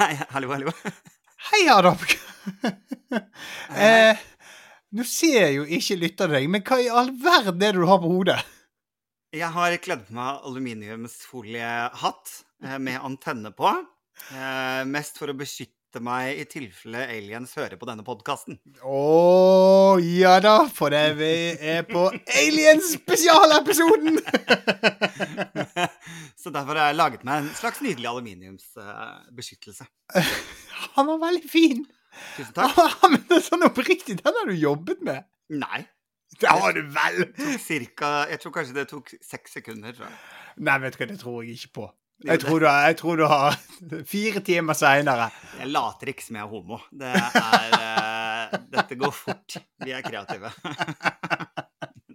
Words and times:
Hei, 0.00 0.16
hallo, 0.30 0.48
hallo. 0.48 0.72
Hei, 1.50 1.66
Adam. 1.68 1.98
eh, 3.84 4.16
nå 4.96 5.04
ser 5.04 5.50
jo 5.52 5.66
ikke 5.76 5.98
lytter 6.00 6.30
deg, 6.32 6.46
men 6.48 6.62
hva 6.64 6.78
i 6.80 6.86
all 6.88 7.10
verden 7.20 7.60
er 7.60 7.76
det 7.76 7.82
du 7.82 7.84
har 7.90 8.00
på 8.00 8.08
hodet? 8.08 8.38
Jeg 9.36 9.52
har 9.52 9.76
kledd 9.84 10.06
på 10.06 10.16
meg 10.16 10.46
aluminiumsfoliehatt 10.48 12.32
eh, 12.64 12.78
med 12.80 12.96
antenne 13.10 13.52
på. 13.52 13.74
Eh, 14.32 14.80
mest 14.88 15.20
for 15.20 15.34
å 15.34 15.36
beskytte 15.36 15.79
meg 15.98 16.38
i 16.38 16.44
tilfelle 16.46 17.00
aliens 17.10 17.50
hører 17.58 17.74
på 17.80 17.86
denne 17.88 18.04
podkasten. 18.06 18.54
Å 18.86 19.98
ja 19.98 20.36
da, 20.44 20.68
for 20.70 20.94
det 20.94 21.16
vi 21.18 21.30
er 21.58 21.82
på 21.88 22.04
Aliens-spesialepisoden! 22.14 24.20
Så 26.40 26.52
derfor 26.54 26.78
har 26.78 26.92
jeg 26.92 27.00
laget 27.00 27.24
meg 27.26 27.42
en 27.42 27.50
slags 27.58 27.82
nydelig 27.82 28.06
aluminiumsbeskyttelse. 28.12 29.84
Han 30.94 31.10
var 31.10 31.18
veldig 31.26 31.50
fin. 31.50 31.82
Tusen 32.36 32.54
takk. 32.54 32.78
Men 33.10 33.26
det 33.26 33.34
er 33.40 33.46
sånn 33.50 33.66
oppriktig, 33.66 34.20
den 34.22 34.38
har 34.38 34.46
du 34.46 34.54
jobbet 34.54 35.02
med. 35.06 35.26
Nei. 35.58 35.82
Det 36.40 36.46
har 36.46 36.72
du 36.76 36.84
vel? 36.94 37.24
Cirka, 37.58 38.30
jeg 38.30 38.38
tror 38.40 38.52
kanskje 38.54 38.76
det 38.78 38.86
tok 38.92 39.10
seks 39.18 39.58
sekunder. 39.58 39.90
tror 39.96 40.06
jeg. 40.06 40.14
Nei, 40.62 40.76
vet 40.84 40.94
du 40.94 40.98
hva, 41.02 41.08
det 41.10 41.18
tror 41.20 41.42
jeg 41.42 41.58
ikke 41.58 41.74
på. 41.80 41.86
Jeg 42.26 42.40
tror 42.42 42.60
du, 42.60 42.66
jeg 42.68 42.96
tror 43.00 43.16
du 43.16 43.24
har 43.30 43.56
fire 44.12 44.42
timer 44.44 44.76
seinere. 44.76 45.30
Jeg 45.60 45.72
later 45.72 46.12
ikke 46.12 46.24
som 46.26 46.36
jeg 46.36 46.44
er 46.44 46.50
homo. 46.52 46.80
Det 46.92 47.14
er 47.16 47.76
uh, 47.80 48.58
Dette 48.74 48.98
går 49.00 49.14
fort. 49.16 49.56
Vi 49.84 49.94
er 49.96 50.04
kreative. 50.04 50.52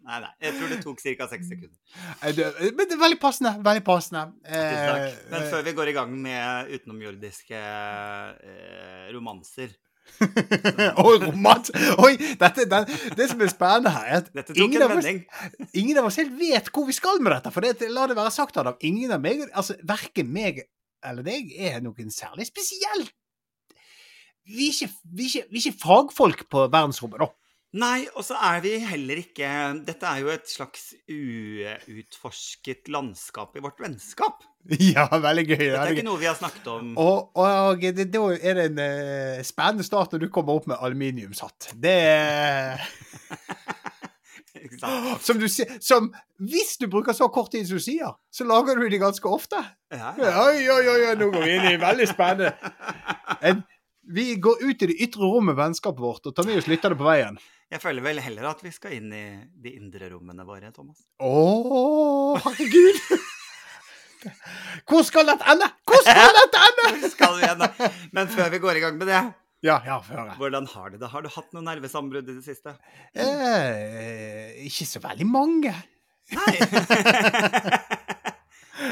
Nei, 0.06 0.20
nei. 0.22 0.30
Jeg 0.38 0.54
tror 0.54 0.70
det 0.70 0.76
tok 0.84 1.00
ca. 1.02 1.26
seks 1.32 1.48
sekunder. 1.50 1.80
Men 2.22 2.84
det 2.86 2.94
er 2.94 3.00
veldig 3.02 3.18
passende. 3.18 3.56
Veldig 3.66 3.82
passende. 3.88 4.22
Tusen 4.46 4.84
takk. 4.86 5.06
Eh, 5.08 5.16
Men 5.32 5.48
før 5.50 5.64
vi 5.66 5.74
går 5.80 5.90
i 5.90 5.96
gang 5.98 6.12
med 6.28 6.70
utenomjordiske 6.76 7.62
uh, 8.38 9.08
romanser 9.16 9.74
Oi, 11.06 11.16
romant! 11.22 11.72
Oi, 12.02 12.14
dette, 12.40 12.66
det, 12.72 12.82
det 13.18 13.28
som 13.32 13.42
er 13.44 13.52
spennende 13.52 13.92
her, 13.96 14.08
er 14.14 14.44
at 14.44 14.54
ingen 14.56 14.86
av, 14.86 14.96
oss, 14.96 15.10
ingen 15.76 16.00
av 16.00 16.08
oss 16.10 16.20
helt 16.22 16.36
vet 16.40 16.72
hvor 16.74 16.88
vi 16.88 16.96
skal 16.96 17.20
med 17.24 17.36
dette. 17.36 17.52
For 17.54 17.66
det, 17.66 17.90
la 17.92 18.08
det 18.10 18.18
være 18.18 18.34
sagt, 18.34 18.58
Adam, 18.62 18.78
ingen 18.86 19.14
av 19.16 19.24
meg, 19.24 19.44
altså 19.52 19.78
verken 19.84 20.32
meg 20.32 20.64
eller 21.06 21.26
deg, 21.26 21.52
er 21.54 21.82
noen 21.86 22.12
særlig 22.14 22.48
spesiell. 22.50 23.06
Vi 24.46 24.70
er 24.70 24.76
ikke, 24.76 24.92
vi 25.18 25.26
er 25.26 25.32
ikke, 25.32 25.50
vi 25.52 25.60
er 25.60 25.64
ikke 25.64 25.82
fagfolk 25.84 26.46
på 26.52 26.68
verdensrommet, 26.70 27.22
da. 27.22 27.32
Nei, 27.76 28.06
og 28.16 28.24
så 28.24 28.38
er 28.40 28.62
vi 28.64 28.78
heller 28.88 29.20
ikke 29.20 29.48
Dette 29.84 30.08
er 30.08 30.22
jo 30.24 30.30
et 30.32 30.48
slags 30.48 30.94
uutforsket 31.12 32.88
landskap 32.94 33.58
i 33.58 33.64
vårt 33.64 33.82
vennskap. 33.84 34.46
Ja, 34.96 35.06
veldig 35.12 35.44
gøy. 35.46 35.60
Dette 35.60 35.82
er 35.84 35.92
ikke 35.94 36.06
noe 36.08 36.18
vi 36.18 36.26
har 36.26 36.38
snakket 36.40 36.66
om. 36.72 36.96
Og, 36.98 37.36
og 37.38 37.84
det, 37.84 38.08
da 38.10 38.22
er 38.34 38.58
det 38.58 38.64
en 38.72 38.80
uh, 38.82 39.44
spennende 39.46 39.86
start 39.86 40.16
når 40.16 40.24
du 40.24 40.32
kommer 40.34 40.58
opp 40.58 40.66
med 40.72 40.82
aluminiumshatt. 40.82 41.68
Det 41.78 41.94
er 41.94 42.82
som 45.22 45.38
du 45.38 45.46
Som 45.50 46.10
hvis 46.42 46.80
du 46.82 46.88
bruker 46.92 47.14
så 47.14 47.28
kort 47.30 47.52
tid 47.54 47.68
som 47.68 47.78
du 47.78 47.84
sier, 47.84 48.16
så 48.34 48.48
lager 48.48 48.80
du 48.80 48.88
det 48.90 49.02
ganske 49.04 49.30
ofte. 49.30 49.60
Ja, 49.94 50.16
ja. 50.18 50.34
Oi, 50.48 50.66
oi, 50.66 50.82
oi, 50.82 51.00
oi, 51.12 51.16
nå 51.20 51.30
går 51.32 51.46
vi 51.46 51.58
inn 51.60 51.70
i 51.76 51.82
veldig 51.82 52.12
spennende. 52.12 52.56
En, 53.46 53.60
vi 54.16 54.32
går 54.42 54.64
ut 54.64 54.82
i 54.82 54.88
det 54.90 54.96
ytre 55.06 55.28
rommet, 55.28 55.58
vennskapet 55.58 56.02
vårt, 56.02 56.26
og 56.26 56.34
tar 56.34 56.48
med 56.48 56.62
oss 56.62 56.70
lytterne 56.72 56.98
på 56.98 57.06
veien. 57.06 57.38
Jeg 57.74 57.82
føler 57.82 58.04
vel 58.06 58.20
heller 58.22 58.46
at 58.52 58.60
vi 58.64 58.70
skal 58.72 58.94
inn 59.00 59.10
i 59.16 59.24
de 59.64 59.72
indre 59.80 60.08
rommene 60.14 60.46
våre, 60.46 60.70
Thomas. 60.76 61.00
Å, 61.20 61.32
herregud! 62.46 63.00
Hvor 64.90 65.04
skal 65.06 65.28
dette 65.30 65.46
ende? 65.54 65.68
Hvor 65.86 66.02
skal 66.06 66.32
dette 66.40 66.62
ende? 66.68 67.10
Skal 67.14 67.36
vi 67.40 67.50
ende? 67.50 67.72
Men 68.16 68.30
før 68.32 68.54
vi 68.54 68.62
går 68.64 68.80
i 68.80 68.86
gang 68.86 68.96
med 69.02 69.10
det, 69.12 69.24
Ja, 69.66 69.80
ja, 69.86 69.98
før 70.06 70.22
jeg. 70.28 70.36
hvordan 70.38 70.66
har 70.76 70.90
du 70.94 70.98
det? 71.02 71.10
Har 71.10 71.26
du 71.26 71.30
hatt 71.34 71.54
noen 71.58 71.66
nervesambrudd 71.70 72.30
i 72.30 72.36
det 72.38 72.46
siste? 72.46 72.74
Eh, 73.18 74.66
ikke 74.70 74.86
så 74.90 75.02
veldig 75.02 75.26
mange. 75.30 75.74
Nei. 76.34 76.56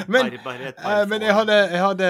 Men, 0.08 0.25
eh, 0.34 1.06
men 1.09 1.22
jeg 1.22 1.34
hadde, 1.38 1.56
jeg 1.72 1.81
hadde 1.84 2.08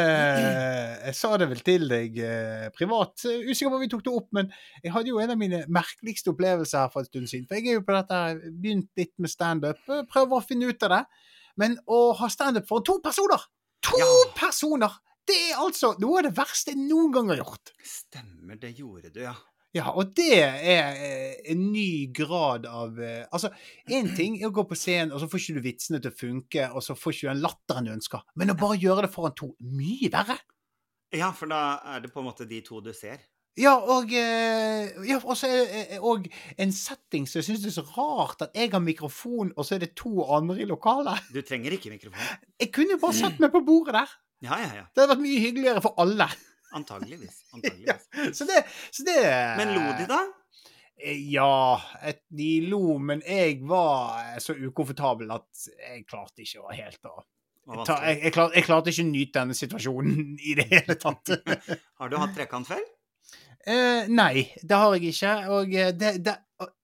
Jeg 1.04 1.16
sa 1.16 1.32
det 1.38 1.48
vel 1.52 1.62
til 1.66 1.88
deg 1.92 2.18
eh, 2.24 2.70
privat. 2.76 3.14
eh, 3.26 3.44
Usikker 3.50 3.70
på 3.74 3.80
om 3.80 3.84
vi 3.84 3.90
tok 3.92 4.04
det 4.06 4.14
opp, 4.14 4.28
men 4.36 4.52
jeg 4.84 4.94
hadde 4.96 5.12
jo 5.12 5.20
en 5.24 5.34
av 5.36 5.38
mine 5.40 5.64
merkeligste 5.68 6.32
opplevelser 6.34 6.80
her 6.86 6.92
for 6.94 7.04
en 7.04 7.10
stund 7.12 7.28
siden. 7.32 7.48
For 7.50 7.60
jeg 7.60 7.68
er 7.74 7.80
jo 7.80 7.86
på 7.88 7.96
dette, 7.98 8.22
begynt 8.64 8.90
litt 9.00 9.14
med 9.20 9.30
standup, 9.34 9.80
eh, 9.90 10.04
prøver 10.12 10.40
å 10.40 10.46
finne 10.46 10.70
ut 10.72 10.84
av 10.88 10.90
det. 10.98 11.02
Men 11.62 11.78
å 11.88 12.02
ha 12.18 12.28
standup 12.34 12.68
for 12.68 12.82
to 12.82 13.00
personer! 13.04 13.42
To 13.90 14.00
Ja. 14.00 14.12
personer! 14.36 15.00
Det 15.28 15.36
er 15.52 15.60
altså 15.64 15.94
noe 16.04 16.20
av 16.20 16.26
det 16.28 16.34
verste 16.36 16.74
jeg 16.74 16.82
noen 16.84 17.12
gang 17.14 17.30
har 17.32 17.38
gjort. 17.44 17.72
Stemmer, 17.88 18.58
det 18.60 18.74
gjorde 18.76 19.12
du, 19.14 19.22
ja. 19.24 19.36
Ja, 19.74 19.90
og 19.98 20.12
det 20.14 20.36
er 20.38 21.00
eh, 21.02 21.38
en 21.50 21.64
ny 21.74 22.06
grad 22.14 22.68
av 22.70 23.00
eh, 23.02 23.24
Altså, 23.34 23.50
én 23.90 24.12
ting 24.18 24.38
er 24.38 24.52
å 24.52 24.54
gå 24.54 24.68
på 24.70 24.78
scenen, 24.78 25.14
og 25.16 25.24
så 25.24 25.30
får 25.30 25.42
ikke 25.42 25.58
du 25.58 25.66
vitsene 25.66 26.02
til 26.04 26.14
å 26.14 26.18
funke, 26.20 26.68
og 26.70 26.86
så 26.86 26.96
får 26.98 27.16
ikke 27.16 27.26
du 27.26 27.32
den 27.32 27.46
latteren 27.46 27.90
du 27.90 27.94
ønsker, 27.96 28.26
men 28.38 28.54
å 28.54 28.60
bare 28.60 28.78
gjøre 28.82 29.08
det 29.08 29.14
foran 29.16 29.34
to, 29.38 29.54
mye 29.74 30.12
verre. 30.14 30.38
Ja, 31.14 31.30
for 31.38 31.50
da 31.50 31.80
er 31.94 32.06
det 32.06 32.14
på 32.14 32.22
en 32.22 32.30
måte 32.30 32.46
de 32.50 32.62
to 32.66 32.82
du 32.86 32.94
ser. 32.98 33.22
Ja, 33.58 33.76
og 33.78 34.10
eh, 34.18 34.94
ja, 35.06 35.20
og 36.02 36.24
en 36.58 36.72
setting 36.74 37.28
som 37.30 37.38
jeg 37.38 37.50
syns 37.52 37.68
er 37.70 37.76
så 37.76 37.84
rart, 37.94 38.42
at 38.42 38.56
jeg 38.58 38.72
har 38.74 38.82
mikrofon, 38.82 39.52
og 39.54 39.66
så 39.66 39.78
er 39.78 39.84
det 39.86 39.92
to 39.98 40.26
andre 40.26 40.64
i 40.64 40.70
lokalet. 40.70 41.30
Du 41.34 41.42
trenger 41.46 41.76
ikke 41.78 41.94
mikrofon. 41.94 42.34
Jeg 42.62 42.72
kunne 42.74 42.98
jo 42.98 43.02
bare 43.02 43.18
satt 43.20 43.42
meg 43.42 43.54
på 43.54 43.62
bordet 43.66 43.98
der. 44.00 44.16
Ja, 44.44 44.58
ja, 44.60 44.72
ja. 44.82 44.88
Det 44.90 45.04
hadde 45.04 45.14
vært 45.14 45.24
mye 45.24 45.44
hyggeligere 45.46 45.86
for 45.86 46.02
alle. 46.02 46.28
Antageligvis. 46.74 47.44
Antageligvis. 47.56 48.08
Så 48.38 48.46
det, 48.50 48.64
så 48.92 49.06
det 49.08 49.18
Men 49.60 49.74
lo 49.76 49.84
de, 50.00 50.08
da? 50.10 50.22
Eh, 51.04 51.20
Ja, 51.34 51.80
et, 52.06 52.22
de 52.30 52.50
lo, 52.70 52.98
men 53.02 53.22
jeg 53.28 53.60
var 53.68 54.34
eh, 54.34 54.40
så 54.44 54.54
ukomfortabel 54.56 55.32
at 55.36 55.68
jeg 55.68 56.06
klarte 56.10 56.44
ikke 56.46 56.62
å 56.64 56.74
helt 56.74 57.02
å 57.04 57.86
ta, 57.88 57.96
jeg, 58.04 58.18
jeg, 58.26 58.34
klarte, 58.36 58.58
jeg 58.60 58.66
klarte 58.68 58.92
ikke 58.92 59.04
å 59.06 59.10
nyte 59.10 59.40
denne 59.40 59.56
situasjonen 59.56 60.34
i 60.50 60.56
det 60.60 60.66
hele 60.72 60.98
tatt. 61.00 61.32
Har 62.02 62.12
du 62.12 62.18
hatt 62.20 62.34
trekant 62.36 62.68
før? 62.68 62.82
eh, 63.66 64.10
nei, 64.12 64.50
det 64.62 64.76
har 64.76 64.92
jeg 64.98 65.14
ikke, 65.14 65.34
og 65.56 65.72
eh, 65.80 65.94
det, 65.96 66.10
det, 66.26 66.34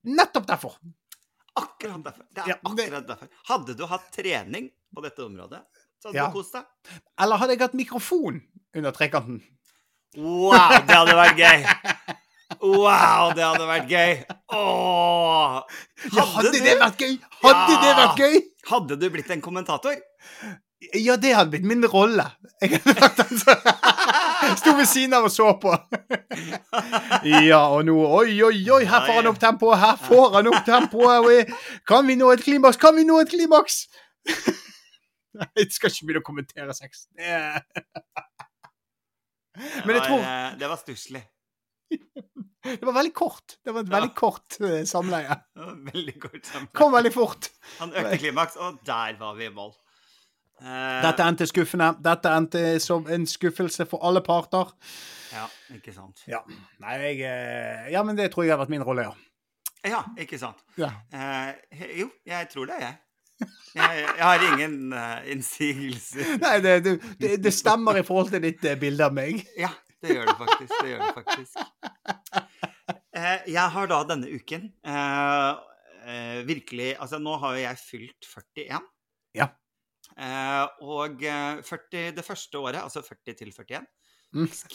nettopp 0.07 0.47
derfor. 0.47 0.77
Akkurat 1.59 1.99
derfor. 2.05 2.23
Det 2.31 2.43
er 2.45 2.53
Ja, 2.53 2.55
akkurat 2.63 3.07
derfor. 3.09 3.31
Hadde 3.49 3.75
du 3.75 3.83
hatt 3.91 4.07
trening 4.15 4.69
på 4.95 5.03
dette 5.03 5.25
området, 5.25 5.59
så 5.99 6.07
hadde 6.09 6.21
Ja. 6.21 6.29
du 6.31 6.37
kost 6.39 6.55
deg. 6.55 7.01
Eller 7.19 7.41
hadde 7.41 7.57
jeg 7.57 7.61
hatt 7.65 7.75
mikrofon 7.75 8.39
under 8.79 8.95
trekanten? 8.95 9.41
Wow, 10.17 10.71
det 10.87 10.95
hadde 10.95 11.15
vært 11.19 11.37
gøy! 11.37 11.65
Wow, 12.59 13.29
det 13.37 13.43
hadde 13.45 13.67
vært 13.69 13.91
gøy! 13.91 14.15
Åh! 14.57 15.59
Ja, 16.15 16.23
hadde 16.33 16.53
det 16.55 16.77
vært 16.81 17.03
gøy? 17.03 17.13
Hadde 17.43 17.75
Ja. 17.75 17.81
det 17.83 17.91
vært 17.99 18.23
gøy? 18.23 18.39
Hadde 18.71 18.97
du 18.99 19.05
blitt 19.13 19.29
en 19.35 19.41
kommentator? 19.45 19.95
Ja, 20.95 21.15
det 21.19 21.33
hadde 21.35 21.51
blitt 21.53 21.67
min 21.67 21.83
rolle. 21.91 22.25
Jeg 22.63 22.79
hadde 22.81 23.25
sto 24.61 24.73
ved 24.77 24.87
siden 24.87 25.13
av 25.17 25.27
og 25.27 25.33
så 25.33 25.51
på. 25.61 25.73
Ja, 27.27 27.59
og 27.75 27.83
nå 27.85 27.97
Oi, 27.99 28.33
oi, 28.47 28.63
oi, 28.71 28.81
her 28.87 29.05
får 29.05 29.19
han 29.19 29.29
opp 29.29 29.39
tempoet. 29.43 29.77
Her 29.83 29.99
får 30.07 30.37
han 30.39 30.49
opp 30.53 30.63
tempoet. 30.67 31.51
Kan 31.87 32.07
vi 32.09 32.15
nå 32.19 32.31
et 32.33 32.43
klimaks? 32.47 32.79
Kan 32.81 32.95
vi 32.97 33.05
nå 33.07 33.19
et 33.21 33.29
klimaks? 33.31 33.83
Nei, 35.39 35.47
jeg 35.61 35.69
skal 35.75 35.91
ikke 35.93 36.07
begynne 36.09 36.23
å 36.23 36.27
kommentere 36.31 36.73
sex. 36.75 37.05
Men 39.85 39.95
jeg 39.97 40.05
tror 40.05 40.23
eh, 40.23 40.55
Det 40.61 40.69
var 40.71 40.79
stusslig. 40.81 41.21
det 41.89 42.85
var 42.85 42.93
veldig 42.99 43.13
kort. 43.17 43.57
Det 43.65 43.73
var 43.73 43.85
et 43.85 43.91
veldig 43.91 44.13
kort 44.17 44.57
eh, 44.61 44.81
samleie. 44.89 45.37
Veldig 45.91 46.15
kort 46.21 46.43
samleie. 46.45 46.73
Kom 46.77 46.93
veldig 46.93 47.11
fort. 47.15 47.49
Han 47.79 47.93
økte 47.97 48.19
klimaks, 48.21 48.57
og 48.61 48.77
der 48.87 49.15
var 49.19 49.37
vi 49.39 49.47
i 49.49 49.53
mål. 49.55 49.71
Eh, 50.61 50.99
Dette 51.05 51.25
endte 51.25 51.47
skuffende. 51.49 51.93
Dette 52.05 52.33
endte 52.35 52.61
som 52.83 53.07
en 53.09 53.25
skuffelse 53.29 53.87
for 53.89 54.05
alle 54.05 54.21
parter. 54.25 54.69
Ja, 55.33 55.47
ikke 55.75 55.93
sant. 55.95 56.21
Ja. 56.29 56.43
Nei, 56.83 56.95
jeg 57.05 57.91
Ja, 57.93 58.03
men 58.05 58.17
det 58.17 58.31
tror 58.33 58.45
jeg 58.45 58.53
har 58.53 58.61
vært 58.61 58.73
min 58.73 58.85
rolle, 58.85 59.07
ja. 59.09 59.15
Ja, 59.87 60.01
ikke 60.19 60.37
sant. 60.41 60.59
ja. 60.77 60.89
Eh, 61.15 61.85
jo, 62.01 62.09
jeg 62.27 62.49
tror 62.51 62.67
det, 62.67 62.79
jeg. 62.83 62.97
Jeg, 63.75 64.01
jeg 64.01 64.25
har 64.25 64.43
ingen 64.49 64.93
uh, 64.93 65.19
innsigelser. 65.29 66.33
Nei, 66.41 66.55
det, 66.65 66.73
du, 66.83 66.91
det, 67.21 67.35
det 67.43 67.53
stemmer 67.53 67.99
i 67.99 68.03
forhold 68.05 68.31
til 68.33 68.41
ditt 68.43 68.65
uh, 68.65 68.73
bilde 68.81 69.05
av 69.05 69.13
meg. 69.15 69.43
Ja, 69.59 69.69
det 70.03 70.17
gjør 70.17 70.31
det 70.31 70.37
faktisk. 70.39 70.73
Det 70.73 70.89
gjør 70.89 71.03
det 71.05 71.11
faktisk. 71.19 71.59
Uh, 73.13 73.37
jeg 73.45 73.65
har 73.75 73.91
da 73.91 74.03
denne 74.09 74.29
uken 74.31 74.71
virkelig 76.47 76.95
Altså, 76.97 77.19
nå 77.21 77.35
har 77.37 77.53
jo 77.53 77.61
jeg 77.61 77.77
fylt 77.83 78.25
41. 78.25 78.85
Ja. 79.37 79.49
Og 80.81 81.21
eh, 81.21 81.59
40, 81.63 82.15
det 82.17 82.25
første 82.25 82.57
året, 82.57 82.79
altså 82.81 83.03
40 83.05 83.35
til 83.37 83.51
41, 83.53 83.85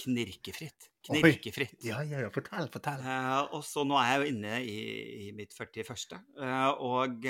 knirkefritt. 0.04 0.86
knirkefritt. 1.08 1.74
Oi. 1.80 1.88
Ja, 1.88 2.02
ja, 2.06 2.20
ja, 2.22 2.30
fortell, 2.34 2.68
fortell. 2.72 3.02
Og 3.50 3.64
så 3.66 3.82
nå 3.88 3.98
er 3.98 4.12
jeg 4.12 4.20
jo 4.20 4.30
inne 4.30 4.60
i, 4.62 4.78
i 5.26 5.32
mitt 5.36 5.56
41. 5.58 6.14
Eh, 6.38 6.70
og 6.86 7.26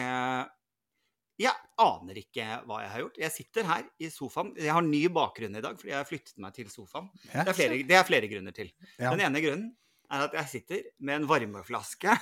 Jeg 1.41 1.51
aner 1.83 2.19
ikke 2.21 2.45
hva 2.69 2.81
jeg 2.85 2.91
har 2.93 3.01
gjort. 3.03 3.17
Jeg 3.25 3.35
sitter 3.35 3.67
her 3.67 3.87
i 3.99 4.11
sofaen. 4.13 4.53
Jeg 4.61 4.71
har 4.71 4.85
ny 4.87 5.01
bakgrunn 5.11 5.59
i 5.59 5.63
dag 5.65 5.79
fordi 5.81 5.91
jeg 5.91 5.99
har 5.99 6.07
flyttet 6.07 6.37
meg 6.43 6.55
til 6.55 6.69
sofaen. 6.71 7.09
Det 7.33 7.43
er 7.43 7.57
flere, 7.59 7.79
det 7.89 7.97
er 7.99 8.07
flere 8.07 8.29
grunner 8.31 8.55
til. 8.55 8.71
Ja. 9.01 9.11
Den 9.11 9.25
ene 9.27 9.43
grunnen 9.43 9.73
er 10.15 10.27
at 10.29 10.37
jeg 10.39 10.51
sitter 10.53 10.85
med 11.03 11.23
en 11.23 11.27
varmeflaske 11.31 12.15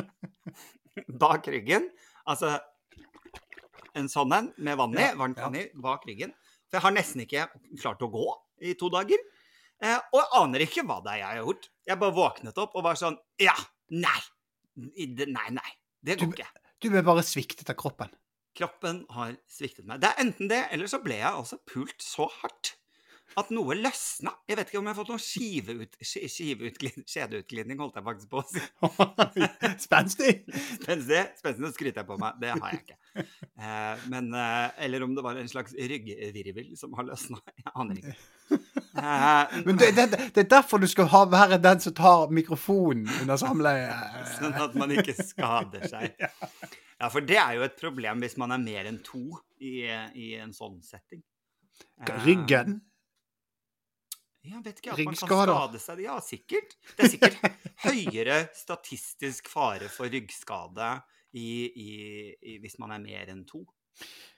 bak 1.22 1.50
ryggen. 1.52 1.90
Altså 2.24 2.54
en 3.98 4.08
sånn 4.08 4.32
en 4.36 4.48
med 4.56 4.78
vann 4.80 4.96
i, 4.96 5.02
Ja, 5.02 5.12
varmt 5.18 5.40
vann 5.42 5.58
i, 5.58 5.66
bak 5.74 6.06
ryggen. 6.08 6.32
For 6.70 6.78
jeg 6.78 6.86
har 6.86 6.96
nesten 6.96 7.24
ikke 7.26 7.48
klart 7.82 8.02
å 8.06 8.10
gå 8.12 8.26
i 8.64 8.76
to 8.80 8.88
dager. 8.92 9.20
Eh, 9.80 9.96
og 10.12 10.18
jeg 10.20 10.30
aner 10.40 10.64
ikke 10.64 10.84
hva 10.86 11.00
det 11.04 11.16
er 11.16 11.22
jeg 11.22 11.28
har 11.28 11.42
gjort. 11.42 11.68
Jeg 11.88 12.00
bare 12.00 12.16
våknet 12.16 12.64
opp 12.64 12.76
og 12.78 12.86
var 12.86 13.00
sånn 13.00 13.18
Ja! 13.42 13.56
Nei! 13.90 14.20
Nei, 14.78 15.48
nei. 15.52 15.70
Det 16.00 16.16
går 16.20 16.30
ikke. 16.32 16.48
Du 16.54 16.69
ble 16.88 17.02
bare 17.04 17.20
sviktet 17.26 17.68
av 17.68 17.76
kroppen. 17.76 18.08
Kroppen 18.56 19.04
har 19.12 19.36
sviktet 19.50 19.84
meg. 19.86 20.00
Det 20.00 20.08
er 20.08 20.22
enten 20.24 20.48
det, 20.48 20.62
eller 20.72 20.88
så 20.90 20.98
ble 21.04 21.20
jeg 21.20 21.28
altså 21.28 21.60
pult 21.68 22.00
så 22.02 22.24
hardt 22.40 22.76
at 23.38 23.46
noe 23.54 23.76
løsna. 23.78 24.32
Jeg 24.50 24.56
vet 24.58 24.70
ikke 24.72 24.80
om 24.80 24.88
jeg 24.88 24.94
har 24.96 24.98
fått 24.98 25.10
noen 25.12 25.22
skiveut, 25.22 25.92
ski- 26.02 26.24
skiveutglid- 26.26 27.04
skjedeutglidning, 27.06 27.78
holdt 27.78 28.00
jeg 28.00 28.06
faktisk 28.08 28.32
på 28.32 28.40
å 28.40 28.46
si. 28.50 28.62
Spenstig! 29.86 30.32
Spenstig, 30.80 31.20
spenstig, 31.38 31.62
nå 31.62 31.70
skryter 31.76 32.02
jeg 32.02 32.08
på 32.08 32.16
meg. 32.18 32.40
Det 32.42 32.50
har 32.56 32.72
jeg 32.74 32.80
ikke. 32.82 32.96
Eh, 33.60 34.02
men, 34.10 34.32
eh, 34.34 34.66
eller 34.86 35.06
om 35.06 35.14
det 35.14 35.22
var 35.28 35.38
en 35.38 35.52
slags 35.52 35.76
ryggvirvel 35.78 36.72
som 36.80 36.96
har 36.98 37.06
løsna. 37.12 37.38
Jeg 37.54 37.70
aner 37.70 38.02
ikke. 38.02 38.59
Eh, 38.96 39.62
Men 39.66 39.76
det, 39.76 39.92
det, 39.96 40.06
det 40.34 40.44
er 40.44 40.50
derfor 40.50 40.82
du 40.82 40.88
skal 40.90 41.08
ha, 41.12 41.24
være 41.30 41.60
den 41.62 41.80
som 41.82 41.94
tar 41.94 42.30
mikrofonen 42.34 43.08
under 43.20 43.40
samleiet. 43.40 44.14
Sånn 44.38 44.56
at 44.58 44.76
man 44.78 44.94
ikke 44.96 45.16
skader 45.18 45.88
seg. 45.90 46.14
Ja, 47.00 47.08
for 47.08 47.24
det 47.24 47.38
er 47.40 47.54
jo 47.56 47.62
et 47.64 47.78
problem 47.80 48.20
hvis 48.20 48.34
man 48.36 48.52
er 48.52 48.58
mer 48.60 48.84
enn 48.90 48.98
to 49.00 49.22
i, 49.56 49.86
i 49.88 50.34
en 50.36 50.50
sånn 50.52 50.82
setting. 50.84 51.22
Eh, 52.04 52.10
Ryggen. 52.26 52.74
Jeg 54.44 54.60
vet 54.66 54.82
ikke, 54.82 54.92
at 54.92 55.00
man 55.08 55.16
kan 55.16 55.30
skade 55.30 55.80
seg. 55.80 56.02
Ja, 56.04 56.18
sikkert. 56.20 56.76
Det 56.98 57.06
er 57.06 57.10
sikkert 57.14 57.64
høyere 57.86 58.36
statistisk 58.56 59.48
fare 59.48 59.88
for 59.88 60.12
ryggskade 60.12 60.90
i, 61.40 61.48
i, 61.68 61.90
i, 62.36 62.58
hvis 62.60 62.76
man 62.80 62.92
er 62.92 63.00
mer 63.00 63.32
enn 63.32 63.46
to. 63.48 63.62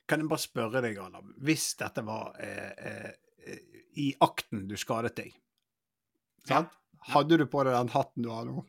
Kan 0.06 0.22
jeg 0.22 0.31
bare 0.31 0.43
spørre 0.46 0.82
deg, 0.87 1.02
Adam, 1.02 1.34
hvis 1.46 1.66
dette 1.82 2.06
var 2.06 2.34
eh, 2.43 2.72
eh, 2.78 3.10
i 3.98 4.12
akten 4.24 4.66
du 4.68 4.76
skadet 4.80 5.16
deg, 5.18 5.34
sant? 6.48 6.70
Hadde 7.12 7.40
du 7.40 7.46
på 7.50 7.64
deg 7.66 7.74
den 7.74 7.90
hatten 7.92 8.22
du 8.24 8.30
har 8.30 8.46
nå? 8.46 8.62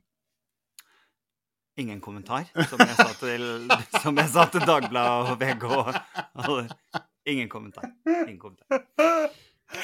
Ingen 1.78 2.02
kommentar, 2.06 2.46
som 2.70 2.82
jeg 2.82 2.96
sa 2.98 3.10
til, 3.18 3.46
som 4.04 4.18
jeg 4.22 4.30
sa 4.30 4.46
til 4.54 4.66
Dagbladet 4.66 5.32
og 5.34 5.40
VG 5.42 5.64
og. 5.74 6.76
Ingen 7.26 7.50
kommentar. 7.50 7.88
Ingen 8.06 8.38
kommentar. 8.38 8.84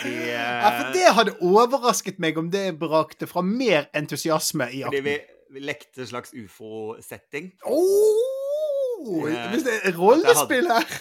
Vi, 0.03 0.11
eh, 0.11 0.35
Ja, 0.37 0.69
for 0.75 0.91
det 0.93 1.05
hadde 1.17 1.33
overrasket 1.41 2.19
meg 2.21 2.37
om 2.37 2.51
det 2.53 2.75
brakte 2.77 3.25
fra 3.29 3.41
mer 3.41 3.87
entusiasme 3.97 4.67
i 4.75 4.83
fordi 4.85 5.01
vi, 5.05 5.15
vi 5.55 5.63
lekte 5.65 6.05
slags 6.05 6.35
ufo-setting. 6.35 7.53
Oh, 7.65 9.25
er 9.31 9.95
rollespill 9.97 10.69
her! 10.69 10.99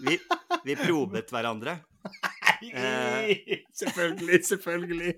Vi, 0.00 0.18
vi 0.66 0.76
probet 0.80 1.32
hverandre. 1.32 1.78
Eh. 2.62 3.60
selvfølgelig, 3.80 4.46
selvfølgelig. 4.46 5.14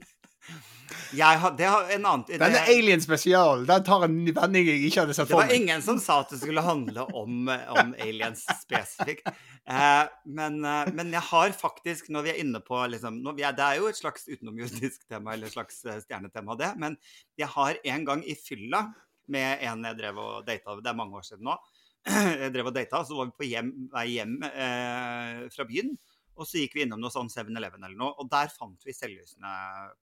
Jeg 1.13 1.41
har, 1.41 1.55
det 1.57 1.69
har 1.69 1.91
en 1.95 2.07
annen 2.09 2.25
Den 2.29 2.57
er 2.57 2.69
Alien 2.69 3.01
spesial, 3.01 3.65
den 3.69 3.85
tar 3.87 4.05
en 4.07 4.17
vending 4.27 4.69
jeg 4.69 4.83
ikke 4.89 5.05
hadde 5.05 5.17
sett 5.17 5.31
Det 5.31 5.39
var 5.39 5.53
ingen 5.55 5.85
som 5.85 6.01
sa 6.03 6.19
at 6.25 6.33
det 6.33 6.41
skulle 6.43 6.65
handle 6.65 7.05
om, 7.17 7.49
om 7.49 7.93
aliens 8.01 8.45
spesifikt. 8.61 9.29
Eh, 9.29 10.05
men, 10.39 10.59
eh, 10.67 10.91
men 10.97 11.13
jeg 11.15 11.25
har 11.29 11.55
faktisk, 11.57 12.11
når 12.13 12.27
vi 12.27 12.33
er 12.33 12.41
inne 12.43 12.63
på 12.65 12.81
liksom, 12.93 13.21
er, 13.33 13.55
Det 13.57 13.67
er 13.67 13.79
jo 13.81 13.89
et 13.91 14.01
slags 14.01 14.27
utenomjordisk 14.29 15.07
tema, 15.07 15.37
eller 15.37 15.49
et 15.49 15.57
slags 15.57 15.85
eh, 15.87 16.01
stjernetema, 16.03 16.57
det. 16.61 16.73
Men 16.81 16.99
jeg 17.41 17.49
har 17.55 17.79
en 17.95 18.09
gang 18.09 18.25
i 18.27 18.37
fylla 18.39 18.87
med 19.33 19.63
en 19.69 19.87
jeg 19.87 20.01
drev 20.01 20.19
og 20.19 20.47
data, 20.47 20.77
det 20.81 20.91
er 20.91 20.99
mange 20.99 21.21
år 21.21 21.29
siden 21.29 21.47
nå, 21.47 21.55
jeg 22.43 22.51
drev 22.55 22.73
og 22.73 22.75
data, 22.75 23.05
så 23.07 23.17
var 23.17 23.31
vi 23.31 23.39
på 23.39 23.51
hjem, 23.53 23.71
vei 23.93 24.09
hjem 24.17 24.41
eh, 24.49 25.45
fra 25.55 25.69
byen. 25.69 25.95
Og 26.37 26.47
så 26.49 26.63
gikk 26.63 26.75
vi 26.79 26.85
innom 26.87 27.01
noe 27.03 27.13
sånn 27.13 27.29
7-Eleven 27.33 27.83
eller 27.85 27.97
noe, 27.99 28.15
og 28.19 28.31
der 28.33 28.49
fant 28.53 28.81
vi 28.89 28.95
selvlysende 28.97 29.53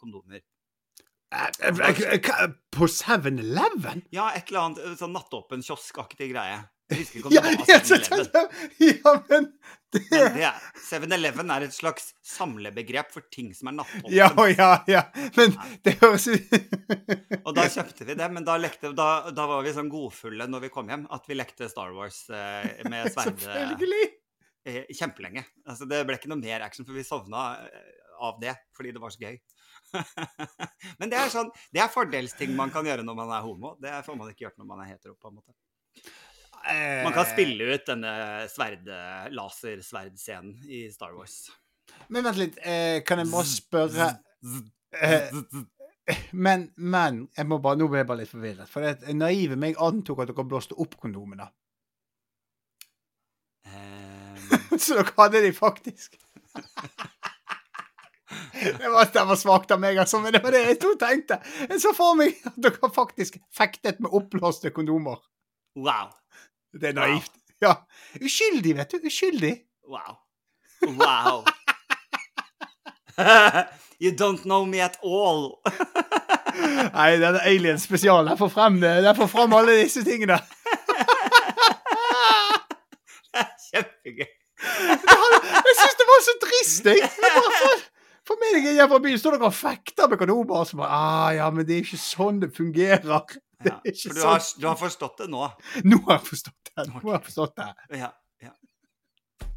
kondomer. 0.01 0.43
Eh, 1.31 1.47
eh, 1.63 2.19
eh, 2.19 2.51
På 2.75 2.87
7-Eleven? 2.91 4.05
Ja, 4.15 4.31
et 4.35 4.49
eller 4.51 4.65
annet 4.69 4.99
sånn 4.99 5.13
nattåpen 5.15 5.63
kioskaktig 5.63 6.33
greie. 6.33 6.61
Jeg 6.91 7.05
husker 7.05 7.21
ikke 7.21 7.29
om 7.31 7.35
Ja, 7.37 7.43
det 7.47 7.59
var 7.61 7.85
7-Eleven. 7.87 8.49
ja, 8.83 9.13
men 9.29 9.45
det 9.95 10.01
det 10.11 10.43
er- 10.49 10.65
7-Eleven 10.89 11.53
er 11.55 11.67
et 11.69 11.75
slags 11.77 12.09
samlebegrep 12.27 13.13
for 13.15 13.23
ting 13.31 13.53
som 13.55 13.71
er 13.71 13.77
nattåpent. 13.79 14.11
Ja, 14.15 14.31
ja, 14.51 14.71
ja. 14.91 15.05
Men 15.39 15.55
det 15.87 15.95
høres 16.03 16.27
ut 16.31 16.51
Og 17.47 17.55
da 17.55 17.69
kjøpte 17.71 18.07
vi 18.11 18.15
det, 18.19 18.27
men 18.35 18.47
da, 18.47 18.57
lekte, 18.59 18.91
da, 18.99 19.31
da 19.31 19.47
var 19.51 19.63
vi 19.67 19.75
sånn 19.77 19.91
godfulle 19.93 20.47
når 20.51 20.67
vi 20.67 20.73
kom 20.75 20.91
hjem 20.91 21.07
at 21.15 21.31
vi 21.31 21.39
lekte 21.39 21.71
Star 21.71 21.95
Wars 21.95 22.25
eh, 22.31 22.83
med 22.91 23.07
sverd 23.15 23.39
Selvfølgelig. 23.39 24.03
Eh, 24.71 24.93
kjempelenge. 24.97 25.45
Altså, 25.67 25.89
det 25.91 26.03
ble 26.07 26.19
ikke 26.19 26.31
noe 26.33 26.41
mer 26.41 26.67
action, 26.67 26.87
for 26.89 26.97
vi 26.97 27.07
sovna 27.07 27.47
eh, 27.67 27.97
av 28.21 28.41
det 28.43 28.55
fordi 28.77 28.95
det 28.97 29.03
var 29.03 29.15
så 29.15 29.25
gøy. 29.25 29.39
men 31.01 31.11
det 31.11 31.19
er 31.19 31.33
sånn, 31.33 31.51
det 31.75 31.83
er 31.83 31.93
fordelsting 31.93 32.53
man 32.57 32.73
kan 32.75 32.87
gjøre 32.87 33.07
når 33.07 33.19
man 33.19 33.33
er 33.37 33.47
homo. 33.47 33.75
Det 33.83 33.95
får 34.07 34.19
man 34.19 34.33
ikke 34.33 34.47
gjort 34.47 34.61
når 34.61 34.71
man 34.71 34.85
er 34.85 34.93
hetero. 34.93 35.17
på 35.17 35.33
en 35.33 35.41
måte. 35.41 35.57
Man 36.61 37.15
kan 37.17 37.25
spille 37.25 37.73
ut 37.73 37.87
denne 37.89 38.13
sverd, 38.53 38.85
lasersverdscenen 39.33 40.69
i 40.69 40.85
Star 40.93 41.15
Wars. 41.17 41.47
Men 42.09 42.27
vent 42.27 42.41
litt, 42.41 42.59
eh, 42.63 43.01
kan 43.07 43.21
jeg 43.23 43.31
bare 43.31 43.49
spørre 43.49 44.09
eh, 45.01 45.39
Men, 46.33 46.69
men 46.77 47.25
jeg 47.37 47.49
må 47.49 47.61
bare, 47.63 47.79
Nå 47.79 47.89
ble 47.91 48.03
jeg 48.03 48.11
bare 48.11 48.23
litt 48.23 48.33
forvirret. 48.33 48.71
For 48.71 48.85
det 48.85 49.15
naive 49.17 49.59
meg 49.61 49.79
antok 49.83 50.25
at 50.25 50.33
dere 50.33 50.47
blåste 50.49 50.79
opp 50.83 50.97
kondomene. 51.01 51.47
Eh, 53.69 54.10
Så 54.79 54.95
dere 54.99 55.13
hadde 55.17 55.43
de 55.45 55.53
faktisk. 55.53 56.17
Det 58.55 58.89
var, 58.93 59.09
det 59.13 59.25
var 59.27 59.37
svakt 59.37 59.71
av 59.75 59.81
meg, 59.83 59.99
altså, 59.99 60.21
men 60.23 60.33
det 60.35 60.43
var 60.45 60.55
det 60.55 60.61
jeg 60.69 60.79
to 60.83 60.93
tenkte. 61.01 61.41
Jeg 61.67 61.81
så 61.83 61.91
for 61.97 62.15
meg 62.19 62.37
at 62.47 62.55
dere 62.63 62.91
faktisk 62.95 63.39
fektet 63.57 63.99
med 64.05 64.13
oppblåste 64.15 64.71
kondomer. 64.75 65.19
wow. 65.77 66.11
Det 66.73 66.93
er 66.93 66.95
naivt. 66.95 67.33
Ja. 67.63 67.73
Uskyldig, 68.23 68.77
vet 68.79 68.93
du. 68.95 69.07
Uskyldig. 69.11 69.57
Wow. 69.91 70.21
Wow. 70.87 71.41
you 74.01 74.13
don't 74.15 74.45
know 74.47 74.65
me 74.67 74.79
at 74.81 74.97
all. 75.03 75.57
Nei, 76.95 77.17
denne 77.19 77.43
Alien 77.43 77.79
spesial. 77.83 78.27
den 78.31 78.39
får 78.39 78.49
frem, 78.55 78.79
det- 78.81 79.17
får 79.19 79.27
frem 79.35 79.53
alle 79.59 79.75
disse 79.83 80.05
tingene. 80.07 80.39
det 83.35 83.43
er 83.43 83.51
Kjempegøy. 83.67 84.31
Jeg 84.61 85.77
syns 85.79 85.97
det 86.01 86.07
var 86.11 86.25
så 86.27 86.35
trist, 86.45 86.89
jeg. 86.91 87.11
for, 88.29 88.41
meg 88.41 88.65
jeg 88.65 88.81
er 88.81 88.89
fra 88.91 89.01
byen, 89.03 89.21
står 89.21 89.37
dere 89.37 89.49
og 89.51 89.57
fekter 89.57 90.11
med 90.11 90.21
kanoner? 90.21 90.57
og 90.63 90.69
så 90.69 90.81
bare 90.81 90.91
ah, 90.97 91.31
Ja, 91.37 91.51
men 91.55 91.67
det 91.69 91.79
er 91.79 91.87
ikke 91.87 92.01
sånn 92.01 92.43
det 92.43 92.53
fungerer. 92.57 93.05
Det 93.61 93.71
Ja, 93.71 93.77
for 93.81 94.17
du 94.17 94.23
har, 94.25 94.41
sånn. 94.45 94.61
du 94.63 94.67
har 94.71 94.79
forstått 94.81 95.23
det 95.25 95.29
nå. 95.33 95.49
Nå 95.85 96.01
har 96.07 96.19
jeg 96.19 96.27
forstått 96.31 96.73
det. 96.73 96.87
Nå 96.89 97.03
har 97.05 97.17
jeg 97.19 97.25
forstått 97.29 97.57
det. 97.61 97.71
Ja. 98.01 98.13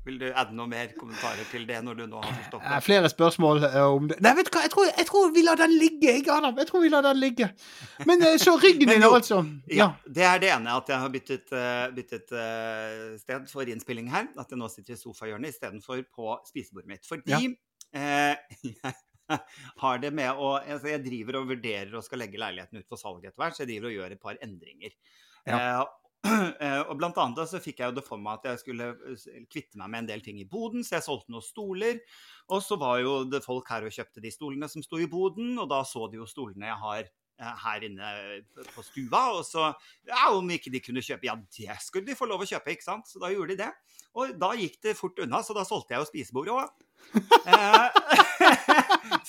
Vil 0.04 0.18
du 0.20 0.26
adde 0.36 0.52
noe 0.58 0.68
mer 0.68 0.90
kommentarer 1.00 1.46
til 1.48 1.64
det 1.70 1.78
når 1.86 1.96
du 2.02 2.04
nå 2.12 2.20
har 2.20 2.34
forstått 2.42 2.64
Eh, 2.66 2.72
det? 2.74 2.80
Flere 2.84 3.10
spørsmål 3.12 3.64
eh, 3.70 3.78
om 3.88 4.10
det 4.12 4.18
Nei, 4.26 4.34
vet 4.36 4.50
du 4.50 4.58
hva, 4.58 4.64
jeg 4.66 4.72
tror, 4.74 4.90
jeg 4.90 5.08
tror 5.08 5.30
vi 5.36 5.44
lar 5.46 5.60
den 5.62 5.76
ligge, 5.80 6.10
jeg, 6.10 6.26
Adam. 6.34 6.58
Jeg 6.60 6.68
tror 6.68 6.84
vi 6.84 6.90
lar 6.92 7.06
den 7.06 7.22
ligge. 7.22 7.48
Men 8.10 8.26
eh, 8.28 8.36
så 8.42 8.58
ryggen 8.60 8.90
din, 8.94 9.06
altså. 9.08 9.40
Ja, 9.72 9.78
Ja. 9.78 9.88
Det 10.20 10.26
er 10.28 10.44
det 10.44 10.52
ene, 10.58 10.76
at 10.76 10.92
jeg 10.92 11.00
har 11.06 11.14
byttet, 11.16 11.54
eh, 11.56 11.86
byttet 11.96 12.36
eh, 12.36 13.00
sted 13.24 13.48
for 13.54 13.72
innspilling 13.72 14.12
her. 14.12 14.28
At 14.38 14.52
jeg 14.52 14.60
nå 14.60 14.68
sitter 14.74 14.98
i 14.98 15.00
sofahjørnet 15.00 15.56
istedenfor 15.56 16.04
på 16.12 16.36
spisebordet 16.52 16.92
mitt. 16.92 17.08
Fordi 17.08 17.40
eh, 17.96 18.36
jeg 18.68 19.40
har 19.80 20.00
det 20.04 20.10
med 20.14 20.36
å 20.36 20.58
altså 20.60 20.90
Jeg 20.92 21.00
driver 21.06 21.40
og 21.40 21.48
vurderer 21.54 21.96
og 21.96 22.04
skal 22.04 22.20
legge 22.26 22.38
leiligheten 22.44 22.84
ut 22.84 22.90
for 22.92 23.00
salg 23.00 23.24
etter 23.24 23.40
hvert, 23.40 23.56
så 23.56 23.64
jeg 23.64 23.72
driver 23.78 23.88
og 23.94 23.96
gjør 24.02 24.16
et 24.18 24.22
par 24.28 24.40
endringer. 24.44 24.98
Ja. 25.48 25.56
eh, 25.56 25.84
og 26.90 26.94
blant 27.00 27.18
annet 27.20 27.50
så 27.52 27.60
fikk 27.60 27.82
jeg 27.82 27.92
jo 27.92 27.96
det 27.98 28.06
for 28.06 28.22
meg 28.22 28.40
at 28.40 28.54
jeg 28.54 28.62
skulle 28.62 28.86
eh, 29.12 29.42
kvitte 29.52 29.80
meg 29.80 29.92
med 29.92 30.04
en 30.04 30.12
del 30.14 30.22
ting 30.24 30.40
i 30.40 30.48
boden, 30.48 30.86
så 30.86 30.98
jeg 30.98 31.06
solgte 31.08 31.34
noen 31.34 31.44
stoler. 31.44 32.00
Og 32.54 32.64
så 32.64 32.78
var 32.80 33.02
jo 33.04 33.18
det 33.28 33.44
folk 33.44 33.68
her 33.72 33.88
og 33.88 33.96
kjøpte 33.96 34.24
de 34.24 34.32
stolene 34.32 34.70
som 34.72 34.86
sto 34.86 35.02
i 35.02 35.10
boden, 35.10 35.58
og 35.60 35.68
da 35.72 35.82
så 35.88 36.08
de 36.12 36.22
jo 36.22 36.30
stolene 36.30 36.70
jeg 36.70 36.80
har 36.80 37.02
eh, 37.04 37.56
her 37.66 37.88
inne 37.90 38.12
på 38.72 38.86
stua, 38.88 39.24
og 39.36 39.44
så 39.48 39.74
ja, 40.08 40.30
om 40.32 40.54
ikke 40.56 40.72
de 40.74 40.84
kunne 40.86 41.04
kjøpe 41.04 41.28
Ja, 41.28 41.36
det 41.36 41.78
skulle 41.84 42.08
de 42.08 42.20
få 42.20 42.30
lov 42.30 42.46
å 42.46 42.48
kjøpe, 42.48 42.76
ikke 42.76 42.88
sant? 42.88 43.12
Så 43.12 43.20
da 43.24 43.32
gjorde 43.34 43.58
de 43.58 43.66
det. 43.66 43.72
Og 44.14 44.36
da 44.40 44.54
gikk 44.56 44.78
det 44.86 44.96
fort 44.96 45.20
unna, 45.26 45.42
så 45.44 45.58
da 45.58 45.66
solgte 45.68 45.96
jeg 45.96 46.06
jo 46.06 46.12
spisebordet 46.12 46.56
òg. 46.56 46.68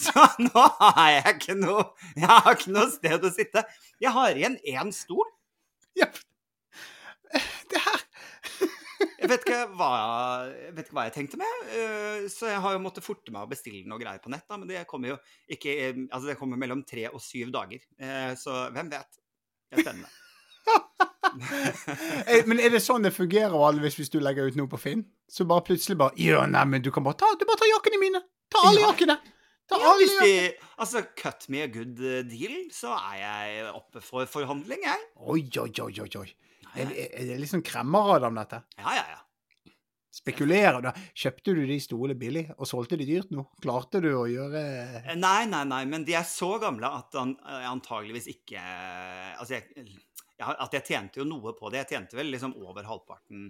så 0.05 0.29
nå 0.45 0.63
har 0.79 1.09
jeg 1.11 1.33
ikke 1.33 1.57
noe 1.59 1.83
Jeg 2.15 2.29
har 2.31 2.53
ikke 2.53 2.75
noe 2.77 2.87
sted 2.93 3.27
å 3.27 3.33
sitte. 3.35 3.65
Jeg 3.99 4.15
har 4.15 4.39
igjen 4.39 4.61
én 4.63 4.95
stol. 4.95 5.27
ja. 5.99 6.07
Jeg 9.25 9.31
vet 9.33 9.45
hva 9.49 9.89
jeg, 9.97 10.73
vet 10.77 10.85
ikke 10.89 10.97
hva 10.99 11.05
jeg 11.09 11.15
tenkte 11.17 11.39
med. 11.41 11.53
eh, 11.73 12.27
Så 12.29 12.51
jeg 12.51 12.61
har 12.61 12.75
jo 12.77 12.83
måttet 12.85 13.07
forte 13.07 13.33
meg 13.33 13.47
å 13.47 13.51
bestille 13.51 13.87
noe 13.89 13.99
greier 14.03 14.21
på 14.21 14.29
nett. 14.33 14.45
da, 14.49 14.59
Men 14.61 14.69
det 14.69 14.83
kommer 14.91 15.15
jo 15.15 15.19
ikke 15.49 15.73
eh, 15.73 15.95
Altså, 16.11 16.27
det 16.29 16.37
kommer 16.41 16.61
mellom 16.61 16.85
tre 16.85 17.07
og 17.09 17.23
syv 17.25 17.51
dager. 17.55 17.81
Eh, 17.99 18.35
Så 18.37 18.53
hvem 18.75 18.91
vet? 18.93 19.21
Det 19.73 19.81
er 19.81 19.87
spennende. 19.87 20.11
Men 22.47 22.61
er 22.63 22.71
det 22.75 22.81
sånn 22.85 23.05
det 23.05 23.13
fungerer 23.15 23.53
vanligvis 23.57 23.97
hvis 24.01 24.13
du 24.13 24.19
legger 24.23 24.49
ut 24.51 24.57
noe 24.61 24.71
på 24.71 24.79
Finn? 24.81 25.05
Så 25.29 25.47
bare 25.49 25.65
plutselig 25.67 25.97
bare 26.01 26.15
Ja, 26.21 26.45
nei, 26.47 26.65
men 26.69 26.83
du 26.85 26.91
kan 26.95 27.05
bare 27.07 27.19
ta, 27.21 27.31
du 27.41 27.45
bare 27.49 27.61
ta 27.63 27.69
jakkene 27.71 28.01
mine. 28.01 28.21
Ta 28.53 28.59
alle 28.69 28.81
Ja. 28.85 28.91
jakkene. 28.93 29.17
Ta 29.69 29.79
Ja, 29.81 29.91
alle 29.95 30.05
jakkene. 30.07 30.29
de, 30.29 30.57
altså, 30.79 31.03
cut 31.17 31.49
me 31.49 31.63
a 31.65 31.67
good 31.73 31.95
deal, 32.29 32.57
så 32.71 32.93
er 32.93 33.17
jeg 33.23 33.73
oppe 33.75 34.03
for 34.05 34.27
forhandling, 34.29 34.83
jeg. 34.85 35.01
Oi, 35.17 35.41
oi, 35.65 35.71
oi, 35.81 35.93
oi. 36.05 36.11
oi. 36.21 36.35
Er, 36.77 36.87
det- 36.91 37.11
er 37.21 37.27
det 37.33 37.41
liksom 37.41 37.63
kremmerad 37.63 38.25
om 38.25 38.35
dette? 38.35 38.63
Ja, 38.79 38.95
ja, 38.99 39.05
ja. 39.15 39.21
Spekulerer 40.15 40.81
du? 40.85 40.91
Kjøpte 41.19 41.55
du 41.57 41.65
de 41.67 41.77
stolene 41.83 42.15
billig, 42.19 42.45
og 42.55 42.69
solgte 42.71 42.97
de 43.01 43.07
dyrt 43.09 43.33
nå? 43.35 43.43
Klarte 43.65 44.01
du 44.05 44.13
å 44.15 44.27
gjøre 44.31 44.61
Eh, 45.11 45.15
Nei, 45.19 45.45
nei, 45.51 45.65
nei, 45.67 45.81
men 45.91 46.05
de 46.07 46.15
er 46.15 46.23
så 46.29 46.53
gamle 46.63 46.87
at 46.87 47.17
han 47.19 47.33
eh, 47.43 47.65
antageligvis 47.67 48.29
ikke 48.31 48.63
Altså, 49.41 49.59
jeg, 49.59 49.89
at 50.39 50.73
jeg 50.79 50.85
tjente 50.87 51.19
jo 51.19 51.27
noe 51.27 51.53
på 51.59 51.71
det. 51.73 51.83
Jeg 51.83 51.97
tjente 51.97 52.17
vel 52.19 52.31
liksom 52.31 52.55
over 52.63 52.87
halvparten 52.87 53.49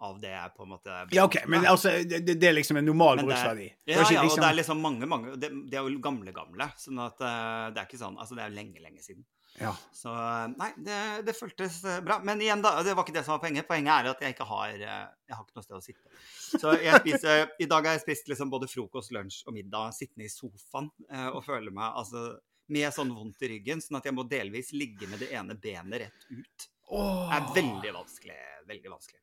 av 0.00 0.18
det 0.22 0.30
jeg 0.30 0.52
på 0.56 0.62
en 0.64 0.70
måte 0.72 0.96
Ja, 1.12 1.24
OK, 1.26 1.40
men 1.50 1.64
altså, 1.66 1.92
det, 2.08 2.22
det 2.38 2.48
er 2.48 2.54
liksom 2.56 2.78
en 2.80 2.86
normal 2.86 3.18
bruksverdi. 3.20 3.68
Ja, 3.84 3.98
ja, 3.98 4.02
og 4.22 4.28
liksom- 4.28 4.42
det 4.44 4.48
er 4.52 4.58
liksom 4.62 4.80
mange, 4.80 5.06
mange 5.10 5.36
Det, 5.36 5.50
det 5.68 5.76
er 5.80 5.88
jo 5.90 5.98
gamle, 6.00 6.32
gamle. 6.32 6.70
Sånn 6.80 7.00
at 7.04 7.20
eh, 7.20 7.70
det 7.74 7.82
er 7.82 7.88
ikke 7.90 8.00
sånn 8.00 8.16
Altså, 8.16 8.34
det 8.38 8.44
er 8.46 8.50
jo 8.52 8.56
lenge, 8.62 8.80
lenge 8.80 9.02
siden. 9.04 9.26
Ja. 9.60 9.72
Så 9.92 10.12
eh, 10.12 10.46
nei, 10.58 10.68
det, 10.86 10.98
det 11.26 11.34
føltes 11.36 11.80
eh, 11.84 12.00
bra. 12.04 12.18
Men 12.24 12.40
igjen, 12.42 12.62
da, 12.64 12.76
det 12.86 12.94
var 12.96 13.06
ikke 13.06 13.16
det 13.16 13.24
som 13.26 13.36
var 13.36 13.42
poenget. 13.42 13.66
Poenget 13.68 13.92
er 13.94 14.10
at 14.12 14.22
jeg 14.24 14.36
ikke 14.36 14.48
har 14.48 14.74
eh, 14.74 15.04
Jeg 15.28 15.34
har 15.34 15.44
ikke 15.44 15.58
noe 15.58 15.66
sted 15.66 15.78
å 15.78 15.84
sitte. 15.84 16.20
Så 16.48 16.74
jeg 16.78 17.00
spiser 17.04 17.54
I 17.58 17.70
dag 17.70 17.88
har 17.88 17.98
jeg 17.98 18.04
spist 18.06 18.30
liksom 18.32 18.52
både 18.52 18.70
frokost, 18.70 19.12
lunsj 19.16 19.42
og 19.46 19.56
middag 19.56 19.94
sittende 19.96 20.28
i 20.28 20.32
sofaen 20.32 20.90
og 21.32 21.40
føler 21.46 21.74
meg 21.74 21.98
altså 22.00 22.30
med 22.72 22.92
sånn 22.92 23.14
vondt 23.16 23.42
i 23.46 23.48
ryggen, 23.54 23.80
sånn 23.80 23.96
at 23.96 24.08
jeg 24.08 24.14
må 24.16 24.26
delvis 24.28 24.74
ligge 24.76 25.08
med 25.08 25.22
det 25.24 25.30
ene 25.32 25.56
benet 25.56 26.02
rett 26.04 26.26
ut. 26.28 26.66
Åh. 26.92 27.30
Det 27.30 27.38
er 27.38 27.46
veldig 27.56 27.92
vanskelig. 27.96 28.36
Veldig 28.68 28.92
vanskelig. 28.92 29.20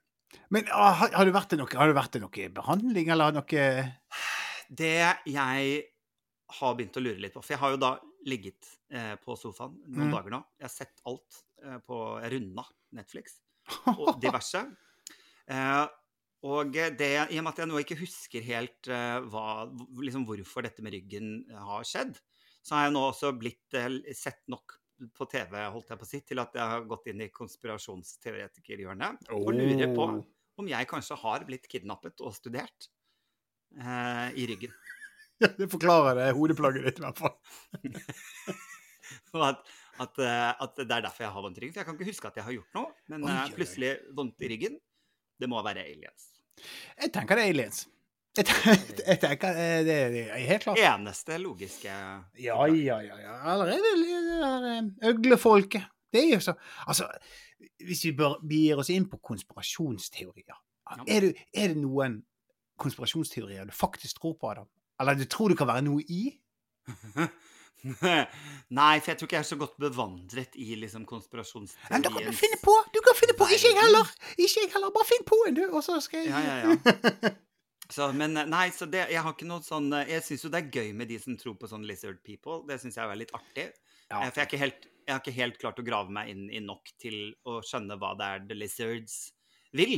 Men 0.50 0.70
ah, 0.74 0.96
har, 1.00 1.12
har, 1.14 1.28
du 1.28 1.36
vært 1.36 1.52
til 1.54 1.62
noe, 1.62 2.26
noe 2.26 2.48
behandling, 2.58 3.12
eller 3.14 3.36
noe 3.38 3.68
Det 4.82 4.96
jeg 5.30 5.76
har 6.60 6.76
begynt 6.78 6.98
å 6.98 7.04
lure 7.04 7.22
litt 7.22 7.34
på 7.34 7.42
For 7.44 7.56
jeg 7.56 7.62
har 7.62 7.76
jo 7.76 7.82
da 7.82 7.92
ligget 8.26 8.68
eh, 8.90 9.14
på 9.22 9.36
sofaen 9.38 9.76
noen 9.86 10.10
Mm. 10.10 10.16
dager 10.16 10.34
nå. 10.34 10.40
Jeg 10.60 10.66
har 10.68 10.74
sett 10.74 11.02
alt 11.06 11.42
eh, 11.64 11.78
på 11.86 12.00
Jeg 12.24 12.32
runda 12.36 12.66
Netflix 12.98 13.40
og 14.00 14.16
diverse. 14.22 14.64
Eh, 15.48 15.86
og 16.46 16.72
det, 16.74 17.10
i 17.34 17.38
og 17.40 17.44
med 17.46 17.52
at 17.54 17.60
jeg 17.64 17.70
nå 17.72 17.80
ikke 17.82 17.98
husker 17.98 18.44
helt 18.46 18.88
eh, 18.94 19.20
hva, 19.32 19.66
liksom 20.02 20.26
hvorfor 20.30 20.66
dette 20.66 20.84
med 20.86 20.94
ryggen 20.94 21.30
har 21.50 21.86
skjedd, 21.88 22.18
så 22.66 22.76
har 22.78 22.88
jeg 22.88 22.94
nå 22.98 23.04
også 23.12 23.32
blitt 23.38 23.74
eh, 23.78 24.00
sett 24.14 24.44
nok 24.52 24.76
på 25.18 25.26
TV 25.28 25.58
holdt 25.74 25.90
jeg 25.92 26.00
på 26.00 26.06
å 26.06 26.08
si, 26.08 26.20
til 26.24 26.40
at 26.40 26.54
jeg 26.56 26.64
har 26.72 26.86
gått 26.88 27.10
inn 27.12 27.20
i 27.26 27.28
konspirasjonsteoretikerhjørnet 27.36 29.26
og 29.36 29.50
lurer 29.54 29.92
på 29.96 30.06
om 30.62 30.70
jeg 30.72 30.88
kanskje 30.88 31.18
har 31.20 31.44
blitt 31.50 31.66
kidnappet 31.68 32.22
og 32.24 32.32
studert 32.38 32.88
eh, 33.76 34.30
i 34.40 34.46
ryggen. 34.48 34.72
Det 35.60 35.68
forklarer 35.72 36.16
det 36.20 36.28
hodeplagget 36.38 36.86
ditt, 36.88 37.02
i 37.02 37.06
hvert 37.06 37.20
fall. 37.20 37.36
At, 39.36 39.60
at, 40.00 40.20
eh, 40.24 40.52
at 40.64 40.78
det 40.80 40.86
er 40.96 41.02
derfor 41.04 41.26
jeg 41.26 41.32
har 41.36 41.44
vondt 41.44 41.58
i 41.60 41.62
ryggen. 41.66 41.74
For 41.76 41.82
jeg 41.82 41.88
kan 41.90 41.98
ikke 41.98 42.08
huske 42.08 42.30
at 42.30 42.38
jeg 42.40 42.46
har 42.46 42.54
gjort 42.56 42.78
noe, 42.78 42.94
men 43.12 43.26
Oi, 43.26 43.32
eh, 43.34 43.42
oi, 43.42 43.56
plutselig 43.58 43.90
vondt 44.16 44.46
i 44.48 44.50
ryggen. 44.54 44.78
Det 45.36 45.50
må 45.52 45.60
være 45.66 45.84
aliens. 45.84 46.30
Jeg 47.02 47.12
tenker 47.14 47.36
det 47.36 47.44
er 47.44 47.52
aliens. 47.52 47.82
Jeg 48.36 48.48
tenker, 48.50 48.80
jeg 49.12 49.20
tenker 49.24 49.60
eh, 49.60 49.80
det, 49.88 49.98
er 50.26 50.46
helt 50.50 50.64
klart. 50.68 50.80
Eneste 50.84 51.38
logiske 51.40 51.92
Ja, 51.92 52.60
ja, 52.68 53.00
ja. 53.04 53.20
ja. 53.20 53.36
Allerede 53.54 53.92
er 54.50 54.70
eh, 54.74 55.10
øglefolket? 55.12 55.92
Det 56.12 56.24
er 56.24 56.34
jo 56.34 56.40
så 56.44 56.56
Altså, 56.88 57.08
hvis 57.84 58.06
vi 58.06 58.16
begir 58.16 58.80
oss 58.80 58.92
inn 58.92 59.08
på 59.12 59.20
konspirasjonsteorier, 59.24 60.58
er 61.08 61.28
det, 61.28 61.36
er 61.56 61.74
det 61.74 61.80
noen 61.80 62.22
konspirasjonsteorier 62.80 63.68
du 63.68 63.74
faktisk 63.76 64.20
tror 64.20 64.36
på, 64.40 64.52
Adam? 64.52 64.68
Eller 65.02 65.18
du 65.20 65.26
tror 65.30 65.52
det 65.52 65.58
kan 65.60 65.70
være 65.70 65.86
noe 65.86 66.04
i? 66.08 66.24
Nei, 67.86 68.94
for 68.98 69.12
jeg 69.12 69.18
tror 69.20 69.28
ikke 69.28 69.38
jeg 69.38 69.44
er 69.44 69.50
så 69.50 69.58
godt 69.62 69.76
bevandret 69.82 70.56
i 70.58 70.76
liksom 70.80 71.06
Men 71.06 72.06
da 72.06 72.10
kan 72.10 72.26
du 72.26 72.34
finne 72.34 72.58
på! 72.64 72.74
Du 72.94 73.02
kan 73.06 73.18
finne 73.18 73.36
på! 73.38 73.48
Ikke 73.54 73.70
jeg 73.70 73.82
heller! 73.82 74.10
Ikke 74.38 74.64
jeg 74.64 74.72
heller! 74.74 74.94
Bare 74.96 75.10
finn 75.10 75.28
på 75.28 75.42
en, 75.48 75.58
du, 75.58 75.66
og 75.70 75.84
så 75.86 76.00
skal 76.02 76.26
jeg 76.26 76.34
Ja, 76.34 76.42
ja, 76.42 76.56
ja. 76.66 77.34
Så, 77.92 78.08
men 78.18 78.34
eh, 78.38 78.48
nei, 78.50 78.72
så 78.74 78.88
det, 78.90 79.04
jeg 79.14 79.22
har 79.22 79.36
ikke 79.36 79.46
noe 79.46 79.62
sånn 79.62 79.92
eh, 79.94 80.08
Jeg 80.16 80.24
syns 80.26 80.46
jo 80.48 80.50
det 80.50 80.58
er 80.64 80.72
gøy 80.74 80.88
med 80.98 81.10
de 81.12 81.20
som 81.22 81.36
tror 81.38 81.54
på 81.60 81.70
sånn 81.70 81.86
lizard 81.86 82.18
people. 82.26 82.64
Det 82.66 82.80
syns 82.82 82.98
jeg 82.98 83.06
er 83.12 83.20
litt 83.20 83.34
artig. 83.38 83.68
Ja. 84.10 84.24
Eh, 84.24 84.32
For 84.32 84.42
jeg, 84.42 84.50
ikke 84.50 84.62
helt, 84.64 84.88
jeg 85.06 85.14
har 85.14 85.22
ikke 85.22 85.36
helt 85.38 85.60
klart 85.62 85.82
å 85.82 85.86
grave 85.86 86.16
meg 86.18 86.32
inn 86.34 86.48
i 86.50 86.64
nok 86.66 86.90
til 87.02 87.36
å 87.46 87.60
skjønne 87.66 88.00
hva 88.02 88.16
det 88.18 88.32
er 88.32 88.48
The 88.50 88.58
Lizards 88.58 89.20
vil. 89.78 89.96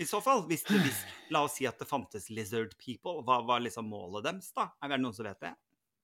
I 0.00 0.06
så 0.08 0.20
fall. 0.24 0.44
Hvis, 0.48 0.64
det, 0.68 0.80
hvis, 0.84 1.00
la 1.32 1.44
oss 1.46 1.58
si 1.58 1.66
at 1.68 1.80
det 1.80 1.88
fantes 1.88 2.30
lizard 2.32 2.76
people. 2.80 3.20
Hva 3.26 3.40
var 3.46 3.64
liksom 3.64 3.88
målet 3.90 4.26
deres, 4.28 4.52
da? 4.56 4.70
Er 4.82 4.94
det 4.94 5.02
noen 5.02 5.16
som 5.16 5.28
vet 5.28 5.40
det? 5.44 5.54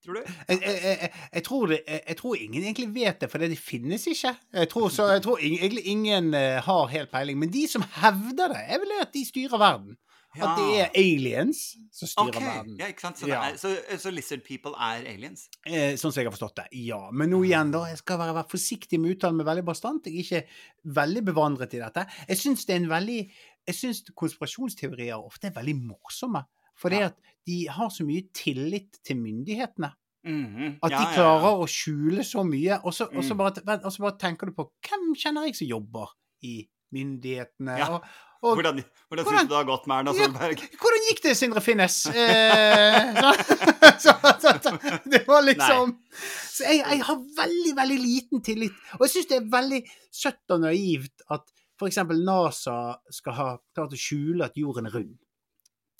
Tror 0.04 0.18
du? 0.18 0.32
Jeg, 0.48 0.60
jeg, 0.62 1.10
jeg, 1.32 1.44
tror 1.46 1.70
det, 1.72 1.78
jeg, 1.88 2.16
tror 2.18 2.34
ingen 2.36 2.62
egentlig 2.62 2.88
vet 2.94 3.20
det, 3.22 3.30
for 3.32 3.42
det 3.42 3.58
finnes 3.58 4.04
ikke. 4.06 4.34
Jeg 4.54 4.68
tror, 4.70 4.90
så, 4.92 5.08
tror 5.24 5.40
ingen, 5.40 5.62
egentlig 5.64 5.86
ingen 5.90 6.34
eh, 6.36 6.58
har 6.62 6.90
helt 6.92 7.10
peiling. 7.10 7.38
Men 7.40 7.52
de 7.52 7.64
som 7.70 7.84
hevder 7.96 8.52
det, 8.54 8.62
er 8.68 8.82
vel 8.82 8.98
at 9.00 9.14
de 9.14 9.24
styrer 9.26 9.58
verden. 9.58 9.96
At 10.42 10.58
det 10.58 10.80
er 10.80 10.90
aliens 11.00 11.76
som 11.92 12.08
styrer 12.08 12.28
okay. 12.28 12.44
verden. 12.44 12.76
ja, 12.78 12.86
ikke 12.92 13.00
sant? 13.00 13.18
Så, 13.18 13.26
Ja. 13.28 13.40
er, 13.48 13.56
så, 13.56 13.72
så 13.98 14.10
lizard 14.12 14.42
people 14.44 14.72
er 14.76 15.04
aliens? 15.06 15.48
Eh, 15.66 15.94
sånn 15.96 16.12
som 16.12 16.20
jeg 16.20 16.26
har 16.26 16.34
forstått 16.36 16.56
det. 16.56 16.66
Ja. 16.84 17.10
Men 17.12 17.30
nå 17.30 17.42
igjen, 17.44 17.70
da. 17.72 17.84
Jeg 17.88 17.98
skal 17.98 18.18
være, 18.18 18.34
være 18.34 18.48
forsiktig 18.50 19.00
med 19.00 19.16
uttalen 19.16 19.36
med 19.36 19.46
veldig 19.46 19.64
bastant. 19.64 20.04
Jeg 20.06 20.14
er 20.14 20.24
ikke 20.24 20.94
veldig 21.00 21.24
bevandret 21.24 21.74
i 21.74 21.78
dette. 21.82 22.06
Jeg 22.28 22.36
syns 22.38 22.64
det 22.66 22.74
er 22.76 22.82
en 22.84 22.88
veldig 22.90 23.30
Jeg 23.66 23.74
syns 23.74 24.02
konspirasjonsteorier 24.14 25.16
ofte 25.18 25.48
er 25.48 25.54
veldig 25.56 25.74
morsomme. 25.88 26.44
Fordi 26.78 26.98
Ja. 27.00 27.06
at 27.06 27.16
de 27.46 27.66
har 27.68 27.88
så 27.90 28.04
mye 28.04 28.28
tillit 28.34 28.98
til 29.02 29.16
myndighetene. 29.16 29.92
Mhm. 30.24 30.78
At 30.82 30.90
Ja, 30.90 30.98
de 30.98 31.04
ja, 31.04 31.10
ja. 31.10 31.14
klarer 31.16 31.60
å 31.62 31.66
skjule 31.66 32.22
så 32.22 32.44
mye. 32.44 32.80
Og 32.84 32.92
så, 32.92 33.08
Mm. 33.10 33.36
bare, 33.36 33.52
bare 33.64 34.18
tenker 34.18 34.46
du 34.46 34.52
på 34.52 34.70
hvem 34.82 35.14
kjenner 35.16 35.46
jeg 35.46 35.56
som 35.56 35.66
jobber 35.68 36.08
i 36.42 36.68
myndighetene? 36.92 37.78
Ja. 37.78 37.88
Og, 37.96 38.04
og 38.46 38.54
Hvordan, 38.60 38.78
hvordan 39.08 39.24
Hvordan- 39.26 39.26
syns 39.40 39.48
du 39.50 39.54
det 39.54 39.58
har 39.58 39.66
gått 39.68 39.86
med 39.90 39.96
Erna 39.98 40.14
Ja. 40.16 40.26
Solberg? 40.28 40.62
hvordan 40.82 41.04
gikk 41.08 41.22
det, 41.26 41.34
Sindre 41.38 41.62
Finnes? 41.64 41.96
Eh, 42.06 43.20
så, 44.04 44.14
så, 44.42 44.54
så, 44.62 44.72
det 45.12 45.22
var 45.26 45.44
liksom 45.46 45.96
Så 46.16 46.64
jeg, 46.70 46.80
jeg 46.86 47.02
har 47.10 47.20
veldig, 47.42 47.74
veldig 47.76 47.98
liten 48.00 48.42
tillit. 48.46 48.72
Og 48.98 49.06
jeg 49.06 49.14
syns 49.16 49.30
det 49.34 49.38
er 49.42 49.50
veldig 49.58 49.82
søtt 50.22 50.56
og 50.56 50.64
naivt 50.64 51.26
at 51.30 51.44
f.eks. 51.76 51.98
NASA 52.24 52.76
skal 53.12 53.36
ha 53.36 53.48
klart 53.76 53.92
å 53.92 54.00
skjule 54.00 54.46
at 54.48 54.56
jorden 54.56 54.88
er 54.88 54.94
rund. 54.96 55.14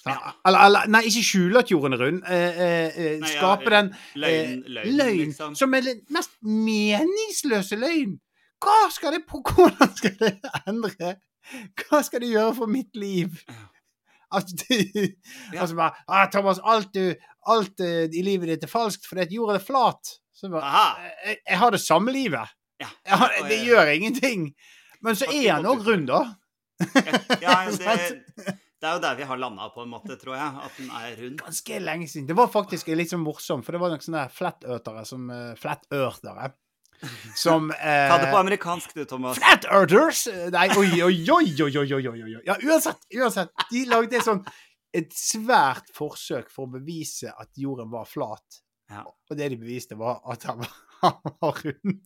Ja. 0.07 0.33
Eller, 0.47 0.63
eller 0.69 0.87
Nei, 0.95 1.03
ikke 1.11 1.25
skjule 1.27 1.61
at 1.61 1.71
jorden 1.73 1.97
er 1.97 2.03
rund. 2.05 2.23
Eh, 2.31 2.61
eh, 2.67 2.97
eh, 2.97 3.17
ja, 3.19 3.27
skape 3.33 3.73
den 3.75 3.91
Løgn, 4.15 4.53
eh, 4.63 4.71
løgn, 4.79 4.97
løgn 5.01 5.19
liksom. 5.25 5.57
som 5.59 5.75
er 5.75 5.85
den 5.89 6.01
mest 6.15 6.37
meningsløse 6.47 7.79
løgn. 7.81 8.17
Hva 8.63 8.77
skal 8.95 9.17
det 9.19 9.25
på 9.29 9.43
Hvordan 9.51 9.93
skal 9.99 10.15
det 10.23 10.33
endre? 10.71 11.17
Hva 11.81 12.03
skal 12.07 12.23
du 12.25 12.29
gjøre 12.31 12.55
for 12.59 12.71
mitt 12.71 12.97
liv? 12.99 13.41
At 14.35 14.51
du, 14.51 14.77
Ja. 15.55 15.63
Altså 15.63 15.77
bare 15.79 15.95
ah, 16.09 16.27
'Thomas, 16.31 16.59
alt, 16.65 16.93
du, 16.95 17.15
alt 17.47 17.81
uh, 17.81 18.07
i 18.11 18.23
livet 18.27 18.51
ditt 18.51 18.67
er 18.67 18.73
falskt 18.73 19.07
at 19.15 19.33
jorda 19.33 19.61
er 19.61 19.65
flat.' 19.65 20.17
Så 20.37 20.51
bare, 20.53 20.69
jeg, 21.25 21.39
jeg 21.49 21.59
har 21.59 21.73
det 21.73 21.81
samme 21.81 22.13
livet. 22.13 22.51
Ja. 22.83 22.91
Har, 23.09 23.33
det 23.49 23.63
gjør 23.65 23.89
ingenting. 23.89 24.51
Men 25.01 25.17
så 25.17 25.31
er 25.33 25.55
han 25.55 25.69
òg 25.69 25.87
rund, 25.87 26.11
da. 26.11 26.19
Ja, 27.41 27.63
det, 27.73 27.95
det 28.77 28.85
er 28.85 28.99
jo 28.99 29.01
der 29.01 29.17
vi 29.17 29.29
har 29.31 29.41
landa, 29.41 29.71
på 29.73 29.87
en 29.87 29.95
måte, 29.95 30.19
tror 30.21 30.37
jeg. 30.37 30.67
At 30.67 30.77
den 30.77 30.91
er 30.93 31.17
rund. 31.23 31.41
Ganske 31.41 31.81
lenge 31.81 32.09
siden. 32.13 32.29
Det 32.29 32.37
var 32.37 32.53
faktisk 32.53 32.93
litt 32.93 33.15
sånn 33.15 33.25
morsomt, 33.25 33.65
for 33.65 33.73
det 33.73 33.81
var 33.81 33.95
noen 33.95 34.05
sånne 34.05 34.27
flat-eartere 34.37 35.07
som 35.09 35.31
uh, 35.33 35.55
Flat-eartere. 35.61 36.51
Som 37.37 37.71
eh, 37.71 38.09
Ta 38.11 38.19
det 38.19 38.31
på 38.31 38.37
eh, 38.37 38.41
amerikansk, 38.41 38.95
du, 38.97 39.05
Thomas. 39.09 39.41
Flat 39.41 39.67
Earthers! 39.71 40.27
Nei, 40.53 40.69
oi, 40.77 40.91
oi, 41.05 41.19
oi, 41.31 41.51
oi, 41.67 41.73
oi, 41.83 42.09
oi, 42.09 42.23
oi. 42.23 42.35
Ja, 42.47 42.57
uansett, 42.63 43.07
uansett. 43.15 43.53
De 43.71 43.85
lagde 43.91 44.23
sånn, 44.25 44.43
et 44.97 45.13
svært 45.17 45.91
forsøk 45.97 46.51
for 46.53 46.67
å 46.67 46.77
bevise 46.79 47.33
at 47.33 47.51
jorden 47.61 47.91
var 47.93 48.09
flat. 48.09 48.63
Ja. 48.91 49.05
Og 49.05 49.39
det 49.39 49.51
de 49.53 49.61
beviste, 49.61 49.99
var 49.99 50.23
at 50.33 50.47
han 50.49 50.63
var, 50.63 50.77
han 51.05 51.35
var 51.41 51.65
rund. 51.65 52.05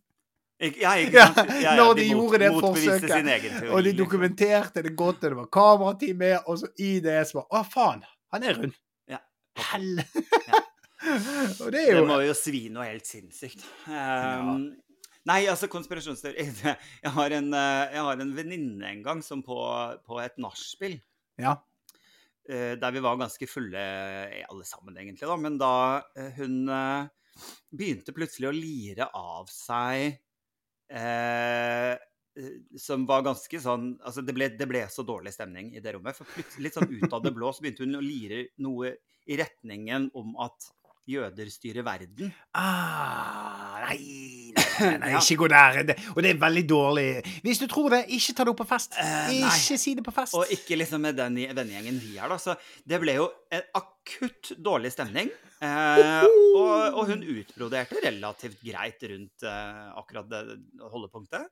Ja, 0.61 0.93
ja, 0.99 1.25
ja, 1.63 1.77
når 1.77 1.95
de, 1.95 2.03
de 2.03 2.15
mot, 2.15 2.27
gjorde 2.27 2.39
det 2.43 2.49
forsøket. 2.53 3.13
Og 3.71 3.79
de 3.81 3.85
liksom. 3.87 3.97
dokumenterte 3.97 4.83
det 4.85 4.93
godt, 4.93 5.23
og 5.25 5.31
det 5.31 5.39
var 5.39 5.47
kamerateam 5.57 6.19
med, 6.21 6.37
og 6.45 6.59
så 6.61 6.69
i 6.85 6.99
det 7.01 7.23
så 7.31 7.41
var 7.41 7.47
Å, 7.49 7.63
faen! 7.65 8.03
Han 8.35 8.45
er 8.45 8.59
rund. 8.59 8.77
Ja. 9.09 9.23
Hell! 9.71 10.03
Ja. 10.51 10.60
og 11.63 11.71
det 11.73 11.81
er 11.89 11.99
Det 12.01 12.07
må 12.09 12.19
jo 12.27 12.35
svi 12.37 12.67
noe 12.73 12.87
helt 12.91 13.09
sinnssykt. 13.09 13.63
Um, 13.89 14.71
Nei, 15.29 15.43
altså 15.53 15.69
konspirasjonsteori 15.69 16.47
Jeg 17.05 17.13
har 17.15 17.35
en, 17.37 17.51
eh, 17.57 17.93
jeg 17.95 18.05
har 18.07 18.23
en 18.25 18.31
venninne 18.37 18.89
en 18.89 19.03
gang 19.05 19.21
som 19.25 19.43
på, 19.45 19.57
på 20.07 20.21
et 20.23 20.39
nachspiel 20.41 20.97
Ja. 21.41 21.59
eh, 22.49 22.73
der 22.81 22.95
vi 22.97 23.03
var 23.05 23.19
ganske 23.21 23.49
fulle 23.49 23.81
eh, 24.31 24.45
alle 24.49 24.65
sammen, 24.69 24.97
egentlig. 24.97 25.29
da, 25.29 25.37
Men 25.37 25.59
da 25.61 25.73
hun 26.39 26.65
begynte 27.73 28.17
plutselig 28.17 28.49
å 28.51 28.57
lire 28.57 29.11
av 29.17 29.49
seg 29.53 30.17
eh, 30.91 31.93
eh, 31.95 32.57
Som 32.81 33.07
var 33.09 33.25
ganske 33.29 33.61
sånn 33.63 33.93
Altså, 34.01 34.25
det 34.27 34.35
ble, 34.37 34.51
det 34.57 34.69
ble 34.69 34.83
så 34.93 35.05
dårlig 35.07 35.33
stemning 35.37 35.73
i 35.77 35.85
det 35.85 35.95
rommet. 35.97 36.17
For 36.17 36.61
litt 36.65 36.77
sånn 36.77 36.91
ut 36.91 37.13
av 37.13 37.23
det 37.25 37.33
blå, 37.37 37.53
så 37.53 37.65
begynte 37.65 37.85
hun 37.87 38.01
å 38.01 38.05
lire 38.05 38.47
noe 38.65 38.97
i 39.31 39.37
retningen 39.39 40.11
om 40.17 40.33
at 40.43 40.73
jøder 41.09 41.49
styrer 41.51 41.85
verden. 41.87 42.31
Ah, 42.57 43.81
nei, 43.87 44.53
nei, 44.55 44.91
nei, 45.03 45.13
ikke 45.21 45.39
gå 45.43 45.49
der. 45.53 45.95
Og 46.15 46.21
det 46.25 46.33
er 46.33 46.41
veldig 46.41 46.65
dårlig. 46.69 47.07
Hvis 47.45 47.63
du 47.63 47.67
tror 47.71 47.91
det, 47.95 48.05
ikke 48.17 48.37
ta 48.37 48.47
det 48.47 48.55
opp 48.55 48.61
på 48.63 48.69
fest. 48.71 48.99
Eh, 49.01 49.35
ikke 49.41 49.79
si 49.81 49.95
det 49.99 50.05
på 50.07 50.15
fest. 50.15 50.37
Og 50.39 50.55
ikke 50.55 50.79
liksom 50.81 51.05
med 51.07 51.19
den 51.19 51.39
vennegjengen 51.57 52.01
vi 52.03 52.17
er, 52.19 52.31
da. 52.31 52.39
Så 52.41 52.57
det 52.87 53.01
ble 53.03 53.17
jo 53.19 53.29
en 53.53 53.67
akutt 53.81 54.55
dårlig 54.59 54.93
stemning. 54.95 55.33
Eh, 55.61 56.25
og, 56.57 57.01
og 57.01 57.11
hun 57.11 57.25
utbroderte 57.37 58.01
relativt 58.07 58.63
greit 58.65 59.03
rundt 59.11 59.45
eh, 59.49 59.85
akkurat 60.01 60.31
det 60.31 60.45
holdepunktet. 60.93 61.49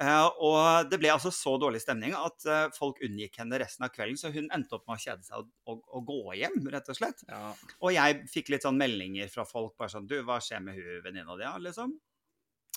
Eh, 0.00 0.26
og 0.40 0.88
det 0.88 0.96
ble 1.00 1.10
altså 1.12 1.28
så 1.34 1.56
dårlig 1.60 1.82
stemning 1.82 2.14
at 2.16 2.46
eh, 2.48 2.68
folk 2.72 3.02
unngikk 3.04 3.36
henne 3.42 3.58
resten 3.60 3.84
av 3.84 3.92
kvelden. 3.92 4.16
Så 4.20 4.32
hun 4.32 4.48
endte 4.54 4.78
opp 4.78 4.86
med 4.88 4.96
å 4.96 5.02
kjede 5.02 5.26
seg 5.26 5.42
og, 5.42 5.50
og, 5.68 5.82
og 5.92 6.06
gå 6.08 6.36
hjem, 6.40 6.60
rett 6.72 6.88
og 6.88 6.96
slett. 6.96 7.24
Ja. 7.28 7.50
Og 7.82 7.92
jeg 7.92 8.22
fikk 8.32 8.52
litt 8.54 8.64
sånn 8.64 8.80
meldinger 8.80 9.28
fra 9.32 9.44
folk 9.48 9.76
bare 9.80 9.92
sånn 9.92 10.08
Du, 10.08 10.16
hva 10.24 10.38
skjer 10.44 10.62
med 10.64 10.78
hun 10.80 11.02
venninna 11.04 11.36
di, 11.36 11.48
liksom? 11.66 11.92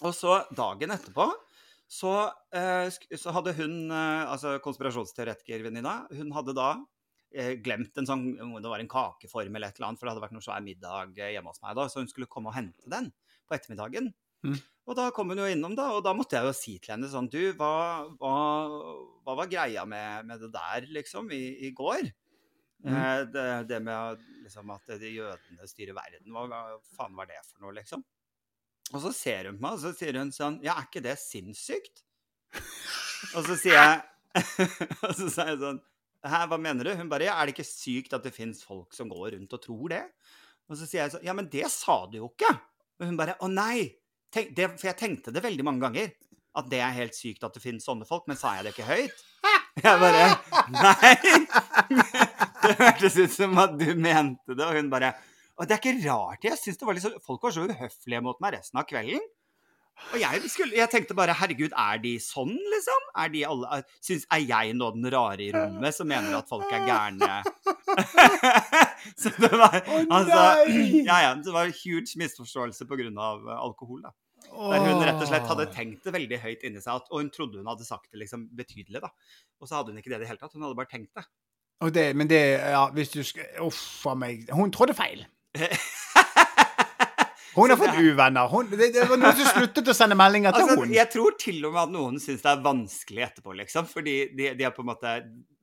Og 0.04 0.16
så 0.18 0.42
dagen 0.52 0.92
etterpå 0.92 1.30
så, 1.94 2.12
eh, 2.56 2.90
så 2.92 3.34
hadde 3.36 3.54
hun, 3.56 3.76
altså 3.94 4.58
konspirasjonsteoretikervenninna, 4.66 5.94
hun 6.18 6.34
hadde 6.36 6.56
da 6.58 6.74
glemt 7.66 7.98
en 7.98 8.06
sånn 8.06 8.24
Det 8.62 8.70
var 8.70 8.82
en 8.82 8.90
kakeform 8.90 9.56
eller 9.58 9.72
et 9.72 9.80
eller 9.80 9.88
annet, 9.88 10.00
for 10.00 10.06
det 10.06 10.12
hadde 10.14 10.22
vært 10.22 10.36
noe 10.36 10.46
svær 10.46 10.62
middag 10.62 11.18
hjemme 11.18 11.50
hos 11.50 11.64
meg 11.64 11.78
da, 11.80 11.88
så 11.90 12.04
hun 12.04 12.10
skulle 12.10 12.30
komme 12.30 12.52
og 12.52 12.58
hente 12.58 12.92
den 12.94 13.08
på 13.50 13.56
ettermiddagen. 13.58 14.12
Mm. 14.44 14.58
Og 14.84 14.98
da 15.00 15.06
kom 15.16 15.32
hun 15.32 15.40
jo 15.40 15.48
innom, 15.48 15.76
da, 15.78 15.90
og 15.96 16.02
da 16.04 16.12
måtte 16.16 16.36
jeg 16.36 16.50
jo 16.50 16.56
si 16.58 16.74
til 16.84 16.92
henne 16.96 17.08
sånn 17.08 17.30
Du, 17.32 17.40
hva, 17.56 17.70
hva, 18.20 18.34
hva 19.24 19.36
var 19.40 19.52
greia 19.52 19.86
med, 19.88 20.28
med 20.28 20.44
det 20.44 20.52
der, 20.52 20.90
liksom, 20.98 21.32
i, 21.32 21.70
i 21.70 21.72
går? 21.76 22.10
Mm. 22.84 22.96
Eh, 22.98 23.22
det, 23.32 23.46
det 23.70 23.80
med 23.80 24.26
liksom, 24.44 24.74
at 24.76 24.92
de 25.00 25.14
jødene 25.16 25.70
styrer 25.70 25.96
verden, 25.96 26.34
hva, 26.36 26.44
hva 26.52 26.82
faen 26.98 27.16
var 27.16 27.32
det 27.32 27.40
for 27.48 27.64
noe, 27.64 27.76
liksom? 27.78 28.04
Og 28.92 29.00
så 29.06 29.14
ser 29.16 29.48
hun 29.48 29.58
på 29.58 29.64
meg, 29.64 29.78
og 29.78 29.84
så 29.86 29.94
sier 29.96 30.20
hun 30.20 30.34
sånn 30.36 30.60
Ja, 30.66 30.76
er 30.76 30.90
ikke 30.90 31.04
det 31.06 31.16
sinnssykt? 31.22 32.04
Og 33.34 33.48
så 33.48 33.56
sier 33.58 33.80
jeg 33.80 34.02
Og 35.08 35.14
så 35.16 35.30
sier 35.30 35.54
jeg 35.54 35.62
sånn 35.62 35.80
Hæ, 36.24 36.46
hva 36.52 36.60
mener 36.60 36.88
du? 36.88 36.94
Hun 37.00 37.10
bare 37.12 37.30
Ja, 37.30 37.38
er 37.40 37.48
det 37.48 37.56
ikke 37.56 37.68
sykt 37.68 38.14
at 38.16 38.28
det 38.28 38.36
fins 38.36 38.62
folk 38.68 38.94
som 38.96 39.10
går 39.12 39.38
rundt 39.38 39.56
og 39.56 39.64
tror 39.64 39.96
det? 39.96 40.04
Og 40.70 40.78
så 40.80 40.88
sier 40.88 41.06
jeg 41.06 41.16
sånn 41.16 41.26
Ja, 41.26 41.36
men 41.38 41.50
det 41.52 41.66
sa 41.72 42.04
du 42.12 42.20
jo 42.20 42.30
ikke. 42.32 42.52
Og 43.00 43.08
hun 43.10 43.20
bare 43.20 43.38
Å 43.40 43.50
nei. 43.52 43.94
Tenk, 44.34 44.54
det, 44.58 44.70
for 44.80 44.90
jeg 44.90 44.98
tenkte 45.00 45.34
det 45.34 45.44
veldig 45.46 45.66
mange 45.68 45.84
ganger. 45.84 46.14
At 46.54 46.70
det 46.70 46.80
er 46.86 46.94
helt 46.94 47.16
sykt 47.18 47.46
at 47.46 47.56
det 47.56 47.64
finnes 47.64 47.86
sånne 47.86 48.06
folk, 48.06 48.28
men 48.30 48.38
sa 48.38 48.56
jeg 48.58 48.68
det 48.68 48.74
ikke 48.76 48.90
høyt? 48.90 49.22
Jeg 49.84 49.98
bare 49.98 50.26
Nei! 50.70 51.14
Det 52.64 52.76
hørtes 52.78 53.16
ut 53.18 53.34
som 53.34 53.58
at 53.60 53.74
du 53.76 53.88
mente 54.00 54.54
det, 54.54 54.64
og 54.64 54.78
hun 54.78 54.92
bare 54.92 55.10
Og 55.58 55.66
det 55.68 55.76
er 55.76 55.82
ikke 55.82 56.06
rart. 56.06 56.46
Jeg 56.46 56.60
synes 56.62 56.78
det 56.80 56.88
var 56.88 56.96
litt 56.96 57.04
så, 57.04 57.12
Folk 57.26 57.44
var 57.44 57.56
så 57.56 57.66
uhøflige 57.66 58.22
mot 58.24 58.38
meg 58.44 58.54
resten 58.60 58.80
av 58.80 58.86
kvelden. 58.88 59.26
Og 60.14 60.22
jeg, 60.22 60.50
skulle, 60.50 60.78
jeg 60.78 60.90
tenkte 60.92 61.16
bare 61.18 61.36
herregud, 61.38 61.74
er 61.78 62.00
de 62.02 62.14
sånn, 62.22 62.54
liksom? 62.74 63.04
Er 63.24 63.30
de 63.34 63.44
alle 63.50 63.82
synes, 64.00 64.26
Er 64.34 64.46
jeg 64.46 64.74
nå 64.78 64.90
den 64.96 65.10
rare 65.14 65.46
i 65.46 65.52
rommet 65.54 65.96
som 65.96 66.10
mener 66.10 66.38
at 66.38 66.50
folk 66.50 66.70
er 66.74 66.86
gærne? 66.88 67.42
så 69.22 69.34
det 69.38 69.52
var 69.54 69.80
Altså! 69.84 70.42
Ja, 71.04 71.20
ja. 71.28 71.32
Det 71.38 71.54
var 71.54 71.70
en 71.70 71.78
huge 71.84 72.20
misforståelse 72.22 72.90
pga. 72.90 73.10
alkohol, 73.58 74.04
da. 74.06 74.14
Der 74.50 74.84
hun 74.84 75.04
rett 75.04 75.22
og 75.22 75.30
slett 75.30 75.48
hadde 75.50 75.70
tenkt 75.74 76.06
det 76.06 76.14
veldig 76.16 76.40
høyt 76.44 76.66
inni 76.68 76.82
seg, 76.84 77.08
og 77.10 77.22
hun 77.22 77.32
trodde 77.34 77.62
hun 77.62 77.70
hadde 77.72 77.88
sagt 77.88 78.12
det 78.12 78.22
liksom 78.24 78.48
betydelig, 78.58 79.02
da. 79.04 79.12
Og 79.62 79.70
så 79.70 79.80
hadde 79.80 79.94
hun 79.94 80.02
ikke 80.02 80.12
det 80.12 80.20
i 80.20 80.24
det 80.26 80.30
hele 80.32 80.42
tatt. 80.42 80.54
Hun 80.54 80.66
hadde 80.66 80.78
bare 80.78 80.92
tenkt 80.92 81.14
det. 81.18 81.26
Og 81.84 81.94
det, 81.94 82.06
men 82.16 82.30
det 82.30 82.42
Ja, 82.60 82.86
hvis 82.96 83.12
du 83.12 83.24
skal 83.28 83.64
Uff 83.64 84.06
a 84.08 84.14
meg. 84.16 84.48
Hun 84.54 84.72
trodde 84.72 84.96
feil. 84.98 85.26
Hun 87.54 87.70
har 87.70 87.78
fått 87.78 87.94
er- 87.94 88.08
uvenner. 88.12 88.48
Hun, 88.50 88.70
det, 88.72 88.90
det 88.96 89.04
var 89.10 89.20
noen 89.22 89.36
som 89.38 89.50
sluttet 89.52 89.90
å 89.92 89.94
sende 89.96 90.18
meldinger 90.18 90.56
til 90.56 90.64
Altså, 90.66 90.78
hun. 90.82 90.94
jeg 90.96 91.10
tror 91.14 91.36
til 91.38 91.60
og 91.68 91.74
med 91.76 91.82
at 91.84 91.92
noen 91.94 92.20
syns 92.24 92.42
det 92.42 92.50
er 92.52 92.62
vanskelig 92.66 93.26
etterpå, 93.28 93.54
liksom. 93.60 93.90
Fordi 93.92 94.16
de, 94.34 94.48
de 94.58 94.66
er 94.68 94.74
på 94.74 94.82
en 94.82 94.90
måte 94.90 95.14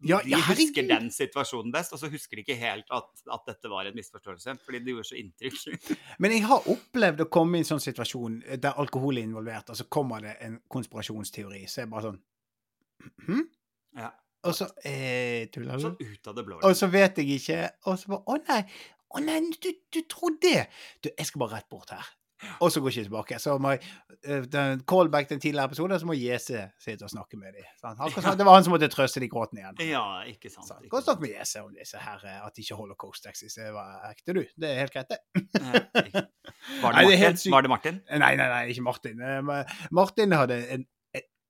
De 0.01 0.13
ja, 0.13 0.21
husker 0.47 0.87
den 0.89 1.11
situasjonen 1.13 1.73
best, 1.75 1.93
og 1.93 2.01
så 2.01 2.09
husker 2.13 2.39
de 2.39 2.45
ikke 2.47 2.57
helt 2.61 2.87
at, 2.95 3.11
at 3.35 3.51
dette 3.51 3.69
var 3.73 3.91
en 3.91 3.99
misforståelse. 3.99 4.55
Fordi 4.65 4.81
det 4.87 4.95
gjorde 4.95 5.11
så 5.11 5.19
inntrykk. 5.21 5.91
Men 6.23 6.37
jeg 6.37 6.47
har 6.49 6.71
opplevd 6.77 7.27
å 7.27 7.29
komme 7.33 7.59
i 7.59 7.65
en 7.65 7.71
sånn 7.73 7.83
situasjon 7.85 8.41
der 8.63 8.79
alkohol 8.81 9.19
er 9.19 9.27
involvert, 9.29 9.71
og 9.75 9.79
så 9.83 9.89
kommer 9.91 10.23
det 10.25 10.37
en 10.47 10.61
konspirasjonsteori, 10.73 11.67
så 11.69 11.83
jeg 11.85 11.91
bare 11.93 12.11
sånn 12.11 12.21
hm? 13.27 13.45
Ja. 13.99 14.11
Og 14.47 14.55
så 14.57 14.71
eh, 14.89 15.51
Tuller 15.53 15.77
du? 15.77 15.83
Sånn 15.85 15.97
ut 16.01 16.29
av 16.31 16.37
det 16.39 16.45
blå. 16.47 16.59
Og 16.65 16.77
så 16.79 16.87
vet 16.89 17.19
jeg 17.21 17.35
ikke 17.37 17.59
Og 17.91 17.99
så 18.01 18.09
bare 18.09 18.23
Å 18.25 18.37
nei, 18.47 18.61
å 19.11 19.23
nei, 19.25 19.41
du, 19.63 19.71
du 19.91 20.01
trodde 20.11 20.41
det? 20.47 20.65
Du, 21.03 21.11
jeg 21.11 21.29
skal 21.29 21.45
bare 21.45 21.59
rett 21.61 21.71
bort 21.73 21.93
her. 21.95 22.09
Og 22.61 22.71
så 22.73 22.81
går 22.81 22.91
jeg 22.91 23.05
ikke 23.05 23.09
tilbake. 23.09 23.39
Så 23.43 23.57
må 23.61 23.75
jeg 23.75 23.83
eh, 24.25 24.45
den 24.49 24.83
callback 24.89 25.29
til 25.29 25.41
tidligere 25.41 25.69
episode, 25.71 25.99
så 26.01 26.09
må 26.09 26.17
Jese 26.17 26.63
sitte 26.81 27.05
og 27.05 27.13
snakke 27.13 27.37
med 27.41 27.57
dem. 27.57 27.67
Det 27.83 28.47
var 28.47 28.55
han 28.55 28.65
som 28.65 28.75
måtte 28.75 28.89
trøste 28.93 29.21
de 29.21 29.29
gråtene 29.33 29.63
igjen. 29.63 29.83
Ja, 29.91 30.05
ikke 30.29 30.53
sant. 30.53 30.69
Så, 30.69 30.79
ikke 30.81 30.95
Gå 30.95 31.01
og 31.03 31.09
snakk 31.09 31.25
med 31.25 31.35
Jese 31.35 31.65
om 31.65 31.75
disse 31.77 32.01
her, 32.01 32.25
eh, 32.25 32.39
at 32.47 32.57
de 32.57 32.65
ikke 32.65 32.79
holocaust 32.81 33.29
eksisterer. 33.31 33.71
Det 33.71 33.77
var 33.77 34.09
ekte, 34.11 34.37
du. 34.37 34.43
Det 34.57 34.71
er 34.71 34.81
helt 34.85 34.97
greit, 34.97 35.13
det. 35.13 35.21
Nei? 35.61 36.25
Var 36.81 37.67
det 37.67 37.73
Martin? 37.73 38.01
Nei, 38.09 38.33
nei, 38.41 38.49
nei, 38.49 38.65
ikke 38.73 38.87
Martin. 38.89 39.21
Eh, 39.21 39.77
Martin 39.97 40.37
hadde 40.37 40.61
en, 40.77 40.89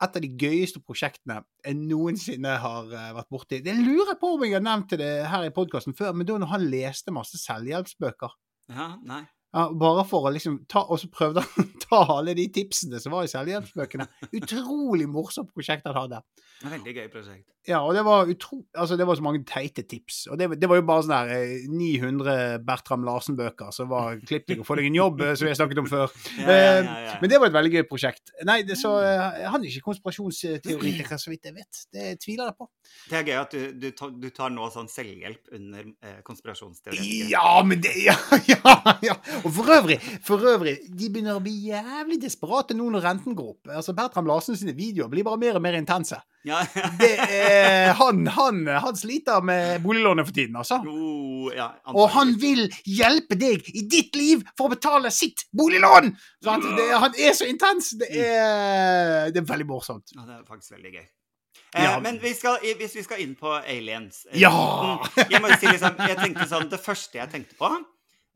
et 0.01 0.17
av 0.17 0.25
de 0.25 0.31
gøyeste 0.41 0.81
prosjektene 0.85 1.41
jeg 1.65 1.77
noensinne 1.77 2.55
har 2.63 2.93
eh, 2.95 3.11
vært 3.17 3.33
borti. 3.33 3.61
Det 3.65 3.75
lurer 3.77 4.15
jeg 4.15 4.21
på 4.23 4.33
om 4.37 4.47
jeg 4.47 4.57
har 4.57 4.65
nevnt 4.65 4.97
det 5.01 5.11
her 5.29 5.45
i 5.47 5.53
podkasten 5.55 5.97
før, 5.97 6.15
men 6.17 6.29
da 6.29 6.39
når 6.41 6.55
han 6.55 6.69
leste 6.73 7.15
masse 7.15 7.41
selvhjelpsbøker. 7.43 8.37
Ja, 8.73 8.95
nei. 9.05 9.25
Ja, 9.51 9.67
bare 9.75 10.05
for 10.07 10.29
å 10.29 10.31
liksom 10.31 10.61
ta 10.71 10.85
Og 10.87 11.01
så 11.03 11.09
prøvde 11.11 11.43
han 11.43 11.65
å 11.67 11.81
ta 11.83 12.03
alle 12.19 12.37
de 12.39 12.47
tipsene 12.55 13.01
som 13.03 13.17
var 13.17 13.27
i 13.27 13.33
selvhjelpsbøkene. 13.33 14.07
Utrolig 14.39 15.09
morsomt 15.11 15.51
prosjekt 15.55 15.89
han 15.89 15.99
hadde. 15.99 16.23
Veldig 16.61 16.95
gøy 16.95 17.09
prosjekt. 17.13 17.49
Ja, 17.69 17.83
og 17.85 17.93
det 17.97 18.03
var 18.07 18.29
utro... 18.29 18.63
Altså, 18.77 18.97
det 18.97 19.05
var 19.09 19.17
så 19.19 19.25
mange 19.25 19.43
teite 19.49 19.83
tips. 19.89 20.23
Og 20.33 20.39
det, 20.41 20.49
det 20.61 20.69
var 20.71 20.81
jo 20.81 20.85
bare 20.89 21.05
sånn 21.05 21.13
der 21.13 21.33
eh, 21.35 21.67
900 21.69 22.61
Bertram 22.65 23.05
Larsen-bøker 23.05 23.73
som 23.75 23.91
var 23.91 24.17
klipp 24.25 24.47
deg 24.49 24.63
og 24.63 24.69
få 24.69 24.79
deg 24.79 24.89
en 24.89 24.97
jobb, 24.97 25.21
eh, 25.25 25.35
som 25.37 25.47
vi 25.47 25.53
har 25.53 25.59
snakket 25.59 25.83
om 25.83 25.91
før. 25.91 26.15
Ja, 26.41 26.47
ja, 26.47 26.57
ja, 26.57 26.69
Eh, 26.81 27.05
ja. 27.07 27.17
Men 27.21 27.31
det 27.33 27.41
var 27.41 27.51
et 27.51 27.57
veldig 27.57 27.73
gøy 27.75 27.85
prosjekt. 27.89 28.33
Nei, 28.47 28.61
det, 28.67 28.77
så 28.81 28.95
eh, 29.05 29.45
han 29.51 29.61
er 29.61 29.69
ikke 29.69 29.87
konspirasjonsteoretiker, 29.91 31.21
så 31.21 31.33
vidt 31.33 31.49
jeg 31.51 31.57
vet. 31.57 31.83
Det 31.93 32.07
tviler 32.23 32.51
jeg 32.51 32.57
på. 32.61 32.69
Det 33.11 33.19
er 33.19 33.29
gøy 33.29 33.39
at 33.41 33.57
du, 33.57 33.61
du, 33.83 33.89
tar, 33.97 34.13
du 34.23 34.29
tar 34.35 34.53
nå 34.55 34.69
sånn 34.75 34.89
selvhjelp 34.91 35.53
under 35.57 35.85
eh, 35.85 36.21
konspirasjonsteoretikere. 36.27 37.31
Ja, 37.33 37.61
men 37.67 37.85
det 37.85 37.95
Ja, 38.07 38.17
ja, 38.53 38.75
ja. 39.05 39.17
Og 39.45 39.53
for 39.57 39.71
øvrig, 39.77 39.97
for 40.27 40.43
øvrig, 40.53 40.77
de 40.87 41.09
begynner 41.13 41.37
å 41.39 41.43
bli 41.45 41.55
jævlig 41.71 42.19
desperate 42.23 42.75
nå 42.77 42.89
når 42.95 43.05
renten 43.07 43.37
går 43.39 43.53
opp. 43.55 43.71
Altså, 43.77 43.95
Bertram 43.97 44.27
Larsen 44.29 44.57
sine 44.59 44.75
videoer 44.77 45.09
blir 45.13 45.25
bare 45.27 45.41
mer 45.41 45.59
og 45.61 45.65
mer 45.65 45.79
intense. 45.79 46.19
Ja. 46.49 46.63
Det 47.01 47.11
eh, 47.21 47.91
han, 47.99 48.23
han, 48.33 48.63
han 48.85 48.97
sliter 48.97 49.43
med 49.45 49.83
boliglånet 49.85 50.27
for 50.29 50.37
tiden, 50.37 50.57
altså. 50.57 50.79
Jo, 50.87 51.51
ja, 51.57 51.69
Og 51.93 52.09
han 52.15 52.35
vil 52.41 52.67
hjelpe 52.89 53.37
deg 53.41 53.67
i 53.77 53.85
ditt 53.93 54.17
liv 54.17 54.45
for 54.57 54.69
å 54.69 54.75
betale 54.75 55.13
sitt 55.15 55.47
boliglån! 55.57 56.13
Han, 56.49 56.65
Det, 56.79 56.89
han 57.05 57.17
er 57.21 57.37
så 57.37 57.49
intens! 57.51 57.93
Det 58.01 58.09
er, 58.17 59.31
det 59.35 59.43
er 59.43 59.49
veldig 59.53 59.67
morsomt. 59.69 60.13
Ja, 60.17 60.25
det 60.29 60.39
er 60.41 60.45
faktisk 60.49 60.77
veldig 60.79 60.93
gøy. 60.99 61.07
Eh, 61.07 61.85
Ja. 61.85 62.01
Men 62.03 62.17
vi 62.23 62.33
skal, 62.35 62.57
hvis 62.79 62.97
vi 62.99 63.03
skal 63.07 63.21
inn 63.23 63.37
på 63.39 63.53
aliens 63.61 64.25
eh, 64.33 64.41
Ja! 64.43 64.51
mm, 64.51 65.27
Jeg 65.31 65.41
må 65.45 65.53
si 65.55 65.69
liksom, 65.71 66.01
jeg 66.09 66.17
tenkte 66.19 66.47
sånn, 66.51 66.67
Det 66.73 66.81
første 66.83 67.21
jeg 67.21 67.31
tenkte 67.31 67.55
på 67.61 67.69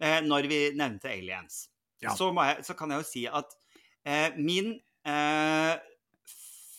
eh, 0.00 0.20
når 0.24 0.48
vi 0.50 0.60
nevnte 0.76 1.10
aliens, 1.12 1.68
Ja. 2.02 2.14
så, 2.14 2.32
må 2.34 2.42
jeg, 2.44 2.64
så 2.66 2.74
kan 2.76 2.90
jeg 2.90 3.00
jo 3.02 3.06
si 3.08 3.26
at 3.26 3.54
eh, 4.04 4.34
min 4.36 4.74
eh, 5.06 5.76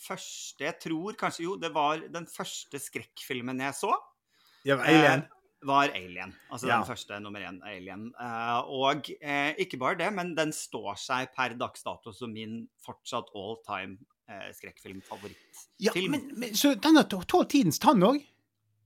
første 0.06 0.62
Jeg 0.62 0.76
tror 0.80 1.16
kanskje 1.18 1.42
Jo, 1.48 1.56
det 1.58 1.72
var 1.74 1.98
den 1.98 2.26
første 2.30 2.78
skrekkfilmen 2.78 3.58
jeg 3.64 3.74
så. 3.74 3.90
Ja, 4.66 4.76
Alien. 4.78 5.24
Eh, 5.24 5.32
var 5.66 5.90
Alien. 5.90 6.34
Altså 6.52 6.68
Ja. 6.68 6.76
den 6.78 6.86
første 6.86 7.18
nummer 7.20 7.40
én 7.42 7.58
Alien. 7.66 8.12
Eh, 8.20 8.60
og 8.70 9.10
eh, 9.20 9.54
ikke 9.58 9.78
bare 9.82 9.98
det, 9.98 10.12
men 10.14 10.34
den 10.36 10.52
står 10.52 10.94
seg 11.00 11.32
per 11.34 11.56
dags 11.58 11.82
dato 11.82 12.12
som 12.14 12.30
min 12.32 12.68
fortsatt 12.84 13.32
all 13.34 13.56
time 13.66 13.98
skrekkfilmfavorittfilm. 14.26 15.76
Ja, 15.78 15.92
men, 16.10 16.30
men, 16.34 16.54
så 16.58 16.74
den 16.74 16.96
har 16.98 17.04
tålt 17.06 17.50
tidens 17.52 17.78
tann 17.78 18.02
òg? 18.02 18.24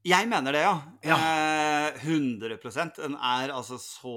Jeg 0.07 0.29
mener 0.31 0.57
det, 0.57 0.65
ja. 0.65 0.75
Ja. 1.05 1.21
Eh, 1.93 2.03
100 2.07 2.57
Den 2.97 3.17
er 3.17 3.53
altså 3.53 3.77
så 3.81 4.15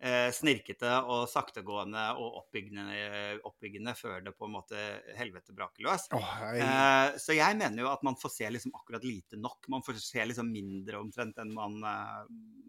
eh, 0.00 0.28
snirkete 0.34 0.90
og 1.08 1.28
saktegående 1.30 2.02
og 2.20 2.40
oppbyggende, 2.42 3.38
oppbyggende 3.48 3.94
før 3.96 4.20
det 4.24 4.34
på 4.36 4.48
en 4.48 4.54
måte 4.58 4.82
helvete 5.16 5.54
braker 5.56 5.86
løs. 5.86 6.06
Oh, 6.16 6.26
Eh, 6.50 7.16
så 7.20 7.36
jeg 7.36 7.56
mener 7.56 7.84
jo 7.84 7.88
at 7.92 8.04
man 8.06 8.18
får 8.20 8.34
se 8.34 8.50
liksom 8.52 8.74
akkurat 8.76 9.04
lite 9.06 9.38
nok. 9.40 9.68
Man 9.72 9.84
får 9.86 10.00
se 10.04 10.24
liksom 10.28 10.50
mindre 10.52 11.00
omtrent 11.00 11.38
enn 11.40 11.52
man, 11.56 11.78
eh, 11.84 12.20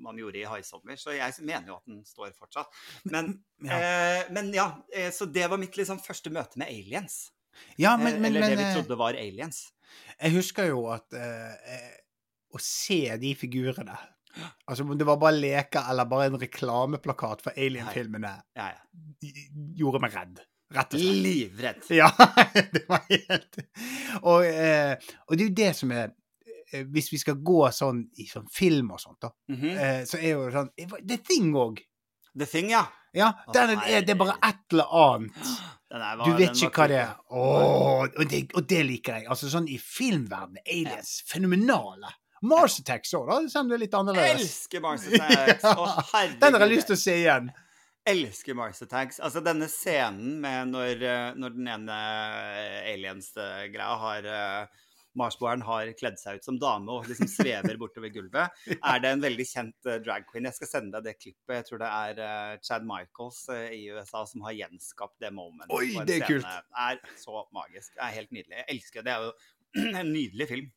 man 0.03 0.19
gjorde 0.19 0.39
i 0.41 0.47
Haisommer. 0.47 0.99
Så 0.99 1.15
jeg 1.17 1.35
mener 1.43 1.73
jo 1.73 1.79
at 1.81 1.87
den 1.89 2.03
står 2.07 2.31
fortsatt. 2.37 2.71
Men 3.11 3.33
ja. 3.63 3.75
Eh, 3.81 4.31
men 4.31 4.53
ja, 4.55 4.69
eh, 4.95 5.11
så 5.11 5.27
det 5.27 5.49
var 5.51 5.59
mitt 5.61 5.75
liksom 5.77 5.99
første 6.03 6.31
møte 6.33 6.59
med 6.61 6.71
aliens. 6.71 7.31
ja, 7.75 7.97
men, 7.97 8.21
men, 8.21 8.31
Eller 8.31 8.47
men 8.47 8.55
det 8.55 8.61
vi 8.63 8.71
trodde 8.77 8.97
var 8.97 9.17
aliens. 9.19 9.65
jeg 10.21 10.31
husker 10.37 10.69
jo 10.71 10.85
at 10.93 11.11
eh, 11.13 11.91
å 12.53 12.59
se 12.61 13.17
de 13.21 13.33
figurene 13.35 13.97
Altså 14.71 14.85
om 14.85 14.93
det 14.95 15.03
var 15.05 15.17
bare 15.19 15.35
leker 15.35 15.89
eller 15.91 16.05
bare 16.07 16.29
en 16.29 16.37
reklameplakat 16.39 17.41
for 17.43 17.51
Alien-filmene, 17.59 18.29
Ja, 18.55 18.69
ja. 18.71 19.31
gjorde 19.75 19.99
meg 20.05 20.13
redd. 20.15 20.39
Rett 20.71 20.93
og 20.95 21.01
slett. 21.01 21.17
Livredd. 21.25 21.81
Ja, 21.91 22.07
det 22.73 22.85
var 22.87 23.01
helt 23.09 23.57
Og, 24.23 24.45
eh, 24.47 24.95
og 25.27 25.35
det 25.35 25.43
er 25.43 25.49
jo 25.49 25.55
det 25.59 25.69
som 25.75 25.91
er 25.91 26.13
eh, 26.71 26.85
Hvis 26.87 27.11
vi 27.11 27.19
skal 27.19 27.41
gå 27.43 27.59
sånn 27.75 28.05
i 28.23 28.29
sånn 28.31 28.47
film 28.55 28.93
og 28.95 29.01
sånt, 29.03 29.19
da, 29.19 29.33
Mhm. 29.51 29.67
eh, 29.75 29.99
så 30.07 30.21
er 30.21 30.31
jo 30.37 30.47
sånn 30.55 30.71
The 30.79 31.17
Thing 31.27 31.51
òg. 31.59 31.83
The 32.31 32.47
Thing, 32.47 32.71
ja. 32.71 32.85
Ja, 33.11 33.33
er, 33.51 33.75
det 34.07 34.13
er 34.13 34.15
bare 34.15 34.37
et 34.47 34.63
eller 34.71 34.87
annet. 34.95 35.51
Var- 35.91 36.23
Du 36.23 36.31
vet 36.39 36.55
ikke 36.55 36.71
hva 36.71 36.87
det 36.87 37.01
er. 37.03 37.15
Åh, 37.35 38.05
og, 38.07 38.21
det, 38.31 38.45
og 38.55 38.63
det 38.71 38.85
liker 38.87 39.17
jeg. 39.19 39.25
Altså 39.27 39.49
sånn 39.51 39.67
i 39.67 39.75
filmverdenen. 39.75 40.63
Aliens. 40.63 41.17
Fenomenale. 41.27 42.13
Mars 42.41 42.79
Attacks 42.81 43.13
òg, 43.17 43.27
da. 43.29 43.39
Selv 43.51 43.65
om 43.65 43.71
det 43.71 43.77
er 43.77 43.83
litt 43.83 43.97
annerledes. 43.97 44.45
Elsker 44.45 44.83
Mars 44.83 45.07
Attacks! 45.07 45.65
Å, 45.71 45.89
herregud. 46.13 46.39
Den 46.41 46.57
har 46.57 46.65
jeg 46.65 46.73
lyst 46.73 46.89
til 46.91 46.97
å 46.97 47.01
se 47.03 47.17
igjen. 47.23 47.51
elsker 48.11 48.57
Mars 48.57 48.81
Attacks. 48.81 49.19
Altså 49.21 49.43
denne 49.45 49.67
scenen 49.69 50.39
med 50.41 50.71
når, 50.73 51.03
eh, 51.05 51.27
når 51.37 51.57
den 51.57 51.73
ene 51.75 51.97
aliens-greia 52.93 53.91
har 54.05 54.31
eh, 54.31 54.79
Marsboeren 55.19 55.63
har 55.67 55.89
kledd 55.99 56.19
seg 56.19 56.39
ut 56.39 56.45
som 56.47 56.57
dame 56.59 56.91
og 56.93 57.07
liksom 57.09 57.27
svever 57.29 57.75
bortover 57.79 58.11
gulvet. 58.13 58.61
Er 58.79 59.01
det 59.03 59.11
en 59.11 59.23
veldig 59.23 59.47
kjent 59.47 59.89
eh, 59.89 59.99
drag 60.03 60.27
queen? 60.29 60.47
Jeg 60.47 60.57
skal 60.59 60.71
sende 60.71 60.95
deg 60.97 61.09
det 61.09 61.17
klippet. 61.19 61.55
Jeg 61.57 61.67
tror 61.67 61.83
det 61.83 61.89
er 61.91 62.21
eh, 62.27 62.53
Chad 62.63 62.87
Michaels 62.87 63.41
eh, 63.51 63.67
i 63.75 63.81
USA 63.91 64.23
som 64.29 64.45
har 64.47 64.55
gjenskapt 64.55 65.19
det 65.23 65.33
momentet. 65.35 65.75
Oi, 65.75 66.05
det 66.07 66.21
er 66.21 66.27
kult. 66.29 66.47
Det 66.47 66.85
er 66.87 67.19
så 67.19 67.43
magisk. 67.55 67.91
Det 67.97 68.07
er 68.07 68.17
helt 68.21 68.31
nydelig. 68.31 68.57
Jeg 68.61 68.69
elsker 68.77 69.03
det. 69.03 69.11
Det 69.11 69.17
er 69.17 69.27
jo 69.27 69.99
en 70.03 70.15
nydelig 70.15 70.49
film. 70.55 70.71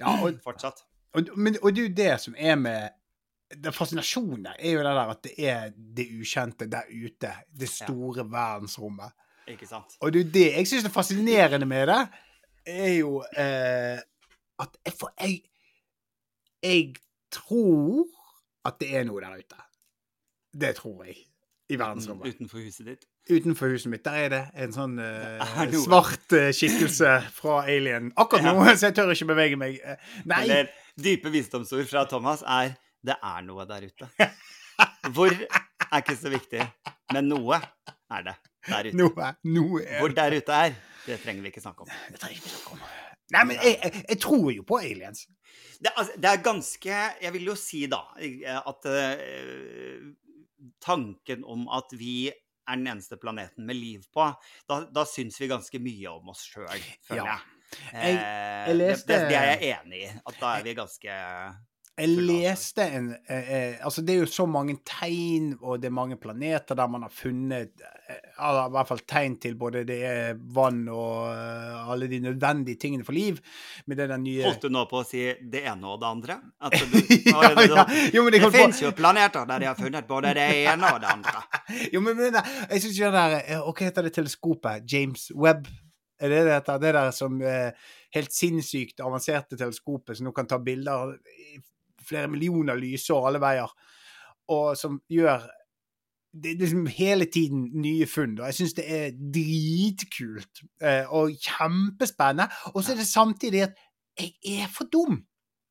Ja, 0.00 0.18
og, 0.18 0.42
Fortsatt. 0.44 0.82
Og, 1.16 1.38
men, 1.38 1.56
og 1.62 1.72
det 1.74 1.82
er 1.82 1.88
jo 1.88 1.96
det 1.96 2.12
som 2.20 2.36
er 2.38 2.56
med 2.60 2.88
den 3.54 3.72
fascinasjonen 3.72 4.44
der, 4.44 4.56
er 4.58 4.70
jo 4.74 4.78
det 4.78 4.94
der 4.98 5.12
at 5.12 5.22
det 5.24 5.34
er 5.38 5.70
det 5.96 6.06
ukjente 6.20 6.66
der 6.70 6.88
ute. 6.90 7.32
Det 7.60 7.68
store 7.70 8.26
verdensrommet. 8.30 9.14
Ikke 9.48 9.66
sant? 9.66 9.96
Og 10.00 10.12
det 10.12 10.20
er 10.20 10.24
jo 10.24 10.30
det 10.34 10.46
jeg 10.56 10.68
syns 10.68 10.88
er 10.88 10.94
fascinerende 10.94 11.66
med 11.66 11.86
det, 11.92 12.00
er 12.66 12.92
jo 12.98 13.20
eh, 13.38 13.98
at 14.58 14.80
jeg, 14.84 14.92
for 14.98 15.12
jeg 15.20 15.42
Jeg 16.62 16.94
tror 17.30 18.06
at 18.64 18.80
det 18.80 18.88
er 18.96 19.04
noe 19.06 19.20
der 19.20 19.38
ute. 19.38 19.58
Det 20.60 20.74
tror 20.76 21.04
jeg. 21.04 21.16
I 21.68 21.78
verdensrommet. 21.78 22.34
Utenfor 22.34 22.58
huset 22.58 22.86
ditt. 22.86 23.04
Utenfor 23.30 23.70
huset 23.70 23.90
mitt 23.90 24.04
der 24.04 24.16
er 24.24 24.28
det 24.32 24.42
en 24.64 24.74
sånn 24.74 24.96
noe. 25.02 25.82
svart 25.82 26.34
uh, 26.34 26.48
skikkelse 26.54 27.12
fra 27.34 27.60
Alien. 27.70 28.10
Akkurat 28.16 28.46
nå, 28.46 28.64
så 28.78 28.88
jeg 28.88 28.96
tør 28.98 29.12
ikke 29.14 29.28
bevege 29.30 29.60
meg. 29.60 29.78
Uh, 29.84 30.10
Nei, 30.30 30.42
Eller 30.46 30.72
dype 30.96 31.30
visdomsord 31.32 31.86
fra 31.90 32.04
Thomas 32.08 32.42
er 32.42 32.74
det 33.06 33.16
er 33.22 33.42
noe 33.46 33.66
der 33.68 33.86
ute. 33.86 34.08
Hvor 35.14 35.30
er 35.30 36.00
ikke 36.00 36.16
så 36.18 36.32
viktig, 36.32 36.64
men 37.14 37.28
noe 37.30 37.58
er 38.10 38.24
det 38.26 38.36
der 38.66 38.88
ute. 38.90 38.96
noe, 38.98 39.28
noe 39.46 39.82
er 39.84 40.00
Hvor 40.02 40.14
der 40.16 40.36
ute 40.40 40.56
er, 40.66 40.76
det 41.06 41.20
trenger 41.22 41.44
vi 41.44 41.52
ikke 41.52 41.62
snakke 41.62 41.84
om. 41.86 41.90
Det 42.10 42.18
trenger 42.20 42.40
vi 42.40 42.42
ikke 42.42 42.54
snakke 42.56 42.74
om. 42.74 42.86
Nei, 43.34 43.42
men 43.50 43.56
jeg, 43.58 43.76
jeg, 43.82 44.02
jeg 44.08 44.18
tror 44.22 44.50
jo 44.54 44.62
på 44.66 44.78
aliens. 44.78 45.24
Det, 45.82 45.90
altså, 45.92 46.12
det 46.16 46.28
er 46.30 46.42
ganske 46.46 46.98
Jeg 47.22 47.32
vil 47.34 47.48
jo 47.50 47.54
si 47.58 47.80
da 47.90 47.98
at 48.16 48.86
uh, 48.86 50.04
tanken 50.84 51.42
om 51.46 51.66
at 51.74 51.90
vi 51.98 52.28
er 52.30 52.74
den 52.78 52.86
eneste 52.90 53.18
planeten 53.22 53.66
med 53.66 53.78
liv 53.78 54.06
på, 54.14 54.26
da, 54.70 54.80
da 54.90 55.04
syns 55.06 55.38
vi 55.40 55.48
ganske 55.50 55.78
mye 55.82 56.10
om 56.16 56.32
oss 56.32 56.42
sjøl, 56.50 56.66
føler 57.06 57.20
Ja. 57.22 57.36
jeg. 57.36 57.52
Jeg- 57.92 58.16
Eh, 58.16 58.66
jeg 58.68 58.76
leste- 58.80 59.06
det, 59.06 59.20
det, 59.20 59.28
det 59.28 59.36
er 59.36 59.56
jeg 59.60 59.78
enig 59.78 60.02
i. 60.02 60.12
At 60.26 60.40
da 60.40 60.56
er 60.58 60.62
vi 60.66 60.74
ganske 60.74 61.16
Jeg 61.98 62.08
leste 62.28 62.82
en 62.92 63.06
eh, 63.26 63.52
eh, 63.56 63.76
Altså, 63.80 64.02
det 64.04 64.14
er 64.14 64.18
jo 64.18 64.26
så 64.28 64.44
mange 64.46 64.74
tegn, 64.84 65.54
og 65.62 65.80
det 65.80 65.88
er 65.88 65.94
mange 65.96 66.16
planeter 66.20 66.74
der 66.76 66.86
man 66.92 67.02
har 67.06 67.08
funnet 67.14 67.70
eh, 68.10 68.18
i 68.36 68.68
hvert 68.70 68.86
fall 68.90 69.00
tegn 69.08 69.38
til 69.40 69.54
både 69.56 69.80
det 69.88 69.96
er 70.04 70.34
vann 70.54 70.82
og 70.92 71.30
eh, 71.32 71.88
alle 71.90 72.06
de 72.10 72.18
nødvendige 72.20 72.76
tingene 72.76 73.04
for 73.04 73.12
liv. 73.16 73.38
Med 73.86 73.96
det 73.96 74.10
der 74.10 74.18
nye 74.20 74.44
Holdt 74.44 74.60
du 74.62 74.68
nå 74.68 74.84
på 74.90 75.00
å 75.00 75.06
si 75.08 75.22
det 75.40 75.64
ene 75.64 75.88
og 75.88 76.00
det 76.02 76.06
andre? 76.10 76.36
Du, 76.68 77.00
ja, 77.32 77.48
det, 77.48 77.56
det, 77.56 77.70
ja. 77.72 77.86
Jo, 78.12 78.22
men 78.28 78.32
det 78.36 78.42
på 78.44 78.52
fins 78.52 78.82
jo 78.82 78.92
planeter 78.92 79.46
der 79.48 79.58
de 79.64 79.70
har 79.72 79.80
funnet 79.80 80.06
både 80.06 80.34
det 80.36 80.46
ene 80.66 80.92
og 80.92 81.00
det 81.00 81.08
andre. 81.16 81.42
Jo, 81.94 82.00
men, 82.04 82.14
men 82.20 82.36
jeg 82.36 82.82
syns 82.84 82.98
jo 83.00 83.08
det 83.08 83.16
der 83.16 83.40
eh, 83.40 83.64
Hva 83.64 83.88
heter 83.88 84.02
det 84.06 84.12
teleskopet? 84.20 84.84
James 84.92 85.30
Webb? 85.34 85.66
Er 86.18 86.32
det 86.32 86.44
dette. 86.48 86.78
Det 86.80 86.92
der 86.96 87.10
som 87.12 87.40
eh, 87.44 87.72
helt 88.16 88.32
sinnssykt 88.32 89.02
avanserte 89.04 89.58
teleskopet 89.58 90.16
som 90.16 90.28
nå 90.28 90.32
kan 90.36 90.48
ta 90.48 90.58
bilder 90.62 91.16
flere 92.06 92.30
millioner 92.30 92.78
lysår 92.78 93.28
alle 93.28 93.42
veier, 93.42 93.70
og 94.54 94.76
som 94.78 95.00
gjør 95.10 95.48
det 96.36 96.50
er 96.50 96.58
liksom 96.60 96.86
hele 96.92 97.24
tiden 97.32 97.62
nye 97.80 98.06
funn. 98.06 98.34
Og 98.40 98.50
jeg 98.50 98.58
syns 98.58 98.74
det 98.76 98.84
er 98.92 99.14
dritkult 99.34 100.60
eh, 100.84 101.06
og 101.08 101.32
kjempespennende. 101.32 102.50
Og 102.74 102.82
så 102.84 102.92
er 102.92 103.00
det 103.00 103.06
samtidig 103.08 103.62
at 103.64 103.78
jeg 104.20 104.60
er 104.60 104.68
for 104.72 104.90
dum. 104.92 105.22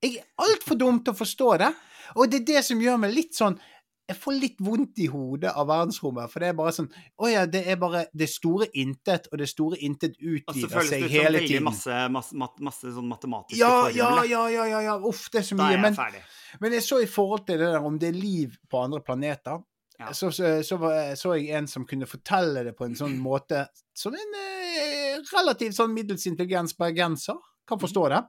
Jeg 0.02 0.18
er 0.24 0.26
altfor 0.42 0.80
dum 0.82 1.04
til 1.04 1.14
å 1.14 1.20
forstå 1.20 1.52
det. 1.62 1.70
Og 2.16 2.32
det 2.32 2.42
er 2.42 2.48
det 2.50 2.64
som 2.66 2.82
gjør 2.82 2.98
meg 3.04 3.14
litt 3.14 3.38
sånn 3.38 3.60
Jeg 4.08 4.18
får 4.22 4.36
litt 4.38 4.60
vondt 4.62 5.00
i 5.02 5.08
hodet 5.10 5.50
av 5.58 5.66
verdensrommet, 5.68 6.30
for 6.30 6.44
det 6.44 6.50
er 6.52 6.58
bare 6.60 6.74
sånn 6.76 6.90
Å 7.18 7.30
ja, 7.32 7.46
det 7.50 7.64
er 7.74 7.78
bare 7.82 8.04
det 8.14 8.28
store 8.30 8.68
intet, 8.78 9.26
og 9.32 9.40
det 9.42 9.48
store 9.50 9.80
intet 9.82 10.20
utgir 10.22 10.68
seg 10.70 10.70
hele 10.70 10.70
tiden. 10.70 10.70
Og 10.70 10.70
så 10.70 10.70
føles 10.76 10.90
det 10.92 11.00
ut 11.02 11.12
som 11.16 11.26
veldig 11.34 11.62
masse, 11.66 12.00
masse, 12.14 12.66
masse 12.70 12.92
sånn 12.98 13.08
matematiske 13.10 13.58
Ja, 13.60 13.72
formler. 13.88 14.28
ja, 14.30 14.44
ja, 14.54 14.66
ja, 14.76 14.82
ja. 14.92 14.98
Uff, 15.10 15.24
det 15.34 15.42
er 15.42 15.48
så 15.50 15.58
mye. 15.58 15.64
Da 15.64 15.70
er 15.72 15.78
jeg 15.78 15.82
Men, 15.88 15.96
ferdig. 15.98 16.22
men 16.62 16.76
jeg 16.78 16.86
så 16.86 17.00
i 17.02 17.08
forhold 17.10 17.46
til 17.48 17.58
det 17.64 17.72
der 17.74 17.88
om 17.90 17.98
det 18.00 18.12
er 18.12 18.20
liv 18.20 18.60
på 18.70 18.84
andre 18.84 19.02
planeter, 19.02 19.64
Ja. 19.98 20.12
så, 20.12 20.30
så, 20.30 20.62
så, 20.62 20.78
så 21.16 21.34
jeg 21.40 21.50
en 21.56 21.68
som 21.72 21.86
kunne 21.88 22.06
fortelle 22.06 22.64
det 22.68 22.76
på 22.78 22.86
en 22.86 22.96
sånn 23.00 23.18
måte 23.18 23.62
som 23.96 24.14
en 24.14 24.34
eh, 24.42 25.18
relativt 25.34 25.74
sånn 25.78 25.94
middels 25.96 26.26
intelligens 26.28 26.76
bergenser 26.78 27.38
kan 27.66 27.80
forstå 27.80 28.10
det. 28.12 28.20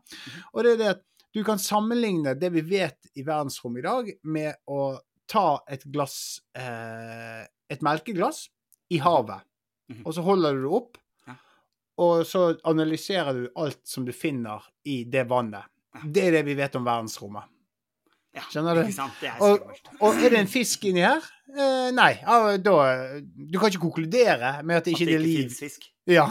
Og 0.55 0.63
det 0.65 0.73
er 0.73 0.77
det 0.81 0.89
at 0.95 1.03
du 1.35 1.43
kan 1.45 1.59
sammenligne 1.61 2.33
det 2.39 2.49
vi 2.55 2.63
vet 2.65 3.11
i 3.19 3.23
verdensrommet 3.27 3.83
i 3.83 3.85
dag, 3.85 4.13
med 4.25 4.55
å 4.71 4.95
ta 5.29 5.63
et 5.69 5.85
glass 5.93 6.41
eh, 6.55 7.47
Et 7.71 7.81
melkeglass 7.83 8.49
i 8.95 8.99
havet, 9.03 9.43
Mhm. 9.91 10.03
og 10.07 10.15
så 10.15 10.23
holder 10.23 10.53
du 10.55 10.61
det 10.63 10.71
opp, 10.77 10.99
Ja. 11.27 11.35
og 11.99 12.25
så 12.27 12.57
analyserer 12.65 13.33
du 13.35 13.49
alt 13.57 13.81
som 13.87 14.05
du 14.05 14.13
finner 14.13 14.63
i 14.85 15.05
det 15.05 15.27
vannet. 15.29 15.65
Ja. 15.95 16.01
Det 16.05 16.25
er 16.29 16.31
det 16.37 16.45
vi 16.47 16.55
vet 16.55 16.77
om 16.77 16.85
verdensrommet. 16.85 17.43
Ja, 18.35 18.43
Skjønner 18.53 18.75
du? 18.77 18.81
Ikke 18.83 18.93
sant? 18.95 19.13
Det 19.21 19.31
er 19.31 19.41
Og, 19.41 19.61
og 20.01 20.15
er 20.15 20.29
det 20.31 20.39
en 20.39 20.47
fisk 20.47 20.85
inni 20.85 21.01
her? 21.01 21.23
Eh, 21.57 21.91
nei. 21.91 22.15
Da 22.59 23.19
Du 23.35 23.59
kan 23.59 23.71
ikke 23.71 23.81
konkludere 23.81 24.63
med 24.63 24.77
at 24.77 24.85
det 24.85 24.93
ikke, 24.93 24.97
At 24.97 25.01
ikke 25.01 25.07
det 25.07 25.15
er 25.15 25.21
ikke 25.21 25.49
liv 25.49 25.51
fisk. 25.51 25.87
ja, 26.07 26.27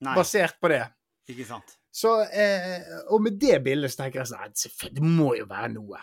Nei, 0.00 0.14
basert 0.14 0.54
på 0.62 0.68
det. 0.68 0.84
ikke 1.28 1.44
sant. 1.46 1.76
Så, 1.90 2.10
eh, 2.22 2.84
og 3.10 3.18
med 3.24 3.34
det 3.42 3.56
bildet 3.64 3.90
så 3.90 4.04
tenker 4.04 4.20
jeg 4.20 4.30
sånn 4.30 4.94
Det 4.94 5.02
må 5.02 5.32
jo 5.34 5.46
være 5.50 5.72
noe. 5.74 5.98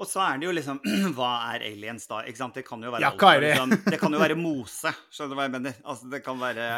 Og 0.00 0.08
så 0.08 0.20
er 0.26 0.40
det 0.40 0.46
jo 0.48 0.52
liksom 0.52 0.80
Hva 1.16 1.30
er 1.54 1.64
aliens 1.70 2.04
da? 2.10 2.20
Ikke 2.28 2.42
sant? 2.42 2.58
Det 2.58 2.64
kan 2.66 2.84
jo 2.84 2.92
være 2.92 3.04
Ja, 3.06 3.12
alt 3.14 3.24
hva 3.24 3.32
er 3.38 3.44
det? 3.44 3.52
Liksom, 3.54 3.74
det 3.88 4.00
kan 4.02 4.16
jo 4.16 4.20
være 4.20 4.36
mose. 4.40 4.92
Skjønner 5.08 5.32
du 5.32 5.38
hva 5.38 5.46
jeg 5.48 5.54
mener? 5.56 5.78
Altså, 5.84 6.10
det 6.12 6.22
kan 6.26 6.40
være 6.40 6.68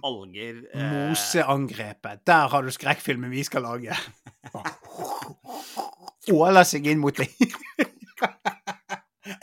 alger 0.00 0.62
eh, 0.72 0.96
Moseangrepet. 1.10 2.24
Der 2.26 2.48
har 2.52 2.64
du 2.66 2.72
skrekkfilmen 2.74 3.32
vi 3.32 3.44
skal 3.46 3.66
lage. 3.68 3.96
Åler 6.32 6.66
seg 6.66 6.88
inn 6.90 7.04
mot 7.04 7.16
deg. 7.16 7.36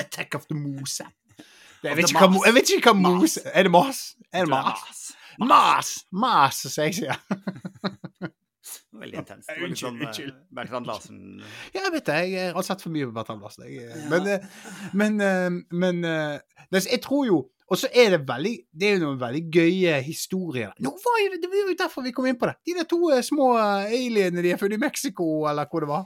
Attack 0.02 0.36
of 0.36 0.50
the 0.50 0.58
mose. 0.58 1.06
Jeg 1.84 1.98
vet, 2.00 2.14
hva, 2.16 2.30
jeg 2.48 2.56
vet 2.56 2.70
ikke 2.78 2.94
hva 2.94 3.12
mose 3.12 3.42
Er 3.52 3.68
det 3.68 3.72
mas? 3.74 4.14
Er 4.32 4.48
det 4.48 4.54
mas. 4.54 5.02
Mas! 5.42 5.90
Mas, 6.14 6.62
som 6.72 6.86
jeg 6.88 7.04
sier. 7.04 8.32
Veldig 8.96 9.18
intenst. 9.20 9.50
Det 9.50 9.60
var 9.60 9.72
litt 9.72 9.82
sånn 9.82 9.98
eh, 10.06 10.30
Bertrand 10.56 10.88
Larsen 10.88 11.18
Ja, 11.74 11.82
jeg 11.82 11.92
vet 11.98 12.06
det. 12.08 12.20
Jeg 12.32 12.54
har 12.56 12.66
sett 12.68 12.84
for 12.84 12.94
mye 12.96 13.10
på 13.10 13.16
Bertrand 13.18 13.44
Larsen. 13.44 13.66
jeg, 13.68 13.90
ja. 13.90 14.06
Men, 14.12 14.30
eh, 14.32 14.46
men, 14.94 15.20
eh, 16.08 16.64
men 16.72 16.88
Jeg 16.88 17.02
tror 17.04 17.26
jo 17.28 17.42
Og 17.68 17.80
så 17.80 17.90
er 17.92 18.16
det 18.16 18.22
veldig 18.28 18.54
Det 18.72 18.88
er 18.88 18.98
jo 18.98 19.04
noen 19.08 19.20
veldig 19.20 19.44
gøye 19.52 20.00
historier. 20.06 20.72
Nå 20.80 20.94
var 21.04 21.20
jo 21.24 21.30
det, 21.34 21.42
det 21.44 21.52
var 21.52 21.70
jo 21.74 21.78
derfor 21.84 22.08
vi 22.08 22.16
kom 22.16 22.28
inn 22.30 22.40
på 22.40 22.48
det. 22.48 22.56
De 22.66 22.76
der 22.80 22.88
to 22.88 23.00
små 23.24 23.54
alienene 23.60 24.44
de 24.44 24.52
er 24.54 24.60
funnet 24.62 24.80
i 24.80 24.84
Mexico, 24.84 25.46
eller 25.50 25.68
hvor 25.72 25.84
det 25.84 25.90
var. 25.90 26.04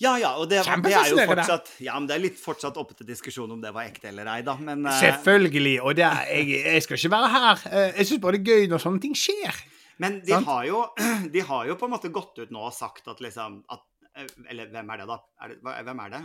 Ja, 0.00 0.16
ja, 0.18 0.32
og 0.42 0.48
det, 0.50 0.64
det 0.82 0.90
er 0.90 1.06
jo 1.12 1.20
fortsatt 1.30 1.68
Ja, 1.84 1.94
men 2.00 2.08
det 2.10 2.16
er 2.16 2.22
litt 2.24 2.40
fortsatt 2.40 2.76
oppe 2.80 2.96
til 2.98 3.06
diskusjon 3.06 3.52
om 3.54 3.60
det 3.62 3.70
var 3.72 3.86
ekte 3.86 4.08
eller 4.10 4.26
ei, 4.32 4.40
da, 4.42 4.56
men 4.58 4.88
Selvfølgelig. 4.98 5.76
Og 5.86 5.94
det 5.94 6.04
er, 6.08 6.24
jeg, 6.34 6.64
jeg 6.66 6.82
skal 6.82 6.98
ikke 6.98 7.12
være 7.14 7.30
her. 7.36 7.62
Jeg 8.00 8.08
syns 8.08 8.24
bare 8.24 8.40
det 8.40 8.42
er 8.42 8.50
gøy 8.58 8.66
når 8.72 8.82
sånne 8.82 9.04
ting 9.04 9.14
skjer. 9.14 9.62
Men 10.02 10.20
de 10.26 10.32
har, 10.44 10.64
jo, 10.68 10.84
de 11.34 11.40
har 11.48 11.66
jo 11.68 11.76
på 11.80 11.86
en 11.88 11.92
måte 11.94 12.10
gått 12.14 12.38
ut 12.42 12.50
nå 12.54 12.64
og 12.68 12.74
sagt 12.74 13.06
at 13.12 13.20
liksom 13.22 13.60
at, 13.70 13.82
eh, 14.16 14.26
Eller 14.50 14.68
hvem 14.72 14.90
er 14.94 15.02
det, 15.02 15.06
da? 15.10 15.18
Er 15.44 15.52
det, 15.54 15.58
hvem 15.86 16.00
er 16.04 16.12
det? 16.16 16.22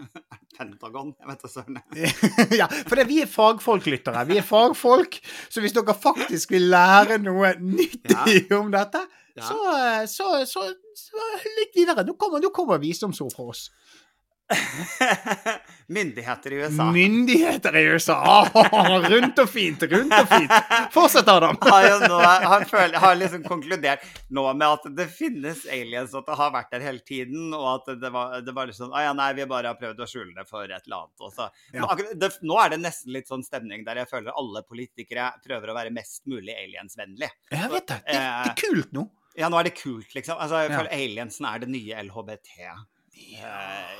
Pentagon? 0.58 1.14
Jeg 1.20 1.30
vet 1.32 1.44
da 1.46 1.52
søren. 1.54 1.80
ja, 2.62 2.68
for 2.90 2.98
det, 3.00 3.06
vi 3.12 3.22
er 3.24 3.30
fagfolklyttere. 3.30 4.26
Vi 4.30 4.40
er 4.42 4.46
fagfolk. 4.48 5.20
Så 5.50 5.62
hvis 5.64 5.76
dere 5.78 5.96
faktisk 5.98 6.52
vil 6.56 6.70
lære 6.74 7.20
noe 7.22 7.54
nyttig 7.62 8.50
om 8.60 8.72
dette, 8.74 9.06
Ja. 9.38 9.46
så, 9.46 9.58
eh, 9.78 10.06
så, 10.12 10.32
så, 10.50 10.66
så 10.98 11.28
lytt 11.62 11.78
videre. 11.78 12.04
Nå 12.08 12.18
kommer, 12.20 12.42
nå 12.44 12.50
kommer 12.56 12.82
visdomsord 12.82 13.32
fra 13.38 13.46
oss. 13.54 13.68
Myndigheter 15.90 16.54
i 16.54 16.56
USA 16.56 16.86
Myndigheter 16.92 17.76
i 17.78 17.84
USA. 17.94 18.16
Ah, 18.52 19.10
rundt 19.10 19.40
og 19.42 19.50
fint, 19.50 19.84
rundt 19.90 20.14
og 20.14 20.28
fint. 20.30 20.52
Fortsett, 20.94 21.28
Adam. 21.32 21.58
har 21.66 22.04
nå 22.10 22.20
har, 22.22 22.66
føl, 22.70 22.94
har 23.02 23.16
liksom 23.18 23.44
konkludert 23.48 24.04
nå 24.34 24.44
med 24.54 24.68
at 24.68 24.86
det 24.98 25.08
finnes 25.14 25.64
aliens, 25.70 26.14
og 26.14 26.22
at 26.24 26.30
det 26.32 26.38
har 26.42 26.54
vært 26.54 26.72
der 26.76 26.86
hele 26.86 27.02
tiden, 27.06 27.50
og 27.58 27.68
at 27.76 27.90
det 28.02 28.12
var, 28.14 28.38
det 28.46 28.54
var 28.58 28.70
liksom 28.70 28.94
Å 28.94 29.04
ja, 29.08 29.14
nei, 29.18 29.32
vi 29.40 29.48
bare 29.50 29.74
har 29.74 29.80
prøvd 29.82 30.04
å 30.06 30.10
skjule 30.10 30.34
det 30.38 30.46
for 30.50 30.66
et 30.70 30.86
eller 30.86 31.06
annet. 31.06 31.58
Ja. 31.74 31.86
akkurat- 31.90 32.18
det, 32.22 32.32
nå 32.46 32.60
er 32.64 32.76
det 32.76 32.82
nesten 32.86 33.14
litt 33.16 33.30
sånn 33.32 33.46
stemning 33.46 33.86
der 33.88 34.04
jeg 34.04 34.12
føler 34.12 34.36
alle 34.38 34.62
politikere 34.68 35.32
prøver 35.46 35.74
å 35.74 35.78
være 35.80 35.94
mest 35.96 36.26
mulig 36.30 36.54
aliensvennlig. 36.58 37.32
Jeg 37.54 37.74
vet 37.74 37.88
det. 37.90 38.00
Det, 38.06 38.20
det 38.20 38.54
er 38.54 38.60
kult 38.62 38.94
nå. 38.98 39.08
Ja, 39.40 39.48
nå 39.50 39.58
er 39.62 39.70
det 39.70 39.76
kult, 39.78 40.10
liksom. 40.14 40.38
Altså, 40.42 40.66
jeg 40.66 40.74
Ja. 40.74 40.86
aliensen 40.92 41.46
er 41.50 41.60
det 41.64 41.70
nye 41.72 42.02
LHBT. 42.04 42.50
Eh, 43.40 44.00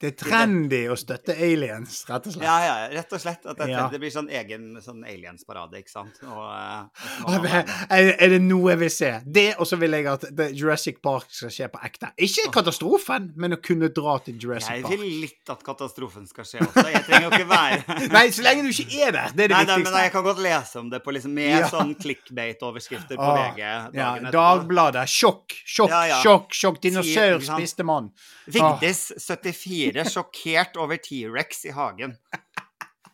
Det 0.00 0.10
er 0.12 0.16
trendy 0.24 0.80
å 0.92 0.96
støtte 0.98 1.34
aliens, 1.34 2.02
rett 2.08 2.26
og 2.28 2.34
slett. 2.34 2.44
ja, 2.44 2.56
ja, 2.66 2.74
rett 2.94 3.12
og 3.16 3.20
slett. 3.22 3.46
At 3.48 3.56
det, 3.58 3.68
Ja. 3.70 3.88
det 3.92 4.00
blir 4.02 4.10
sånn 4.14 4.28
egen 4.30 4.76
sånn 4.84 5.04
aliensparade, 5.08 5.78
ikke 5.82 5.90
sant. 5.92 6.18
Og, 6.22 6.44
eh, 6.46 7.28
og. 7.28 7.46
Er, 7.48 8.10
er 8.18 8.28
det 8.34 8.40
noe 8.44 8.70
jeg 8.74 8.80
vil 8.82 8.90
se? 8.92 9.10
Det, 9.26 9.46
og 9.58 9.66
så 9.70 9.78
vil 9.80 9.96
jeg 9.98 10.06
at 10.10 10.24
Jurassic 10.56 11.00
Park 11.04 11.26
skal 11.32 11.52
skje 11.54 11.68
på 11.72 11.80
ekte. 11.88 12.10
Ikke 12.28 12.48
katastrofen, 12.54 13.30
men 13.36 13.56
å 13.56 13.60
kunne 13.62 13.88
dra 13.94 14.18
til 14.24 14.38
Jurassic 14.40 14.82
Park. 14.82 14.92
Jeg 14.92 15.00
vil 15.02 15.20
litt 15.24 15.52
at 15.54 15.62
katastrofen 15.66 16.26
skal 16.28 16.44
skje 16.48 16.62
også. 16.66 16.86
Jeg 16.92 17.04
trenger 17.08 17.28
jo 17.28 17.32
ikke 17.36 17.48
være 17.50 17.98
Nei, 18.16 18.24
så 18.34 18.44
lenge 18.46 18.64
du 18.66 18.70
ikke 18.72 19.02
er 19.08 19.12
der. 19.16 19.32
Det 19.34 19.44
er 19.48 19.52
det 19.52 19.56
Nei, 19.56 19.64
nei, 19.64 19.76
men 19.78 19.84
viktigste. 19.84 20.02
jeg 20.04 20.12
kan 20.14 20.24
godt 20.28 20.42
lese 20.44 20.80
om 20.82 20.90
det 20.92 21.02
på 21.04 21.14
liksom, 21.16 21.34
med 21.38 21.50
Ja. 21.58 21.68
sånn 21.72 21.94
clickbait-overskrifter 21.98 23.16
på 23.18 23.28
VG 23.38 23.60
ja. 23.98 24.08
Dagbladet. 24.32 25.04
Sjokk, 25.10 25.54
sjokk, 25.66 25.92
sjokk. 26.22 26.52
sjokk. 26.54 26.80
Dinosaur 26.84 27.40
spiste 27.44 27.84
mann. 27.86 28.10
Vigdis 28.48 29.12
74 29.42 30.04
sjokkert 30.10 30.76
over 30.76 30.96
T-rex 30.96 31.64
i 31.64 31.70
hagen. 31.70 32.16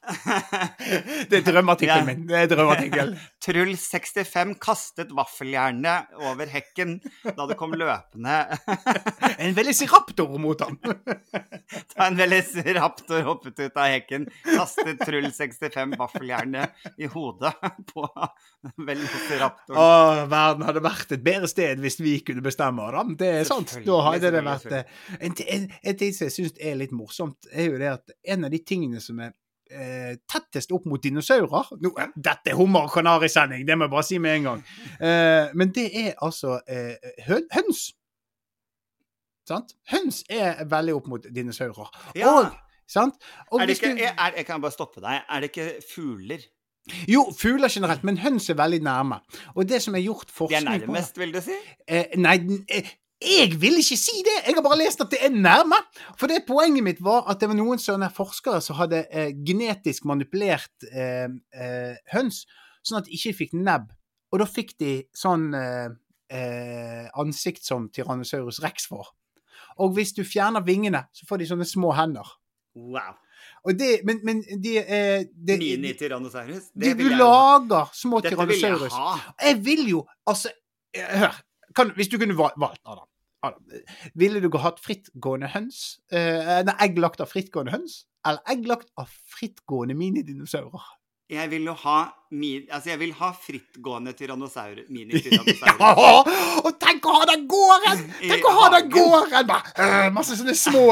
Det 1.31 1.39
er 1.39 1.45
drømmeartikkelen 1.47 2.07
min. 2.09 2.25
Det 2.29 2.39
er 2.39 2.51
drømmeartikkel. 2.51 3.13
Truls 3.45 3.85
65 3.93 4.55
kastet 4.63 5.13
vaffeljernet 5.15 6.15
over 6.23 6.49
hekken 6.51 6.97
da 7.25 7.47
det 7.49 7.57
kom 7.61 7.75
løpende 7.77 8.37
En 9.45 9.55
velociraptor 9.57 10.37
mot 10.41 10.61
ham. 10.65 10.79
da 10.83 12.09
en 12.09 12.19
velociraptor 12.19 13.25
hoppet 13.27 13.61
ut 13.61 13.77
av 13.81 13.91
hekken. 13.93 14.27
Kastet 14.47 15.03
Truls 15.05 15.39
65 15.41 15.97
vaffeljernet 16.01 16.89
i 16.99 17.09
hodet 17.11 17.55
på 17.93 18.07
velociraptoren. 18.77 19.79
Å, 19.79 20.27
verden 20.31 20.67
hadde 20.69 20.85
vært 20.85 21.15
et 21.17 21.25
bedre 21.25 21.51
sted 21.51 21.83
hvis 21.83 22.01
vi 22.03 22.19
kunne 22.27 22.45
bestemme. 22.45 22.91
Da. 22.95 23.05
Det 23.21 23.31
er 23.41 23.49
sant. 23.49 23.77
Da 23.85 24.01
hadde 24.09 24.33
det 24.35 24.45
vært 24.45 24.73
eh, 24.73 24.93
En, 25.21 25.35
en, 25.47 25.71
en 25.83 25.99
ting 26.01 26.13
som 26.15 26.29
jeg 26.29 26.37
syns 26.39 26.59
er 26.61 26.79
litt 26.79 26.95
morsomt, 26.95 27.49
er 27.53 27.71
jo 27.71 27.81
det 27.81 27.91
at 27.97 28.15
en 28.35 28.47
av 28.49 28.53
de 28.55 28.61
tingene 28.65 29.03
som 29.03 29.21
er 29.23 29.35
eh, 29.71 30.15
tettest 30.31 30.73
opp 30.73 30.87
mot 30.87 31.03
dinosaurer 31.03 31.71
Nå, 31.81 31.91
Dette 32.17 32.53
er 32.53 32.57
hummer 32.59 32.87
og 32.89 32.93
kanarisending, 32.95 33.67
det 33.69 33.77
må 33.79 33.85
jeg 33.89 33.91
bare 33.95 34.07
si 34.07 34.19
med 34.19 34.37
en 34.37 34.49
gang. 34.51 34.65
Eh, 35.01 35.53
men 35.55 35.73
det 35.75 35.87
er 36.07 36.13
altså 36.23 36.59
eh, 36.69 36.97
hø 37.29 37.41
høns. 37.55 37.93
Sant? 39.49 39.75
Høns 39.93 40.23
er 40.33 40.65
veldig 40.71 40.95
opp 40.97 41.09
mot 41.13 41.27
dinosaurer. 41.37 41.91
Ja. 42.17 42.31
Og, 42.33 42.51
sant? 42.89 43.19
Og 43.51 43.61
Er 43.61 43.67
det 43.69 43.77
ikke, 43.79 43.93
du- 43.97 44.03
er, 44.07 44.15
er, 44.19 44.37
jeg 44.41 44.47
kan 44.49 44.61
bare 44.65 44.73
stoppe 44.73 45.01
deg. 45.05 45.21
Er 45.29 45.41
det 45.45 45.51
ikke 45.53 45.71
fugler? 45.95 46.47
Jo, 47.09 47.31
fugler 47.33 47.69
generelt, 47.73 48.03
men 48.05 48.19
høns 48.21 48.51
er 48.53 48.57
veldig 48.61 48.83
nærme. 48.85 49.19
Og 49.55 49.69
det 49.69 49.79
som 49.83 49.95
er 49.97 50.03
gjort 50.05 50.27
De 50.29 50.33
er 50.33 50.37
forskning 50.37 50.83
på 50.85 50.93
nærmest, 50.93 51.19
vil 51.19 51.33
du 51.33 51.41
si? 51.41 51.57
Eh, 51.89 52.13
nei, 52.21 52.35
eh, 52.69 52.91
jeg 53.25 53.57
vil 53.61 53.79
ikke 53.81 53.97
si 53.99 54.21
det! 54.27 54.37
Jeg 54.47 54.55
har 54.57 54.65
bare 54.65 54.79
lest 54.81 55.01
at 55.03 55.11
det 55.13 55.21
er 55.25 55.33
nærme. 55.35 55.79
For 56.21 56.31
det 56.31 56.45
poenget 56.49 56.85
mitt 56.87 57.03
var 57.05 57.25
at 57.31 57.41
det 57.41 57.49
var 57.51 57.59
noen 57.59 57.81
sånne 57.83 58.11
forskere 58.15 58.61
som 58.65 58.79
hadde 58.79 59.05
eh, 59.11 59.33
genetisk 59.47 60.05
manipulert 60.09 60.87
eh, 60.93 61.29
eh, 61.55 61.97
høns, 62.13 62.45
sånn 62.85 63.01
at 63.01 63.09
de 63.09 63.17
ikke 63.17 63.35
fikk 63.43 63.57
nebb. 63.57 63.91
Og 64.35 64.41
da 64.43 64.49
fikk 64.51 64.75
de 64.83 64.95
sånn 65.17 65.51
eh, 65.55 65.91
eh, 66.35 67.05
ansikt 67.21 67.65
som 67.67 67.89
Tyrannosaurus 67.95 68.61
rex 68.65 68.89
får. 68.91 69.13
Og 69.83 69.95
hvis 69.97 70.13
du 70.15 70.23
fjerner 70.27 70.63
vingene, 70.67 71.05
så 71.15 71.27
får 71.29 71.43
de 71.43 71.51
sånne 71.51 71.67
små 71.69 71.93
hender. 71.97 72.27
Wow. 72.75 73.15
Og 73.65 73.79
det, 73.79 74.01
men, 74.07 74.21
men 74.27 74.43
de, 74.63 74.77
eh, 74.83 75.25
det, 75.31 75.57
Mini-tyrannosaurus? 75.61 76.71
de, 76.75 76.91
Det 76.91 76.95
du 76.99 77.09
lager 77.17 77.91
små 77.97 78.21
Dette 78.25 78.37
vil 78.39 78.55
jeg 78.55 78.63
tyrannosaurus. 78.63 78.93
ha. 78.99 79.35
Jeg 79.49 79.59
vil 79.65 79.89
jo 79.91 80.05
Altså, 80.27 80.53
eh, 80.95 81.19
hør. 81.25 81.41
Kan, 81.75 81.91
hvis 81.97 82.09
du 82.09 82.19
kunne 82.23 82.37
valgt, 82.39 82.81
Adam, 82.87 83.07
Ville 84.19 84.43
du 84.43 84.51
hatt 84.63 84.81
frittgående 84.83 85.51
høns? 85.55 86.01
Eh, 86.13 86.61
nei, 86.67 86.77
egg 86.87 87.01
lagt 87.03 87.23
av 87.25 87.31
frittgående 87.33 87.75
høns? 87.75 88.05
Eller 88.25 88.41
egg 88.55 88.69
lagt 88.69 88.91
av 89.01 89.11
frittgående 89.35 89.97
minidinosaurer? 89.99 90.93
Jeg 91.33 91.49
vil 91.49 91.65
jo 91.71 91.73
ha 91.81 91.99
min, 92.37 92.67
Altså, 92.69 92.91
jeg 92.93 93.01
vil 93.01 93.13
ha 93.17 93.31
frittgående 93.33 94.13
tyrannosaur, 94.17 94.83
Ja! 95.81 96.11
Og 96.61 96.73
tenk 96.81 97.07
å 97.09 97.15
ha 97.17 97.29
den 97.33 97.47
gården! 97.49 98.03
Tenk 98.21 98.45
å 98.45 98.57
ha 98.59 98.67
den 98.77 98.91
gården! 98.93 99.47
Bare, 99.49 99.73
øh, 99.81 100.09
masse 100.13 100.37
sånne 100.37 100.57
små 100.59 100.85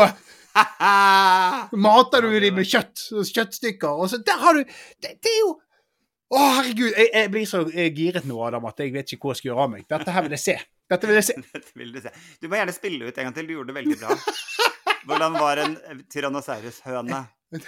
Mater 1.84 2.24
du 2.24 2.32
dem 2.40 2.56
med 2.56 2.68
kjøtt? 2.68 3.06
Kjøttstykker? 3.12 3.92
Og 3.92 4.10
så 4.12 4.20
der 4.24 4.40
har 4.40 4.56
du 4.56 4.64
Det, 4.64 5.14
det 5.20 5.32
er 5.32 5.38
jo 5.40 5.52
Å, 6.32 6.40
herregud. 6.56 6.94
Jeg, 6.96 7.08
jeg 7.12 7.28
blir 7.32 7.48
så 7.48 7.58
eh, 7.68 7.90
giret 7.92 8.24
nå, 8.24 8.38
Adam, 8.40 8.64
at 8.70 8.78
jeg 8.80 8.92
vet 8.94 9.10
ikke 9.12 9.26
hvor 9.26 9.34
jeg 9.34 9.42
skal 9.42 9.50
gjøre 9.50 9.64
av 9.66 9.72
meg. 9.74 9.82
Dette 9.84 10.14
her 10.14 10.24
vil 10.24 10.32
jeg 10.32 10.40
se. 10.40 10.54
Dette 10.92 11.08
vil 11.08 11.18
jeg 11.18 11.28
se. 11.30 11.36
Dette 11.54 11.72
vil 11.78 11.94
du 11.94 12.00
se. 12.04 12.12
Du 12.42 12.48
må 12.48 12.58
gjerne 12.60 12.76
spille 12.76 13.08
ut 13.08 13.16
en 13.16 13.28
gang 13.28 13.36
til. 13.36 13.48
Du 13.48 13.54
gjorde 13.56 13.72
det 13.72 13.78
veldig 13.80 13.98
bra. 14.02 14.10
Hvordan 15.08 15.32
var 15.40 15.62
en 15.64 15.72
tyrannosaurus-høne? 16.12 17.24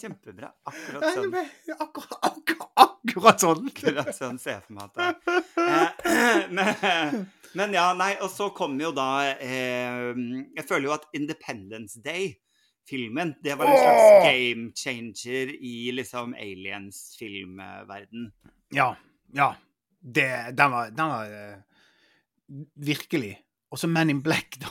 Kjempebra. 0.00 0.48
Akkurat 0.64 1.14
sånn. 1.14 1.34
Akkurat, 1.76 2.16
akkurat, 2.24 2.70
akkurat 2.80 3.42
sånn. 3.42 3.68
Akkurat 3.70 4.14
sånn 4.16 4.38
ser 4.40 4.56
jeg 4.56 4.64
for 4.66 4.76
meg 4.78 4.84
at 4.86 4.94
det 4.96 5.02
er. 5.04 5.16
Eh, 5.60 6.40
men, 6.56 7.26
men 7.60 7.76
ja, 7.76 7.90
nei, 7.98 8.14
og 8.24 8.30
så 8.32 8.48
kommer 8.56 8.88
jo 8.88 8.92
da 8.96 9.10
eh, 9.34 10.16
Jeg 10.56 10.64
føler 10.68 10.88
jo 10.88 10.94
at 10.96 11.04
Independence 11.16 12.00
Day-filmen, 12.04 13.36
det 13.44 13.58
var 13.60 13.68
en 13.68 13.82
slags 13.84 14.08
game 14.30 14.64
changer 14.76 15.52
i 15.54 15.76
liksom 15.98 16.34
aliens-filmverden. 16.38 18.32
Ja. 18.76 18.94
Ja. 19.36 19.52
Det, 20.00 20.28
den 20.56 20.72
var, 20.72 20.90
den 20.96 21.10
var 21.12 21.28
uh, 21.28 22.64
Virkelig. 22.74 23.34
Og 23.70 23.78
så 23.78 23.86
Men 23.86 24.10
in 24.10 24.22
Black, 24.22 24.56
da. 24.62 24.70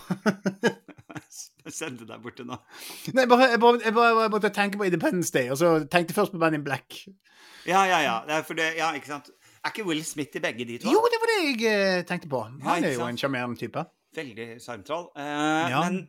Jeg 1.69 1.73
sendte 1.75 2.05
der 2.09 2.17
borte 2.21 2.43
nå? 2.47 2.55
Nei, 3.13 3.25
bare, 3.29 3.51
jeg, 3.51 3.59
bare, 3.61 3.79
jeg, 3.83 3.93
bare, 3.93 4.23
jeg 4.23 4.31
måtte 4.33 4.49
tenke 4.55 4.79
på 4.79 4.87
Independence 4.87 5.29
Day, 5.33 5.51
og 5.53 5.57
så 5.59 5.75
tenkte 5.85 6.13
jeg 6.13 6.17
først 6.17 6.33
på 6.33 6.39
Men 6.41 6.57
in 6.57 6.63
Black. 6.65 6.95
Ja, 7.67 7.83
ja, 7.85 7.99
ja. 8.01 8.15
Det 8.47 8.67
ja, 8.77 8.89
ikke 8.97 9.11
sant? 9.11 9.29
Er 9.59 9.73
ikke 9.73 9.85
Will 9.85 10.01
Smith 10.07 10.37
i 10.39 10.41
begge 10.43 10.65
de 10.65 10.79
to? 10.81 10.89
Jo, 10.89 11.03
det 11.11 11.19
var 11.21 11.31
det 11.33 11.37
jeg 11.43 11.67
eh, 11.69 11.99
tenkte 12.09 12.31
på. 12.31 12.41
Ja, 12.63 12.77
er 12.79 12.95
jo 12.95 13.05
en 13.05 13.19
sjarmerende 13.19 13.59
type. 13.59 13.83
Veldig 14.17 14.47
sarmtroll. 14.63 15.09
Eh, 15.19 15.69
Ja. 15.69 15.83
men, 15.85 15.99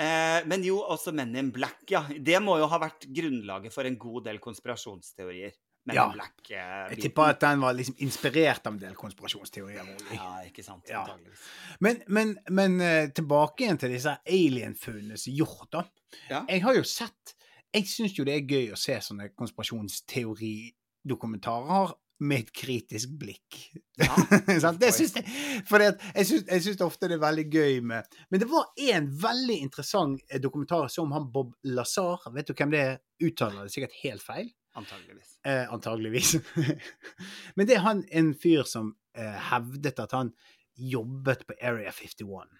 eh, 0.00 0.40
men 0.50 0.64
jo, 0.66 0.80
også 0.80 1.12
Men 1.14 1.36
in 1.36 1.52
Black, 1.52 1.84
ja. 1.90 2.02
Det 2.08 2.40
må 2.42 2.58
jo 2.58 2.66
ha 2.70 2.80
vært 2.82 3.06
grunnlaget 3.06 3.74
for 3.74 3.84
en 3.84 3.98
god 4.00 4.24
del 4.24 4.40
konspirasjonsteorier. 4.42 5.54
Ja. 5.92 6.06
Black 6.14 6.48
uh, 6.48 6.54
Jeg 6.94 7.02
tipper 7.02 7.22
at 7.34 7.40
den 7.44 7.60
var 7.60 7.72
liksom 7.76 7.94
inspirert 8.06 8.66
av 8.66 8.72
en 8.72 8.78
del 8.80 8.94
konspirasjonsteorier. 8.96 9.84
Ja, 10.16 10.40
ikke 10.48 10.62
sant. 10.64 10.88
Ja. 10.88 11.04
Men, 11.84 12.00
men, 12.08 12.38
men 12.48 12.80
uh, 12.80 13.12
tilbake 13.12 13.64
igjen 13.66 13.78
til 13.82 13.92
disse 13.92 14.16
alien-funnene 14.24 15.16
som 15.20 15.28
er 15.32 15.36
gjort, 15.42 15.68
da. 15.74 15.82
Ja. 16.30 16.40
Jeg 16.48 16.62
har 16.64 16.74
jo 16.78 16.84
sett 16.86 17.34
Jeg 17.74 17.86
syns 17.90 18.14
jo 18.16 18.24
det 18.24 18.34
er 18.38 18.46
gøy 18.46 18.70
å 18.72 18.76
se 18.78 19.00
sånne 19.02 19.28
konspirasjonsteoridokumentarer 19.34 21.92
med 22.24 22.44
et 22.44 22.52
kritisk 22.54 23.14
blikk. 23.18 23.58
Ja. 23.98 24.14
Det 24.80 24.90
syns 24.94 25.16
jeg. 25.18 25.26
For 25.68 25.82
jeg 25.82 26.26
syns, 26.26 26.82
ofte 26.84 27.08
det 27.10 27.18
er 27.18 27.22
veldig 27.22 27.44
gøy 27.50 27.80
med 27.86 28.16
Men 28.30 28.42
det 28.42 28.48
var 28.50 28.70
en 28.90 29.08
veldig 29.22 29.58
interessant 29.62 30.22
eh, 30.28 30.40
dokumentar 30.42 30.88
som 30.92 31.12
han 31.14 31.30
Bob 31.34 31.54
Lazar 31.66 32.22
Vet 32.34 32.50
du 32.50 32.54
hvem 32.54 32.74
det 32.74 32.82
er? 32.82 33.00
Uttaler 33.22 33.66
det 33.66 33.74
sikkert 33.74 33.98
helt 34.02 34.24
feil. 34.24 34.50
Antageligvis. 34.74 35.36
Eh, 35.46 35.72
antageligvis. 35.72 36.34
Men 37.56 37.68
det 37.68 37.78
er 37.78 37.84
han 37.84 38.02
en 38.10 38.32
fyr 38.34 38.66
som 38.68 38.94
eh, 39.16 39.36
hevdet 39.50 40.00
at 40.02 40.14
han 40.16 40.32
jobbet 40.74 41.46
på 41.46 41.56
Area 41.62 41.92
51. 41.94 42.58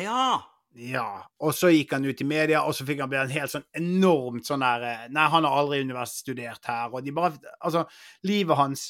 Ja! 0.00 0.40
Ja, 0.78 1.24
og 1.42 1.50
så 1.58 1.72
gikk 1.72 1.96
han 1.96 2.04
ut 2.06 2.20
i 2.22 2.26
media, 2.30 2.60
og 2.62 2.76
så 2.78 2.84
fikk 2.86 3.00
han 3.02 3.10
bli 3.10 3.18
en 3.18 3.32
helt 3.34 3.50
sånn 3.50 3.66
enormt 3.74 4.46
sånn 4.46 4.62
der 4.62 4.84
eh, 4.86 5.08
Nei, 5.10 5.24
han 5.32 5.46
har 5.48 5.56
aldri 5.64 5.80
universitetsstudert 5.82 6.68
her, 6.70 6.92
og 6.94 7.02
de 7.02 7.14
bare 7.16 7.54
Altså, 7.58 7.82
livet 8.22 8.58
hans 8.58 8.84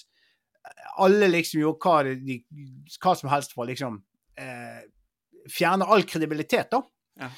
Alle 1.01 1.31
liksom 1.31 1.63
gjorde 1.63 1.81
hva, 1.81 2.19
de, 2.29 2.37
hva 3.01 3.15
som 3.17 3.33
helst 3.33 3.57
for 3.57 3.71
liksom 3.71 3.97
eh, 4.37 4.83
fjerne 5.49 5.89
all 5.89 6.05
kredibilitet, 6.05 6.69
da. 6.69 6.83
Ja. 7.25 7.31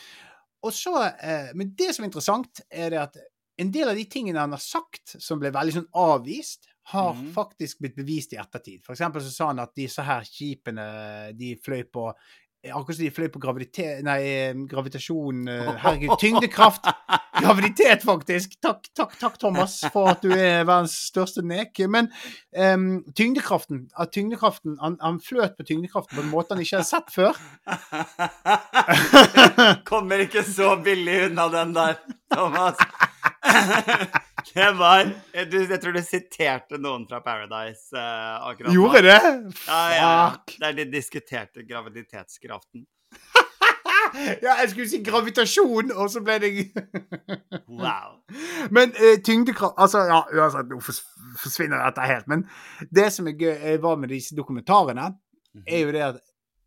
Og 0.66 0.74
så 0.74 0.96
eh, 1.06 1.54
Men 1.54 1.70
det 1.78 1.92
som 1.94 2.02
er 2.02 2.10
interessant, 2.10 2.64
er 2.66 2.90
det 2.90 3.02
at 3.04 3.22
en 3.62 3.72
del 3.72 3.90
av 3.92 3.98
de 3.98 4.04
tingene 4.10 4.42
han 4.42 4.54
har 4.54 4.62
sagt, 4.62 5.16
som 5.22 5.40
ble 5.40 5.52
veldig 5.54 5.78
sånn 5.78 5.90
avvist, 6.02 6.68
har 6.92 7.12
mm. 7.14 7.28
faktisk 7.34 7.82
blitt 7.82 7.94
bevist 7.94 8.32
i 8.34 8.40
ettertid. 8.42 8.82
For 8.82 8.96
eksempel 8.96 9.22
så 9.22 9.30
sa 9.30 9.50
han 9.52 9.62
at 9.62 9.74
disse 9.78 10.02
her 10.02 10.26
skipene, 10.26 10.86
de 11.38 11.54
fløy 11.62 11.84
på 11.92 12.10
Akkurat 12.62 12.94
som 12.94 13.02
de 13.02 13.10
fløy 13.10 13.26
på 13.34 13.40
graviditet 13.42 14.04
Nei, 14.06 14.20
eh, 14.22 14.52
gravitasjon 14.70 15.48
eh, 15.50 15.70
Herregud, 15.82 16.12
tyngdekraft! 16.22 16.86
Graviditet, 17.42 18.04
faktisk! 18.06 18.54
Takk, 18.62 18.86
takk, 18.94 19.16
takk, 19.18 19.38
Thomas, 19.40 19.80
for 19.90 20.12
at 20.12 20.22
du 20.22 20.30
er 20.30 20.62
verdens 20.68 20.94
største 21.08 21.42
nek. 21.42 21.74
Men 21.90 22.06
um, 22.54 23.00
tyngdekraften 23.18 23.88
at 23.98 24.12
tyngdekraften, 24.14 24.76
han, 24.78 24.94
han 25.02 25.18
fløt 25.24 25.56
på 25.58 25.66
tyngdekraften 25.66 26.20
på 26.20 26.22
en 26.22 26.30
måte 26.30 26.54
han 26.54 26.62
ikke 26.62 26.78
hadde 26.78 26.90
sett 26.92 27.10
før. 27.10 27.40
Kommer 29.90 30.22
ikke 30.28 30.44
så 30.46 30.76
billig 30.84 31.24
unna 31.30 31.48
den 31.56 31.74
der, 31.80 31.98
Thomas. 32.30 33.10
Det 34.54 34.72
var 34.78 35.04
du, 35.50 35.58
Jeg 35.60 35.80
tror 35.82 35.94
du 35.94 36.02
siterte 36.04 36.78
noen 36.80 37.04
fra 37.10 37.22
Paradise 37.24 37.94
uh, 37.94 38.48
akkurat 38.48 38.68
nå. 38.68 38.74
Gjorde 38.74 39.02
det? 39.06 39.20
Ja, 39.66 39.82
ja. 39.94 40.12
Fuck! 40.34 40.56
Der 40.62 40.76
de 40.78 40.88
diskuterte 40.92 41.66
graviditetskraften. 41.68 42.86
Ja, 44.12 44.58
jeg 44.60 44.70
skulle 44.70 44.88
si 44.90 44.98
gravitasjon, 45.04 45.92
og 45.96 46.10
så 46.12 46.20
ble 46.24 46.34
det 46.42 46.48
Wow. 47.82 48.18
Men 48.74 48.92
uh, 48.98 49.14
tyngdekraft 49.24 49.78
Altså, 49.80 50.02
ja, 50.10 50.18
uansett, 50.36 50.68
nå 50.68 50.80
forsvinner 51.40 51.80
dette 51.80 52.08
helt. 52.10 52.28
Men 52.28 52.44
det 52.92 53.08
som 53.14 53.30
er 53.30 53.38
gøy 53.38 53.54
eh, 53.54 53.78
var 53.82 53.96
med 53.96 54.12
disse 54.12 54.36
dokumentarene, 54.36 55.06
er 55.64 55.84
jo 55.84 55.94
det 55.94 56.04
at 56.04 56.20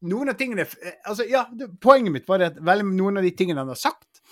noen 0.05 0.31
av 0.31 0.39
tingene 0.39 0.65
Altså, 1.05 1.27
ja, 1.29 1.45
det, 1.53 1.69
poenget 1.81 2.15
mitt 2.15 2.27
var 2.29 2.41
det 2.41 2.53
at 2.53 2.59
veldig 2.65 2.87
noen 2.95 3.21
av 3.21 3.27
de 3.27 3.33
tingene 3.37 3.61
han 3.61 3.73
har 3.73 3.79
sagt, 3.79 4.23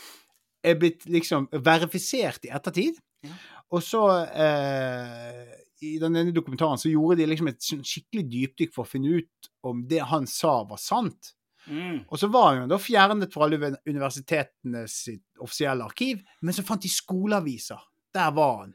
er 0.63 0.79
blitt 0.79 1.05
liksom 1.11 1.49
verifisert 1.63 2.47
i 2.47 2.53
ettertid. 2.55 2.97
Ja. 3.23 3.35
Og 3.73 3.83
så 3.83 4.03
eh, 4.25 5.53
I 5.83 5.95
den 6.01 6.17
ene 6.19 6.33
dokumentaren 6.35 6.79
så 6.79 6.91
gjorde 6.91 7.21
de 7.21 7.29
liksom 7.31 7.49
et 7.51 7.63
sånn 7.63 7.85
skikkelig 7.87 8.25
dypdykk 8.31 8.75
for 8.75 8.85
å 8.85 8.89
finne 8.89 9.19
ut 9.19 9.49
om 9.67 9.85
det 9.89 10.03
han 10.09 10.27
sa, 10.29 10.61
var 10.67 10.81
sant. 10.81 11.33
Mm. 11.65 12.03
Og 12.09 12.19
så 12.19 12.27
var 12.31 12.57
han 12.59 12.71
da 12.71 12.79
fjernet 12.81 13.31
fra 13.33 13.47
alle 13.47 13.73
universitetene 13.87 14.83
sitt 14.91 15.23
offisielle 15.43 15.85
arkiv, 15.87 16.23
men 16.43 16.55
så 16.55 16.65
fant 16.67 16.83
de 16.83 16.91
skoleaviser. 16.91 17.79
Der 18.13 18.33
var 18.35 18.57
han. 18.63 18.73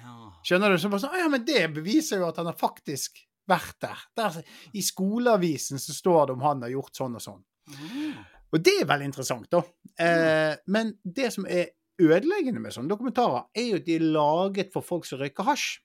Ja. 0.00 0.30
Skjønner 0.46 0.72
du? 0.72 0.78
Så 0.80 0.90
bare 0.92 1.04
sånn, 1.04 1.16
«Å 1.16 1.24
ja, 1.24 1.30
men 1.32 1.44
det 1.46 1.64
beviser 1.74 2.22
jo 2.22 2.30
at 2.30 2.38
han 2.40 2.48
har 2.48 2.58
faktisk 2.58 3.18
vært 3.50 3.80
der. 3.82 4.02
der. 4.16 4.40
I 4.78 4.82
skoleavisen 4.84 5.82
så 5.82 5.94
står 5.96 6.28
det 6.30 6.36
om 6.38 6.44
han 6.46 6.62
har 6.64 6.74
gjort 6.76 7.02
sånn 7.02 7.18
og 7.18 7.24
sånn. 7.24 7.42
Mm. 7.70 8.14
Og 8.50 8.64
det 8.64 8.80
er 8.80 8.88
veldig 8.88 9.10
interessant, 9.10 9.46
da. 9.52 9.62
Eh, 10.00 10.56
men 10.72 10.94
det 11.04 11.30
som 11.34 11.46
er 11.46 11.70
ødeleggende 12.00 12.62
med 12.62 12.74
sånne 12.74 12.90
dokumentarer, 12.90 13.46
er 13.54 13.68
jo 13.68 13.78
at 13.80 13.86
de 13.86 13.96
er 13.98 14.10
laget 14.16 14.72
for 14.74 14.86
folk 14.86 15.06
som 15.06 15.20
røyker 15.20 15.46
hasj. 15.46 15.78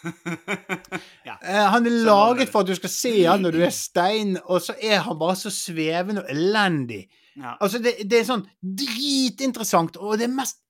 ja. 1.28 1.36
Eh, 1.36 1.66
han 1.74 1.84
er 1.84 1.92
Sånn 1.92 2.06
laget 2.06 2.50
for 2.52 2.64
at 2.64 2.70
du 2.70 2.76
skal 2.78 2.92
se 2.94 3.14
han 3.26 3.44
når 3.44 3.56
du 3.56 3.62
er 3.66 3.74
stein, 3.74 4.36
og 4.46 4.64
så 4.64 4.76
er 4.80 5.04
han 5.04 5.18
bare 5.20 5.36
så 5.38 5.52
svevende 5.54 6.24
og 6.24 6.32
elendig. 6.32 7.04
ja. 7.36 7.56
Altså, 7.60 7.82
det, 7.82 7.98
det 8.10 8.22
er 8.22 8.28
sånn 8.32 8.46
dritinteressant, 8.60 10.00
og 10.00 10.18
det 10.20 10.30
mest 10.32 10.62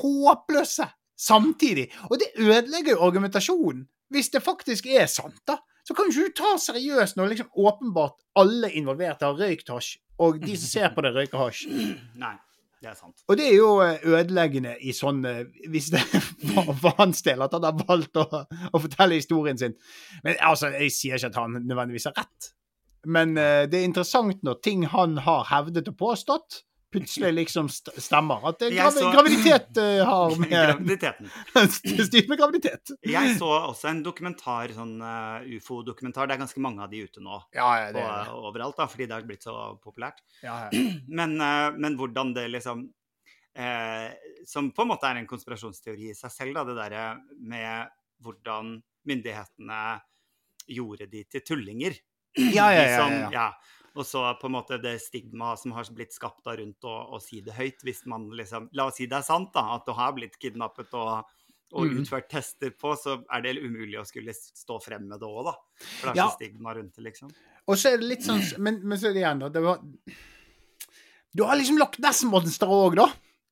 håpløse 0.00 0.88
samtidig. 1.18 1.88
Og 2.10 2.18
det 2.20 2.34
ødelegger 2.36 2.96
jo 2.96 3.06
argumentasjonen. 3.06 3.86
Hvis 4.12 4.30
det 4.32 4.42
faktisk 4.42 4.86
er 4.88 5.06
sant, 5.10 5.40
da, 5.46 5.58
så 5.84 5.94
kan 5.94 6.08
du 6.08 6.16
ikke 6.16 6.32
du 6.32 6.36
ta 6.40 6.54
seriøst 6.60 7.16
når 7.16 7.32
liksom 7.32 7.50
åpenbart 7.60 8.16
alle 8.40 8.70
involverte 8.76 9.28
har 9.28 9.36
røykt 9.36 9.68
hasj, 9.72 9.98
og 10.18 10.38
de 10.42 10.56
som 10.58 10.70
ser 10.70 10.92
på 10.94 11.04
det, 11.04 11.14
røyker 11.14 11.40
hasj. 11.40 11.64
Nei, 12.22 12.34
det 12.82 12.92
er 12.92 12.98
sant. 12.98 13.16
Og 13.26 13.38
det 13.38 13.48
er 13.48 13.56
jo 13.56 13.70
eh, 13.84 14.04
ødeleggende 14.06 14.76
i 14.86 14.94
sånne 14.94 15.32
Hvis 15.70 15.90
det 15.94 16.02
var 16.52 16.70
for 16.78 16.94
hans 17.00 17.24
del 17.26 17.42
at 17.42 17.56
han 17.56 17.66
har 17.66 17.80
valgt 17.88 18.20
å, 18.20 18.26
å 18.46 18.82
fortelle 18.82 19.18
historien 19.18 19.58
sin. 19.58 19.74
Men 20.26 20.38
altså, 20.38 20.72
jeg 20.76 20.94
sier 20.94 21.18
ikke 21.18 21.32
at 21.32 21.42
han 21.42 21.58
nødvendigvis 21.64 22.10
har 22.10 22.18
rett. 22.20 22.52
Men 23.06 23.36
uh, 23.38 23.64
det 23.70 23.80
er 23.80 23.86
interessant 23.86 24.42
når 24.46 24.58
ting 24.64 24.84
han 24.90 25.20
har 25.22 25.46
hevdet 25.52 25.90
og 25.90 25.98
påstått, 26.00 26.62
plutselig 26.92 27.30
liksom 27.34 27.68
st 27.68 27.92
stemmer. 28.00 28.44
At 28.48 28.58
det, 28.62 28.70
gravi 28.74 29.00
så- 29.02 29.12
graviditet 29.12 29.80
uh, 29.80 30.04
har 30.08 30.36
med 30.42 30.50
Graviditeten. 30.50 31.30
styrt 32.08 32.28
med 32.28 32.38
graviditet. 32.40 32.92
Jeg 33.04 33.34
så 33.38 33.50
også 33.70 33.90
en 33.92 34.02
dokumentar, 34.06 34.72
sånn 34.76 34.96
uh, 35.02 35.44
ufo-dokumentar. 35.58 36.28
Det 36.28 36.38
er 36.38 36.42
ganske 36.44 36.62
mange 36.64 36.84
av 36.84 36.92
de 36.92 37.04
ute 37.04 37.24
nå. 37.24 37.40
Ja, 37.56 37.68
ja, 37.82 37.90
På, 37.96 38.38
overalt, 38.50 38.78
da, 38.80 38.88
fordi 38.90 39.08
det 39.08 39.18
har 39.18 39.26
blitt 39.28 39.44
så 39.46 39.56
populært. 39.84 40.22
Ja, 40.42 40.68
ja. 40.68 40.84
Men, 41.20 41.36
uh, 41.40 41.70
men 41.76 41.96
hvordan 41.98 42.32
det 42.36 42.48
liksom 42.52 42.86
eh, 43.58 44.12
Som 44.46 44.70
på 44.72 44.82
en 44.84 44.90
måte 44.92 45.08
er 45.08 45.18
en 45.20 45.26
konspirasjonsteori 45.28 46.12
i 46.12 46.16
seg 46.16 46.32
selv, 46.32 46.58
da, 46.58 46.64
det 46.68 46.76
derre 46.78 47.06
med 47.38 47.90
hvordan 48.24 48.76
myndighetene 49.08 49.80
gjorde 50.68 51.06
de 51.10 51.24
til 51.30 51.44
tullinger. 51.46 51.96
Ja, 52.38 52.68
ja, 52.70 52.84
ja, 52.84 53.08
ja, 53.08 53.28
ja. 53.32 53.46
Og 53.98 54.06
så 54.06 54.20
på 54.38 54.46
en 54.46 54.54
måte 54.54 54.78
det 54.82 54.94
stigmaet 55.02 55.58
som 55.58 55.72
har 55.74 55.88
blitt 55.96 56.14
skapt 56.14 56.44
da 56.46 56.54
rundt 56.58 56.86
å, 56.86 56.94
å 57.16 57.18
si 57.22 57.40
det 57.42 57.56
høyt. 57.56 57.82
Hvis 57.82 58.04
man 58.06 58.28
liksom 58.38 58.68
La 58.78 58.86
oss 58.86 59.00
si 59.00 59.08
det 59.10 59.18
er 59.18 59.26
sant, 59.26 59.50
da, 59.56 59.64
at 59.74 59.88
du 59.88 59.92
har 59.98 60.12
blitt 60.14 60.38
kidnappet 60.38 60.94
og, 60.94 61.24
og 61.74 61.84
Mhm. 61.88 61.98
utført 62.04 62.28
tester 62.30 62.70
på, 62.70 62.94
så 62.96 63.18
er 63.34 63.42
det 63.44 63.56
umulig 63.60 63.98
å 64.00 64.06
skulle 64.08 64.32
stå 64.32 64.78
frem 64.80 65.08
med 65.10 65.20
det 65.20 65.26
òg, 65.28 65.44
da. 65.50 65.56
For 66.00 66.06
det 66.06 66.14
er 66.14 66.22
Ja. 66.22 66.28
så 66.30 66.38
stigma 66.38 66.74
rundt 66.78 66.94
det, 66.96 67.04
liksom. 67.10 67.30
Og 67.68 67.76
så 67.76 67.92
er 67.92 67.98
det 67.98 68.06
litt 68.08 68.22
sånn 68.24 68.40
Men, 68.58 68.80
men 68.88 68.96
så 68.98 69.10
er 69.10 69.12
det 69.18 69.22
igjen, 69.24 69.38
da. 69.40 69.48
Det 69.50 69.62
var, 69.62 69.78
du 71.34 71.42
har 71.44 71.56
liksom 71.60 71.78
Loch 71.78 71.98
Ness-monsteret 72.00 72.72
òg, 72.72 72.96
da. 73.02 73.08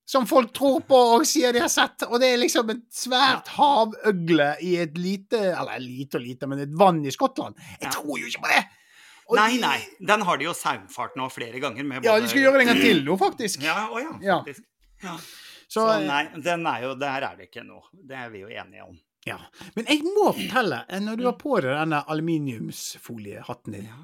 Som 0.07 0.25
folk 0.31 0.53
tror 0.55 0.81
på 0.87 0.95
og 1.17 1.25
sier 1.27 1.51
de 1.53 1.59
har 1.65 1.69
sett. 1.73 2.05
Og 2.07 2.21
det 2.23 2.29
er 2.33 2.39
liksom 2.39 2.69
et 2.71 2.85
svært 2.95 3.49
havøgle 3.57 4.53
i 4.63 4.77
et 4.85 4.95
lite 4.97 5.35
Eller 5.51 5.81
lite 5.83 6.21
og 6.21 6.23
lite, 6.23 6.47
men 6.47 6.61
et 6.63 6.75
vann 6.79 7.01
i 7.05 7.11
Skottland. 7.11 7.57
Jeg 7.83 7.91
tror 7.91 8.15
jo 8.21 8.29
ikke 8.31 8.45
på 8.45 8.53
det! 8.55 8.65
Og 9.29 9.35
Nei, 9.37 9.57
nei. 9.59 9.79
Den 10.07 10.23
har 10.23 10.37
de 10.39 10.45
jo 10.47 10.53
saumfart 10.55 11.17
nå 11.19 11.27
flere 11.35 11.59
ganger. 11.61 11.83
Med 11.85 12.05
Ja, 12.07 12.19
de 12.21 12.29
skal 12.31 12.45
gjøre 12.45 12.61
det 12.61 12.67
en 12.69 12.73
gang 12.75 12.81
til 12.85 13.01
nå, 13.05 13.17
faktisk. 13.19 13.63
Ja, 13.67 13.89
å 13.91 13.99
ja, 13.99 14.13
Ja. 14.23 14.37
faktisk. 14.45 14.63
Ja. 15.03 15.17
Så, 15.67 15.83
Så 15.83 16.07
nei, 16.07 16.25
den 16.45 16.67
er 16.67 16.83
jo, 16.85 16.95
der 16.95 17.23
er 17.27 17.37
det 17.37 17.49
ikke 17.51 17.65
noe. 17.67 17.83
Det 17.93 18.15
er 18.17 18.31
vi 18.31 18.45
jo 18.45 18.47
enige 18.49 18.85
om. 18.87 18.99
ja. 19.27 19.39
Men 19.75 19.87
jeg 19.91 20.03
må 20.05 20.29
fortelle, 20.33 20.85
eh, 20.89 21.01
når 21.03 21.17
du 21.19 21.25
har 21.27 21.33
på 21.41 21.57
deg 21.61 21.75
denne 21.75 22.05
aluminiumsfoliehatten 22.07 23.73
din 23.73 23.85
Ja. 23.89 23.99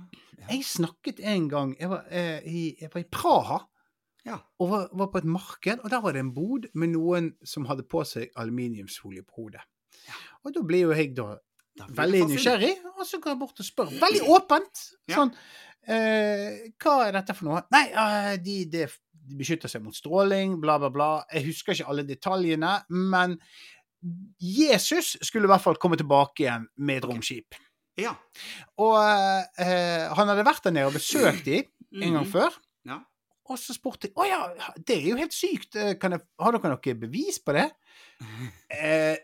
Jeg 0.51 0.65
snakket 0.67 1.21
en 1.23 1.49
gang 1.49 1.77
Jeg 1.79 1.89
var, 1.89 2.05
eh, 2.11 2.41
i, 2.45 2.77
jeg 2.81 2.91
var 2.93 3.01
i 3.01 3.05
Praha. 3.05 3.61
Ja. 4.25 4.37
og 4.61 4.69
var, 4.71 4.89
var 4.93 5.07
på 5.11 5.19
et 5.19 5.25
marked, 5.25 5.81
og 5.83 5.91
der 5.91 6.01
var 6.01 6.13
det 6.13 6.21
en 6.21 6.33
bod 6.35 6.67
med 6.75 6.91
noen 6.91 7.33
som 7.45 7.65
hadde 7.67 7.83
på 7.83 8.05
seg 8.07 8.29
aluminiumsfolie 8.39 9.23
på 9.27 9.35
hodet. 9.35 9.63
Ja. 10.07 10.15
Og 10.45 10.55
da 10.55 10.63
ble 10.63 10.79
jo 10.85 10.93
jeg 10.95 11.15
da 11.17 11.39
veldig 11.77 12.25
nysgjerrig, 12.31 12.73
og 12.99 13.07
så 13.09 13.19
går 13.23 13.33
jeg 13.35 13.39
bort 13.41 13.61
og 13.63 13.67
spør. 13.67 13.93
Veldig 14.03 14.23
åpent! 14.29 14.83
Sånn 15.11 15.33
eh, 15.89 16.69
Hva 16.83 16.97
er 17.09 17.13
dette 17.19 17.35
for 17.39 17.49
noe? 17.49 17.63
Nei, 17.75 17.85
de, 18.45 18.57
de, 18.71 18.87
de 18.87 19.39
beskytter 19.41 19.69
seg 19.73 19.83
mot 19.85 19.97
stråling, 19.97 20.59
bla, 20.63 20.79
bla, 20.83 20.91
bla. 20.93 21.11
Jeg 21.33 21.47
husker 21.51 21.73
ikke 21.77 21.89
alle 21.93 22.05
detaljene, 22.09 22.75
men 22.91 23.39
Jesus 24.43 25.17
skulle 25.23 25.47
i 25.47 25.53
hvert 25.53 25.63
fall 25.65 25.79
komme 25.81 25.99
tilbake 26.01 26.45
igjen 26.47 26.67
med 26.83 27.01
et 27.03 27.07
romskip. 27.09 27.55
Ja. 28.01 28.15
Og 28.81 28.97
eh, 29.61 30.09
han 30.17 30.31
hadde 30.33 30.47
vært 30.49 30.65
der 30.67 30.75
nede 30.75 30.89
og 30.91 30.97
besøkt 30.97 31.45
dem 31.47 31.67
en 32.03 32.17
gang 32.19 32.25
Mhm. 32.25 32.31
før. 32.33 32.55
Ja. 32.89 32.99
Og 33.53 33.59
så 33.61 33.75
spurte 33.77 34.09
jeg 34.09 34.17
å 34.17 34.25
ja, 34.25 34.39
det 34.79 34.97
er 34.97 35.09
jo 35.11 35.19
helt 35.21 35.35
sykt. 35.37 35.77
Eh, 35.77 35.95
Kan 36.01 36.13
jeg, 36.17 36.23
har 36.41 36.53
dere 36.57 36.73
noe 36.73 36.95
bevis 37.07 37.39
på 37.45 37.53
det? 37.59 37.71
Eh, 38.73 39.17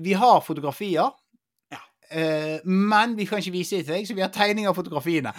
vi 0.00 0.12
har 0.16 0.40
fotografier, 0.40 1.10
Eh, 2.10 2.60
men 2.64 3.14
vi 3.16 3.26
kan 3.26 3.40
ikke 3.40 3.52
vise 3.54 3.78
det 3.78 3.86
til 3.86 3.94
deg, 3.96 4.08
så 4.08 4.14
vi 4.16 4.22
har 4.24 4.32
tegninger 4.34 4.70
av 4.70 4.76
fotografiene. 4.76 5.32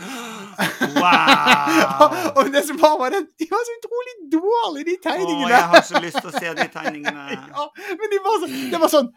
Wow! 0.96 2.16
og 2.40 2.50
det 2.54 2.64
som 2.68 2.80
var, 2.82 2.98
var 3.00 3.14
det, 3.14 3.22
de 3.40 3.48
var 3.52 3.64
så 3.68 3.76
utrolig 3.80 4.16
dårlige, 4.34 4.86
de 4.90 4.96
Å, 4.98 5.04
tegningene. 5.06 5.52
jeg 5.54 5.70
har 5.76 5.86
så 5.86 6.02
lyst 6.04 6.20
til 6.22 6.32
å 6.32 6.34
se 6.36 6.54
de 6.60 6.68
tegningene. 6.74 7.28
ja, 7.56 7.68
men 8.02 8.14
de 8.14 8.20
var 8.26 8.42
så, 8.42 8.50
det 8.74 8.82
var 8.82 8.94
sånn 8.96 9.12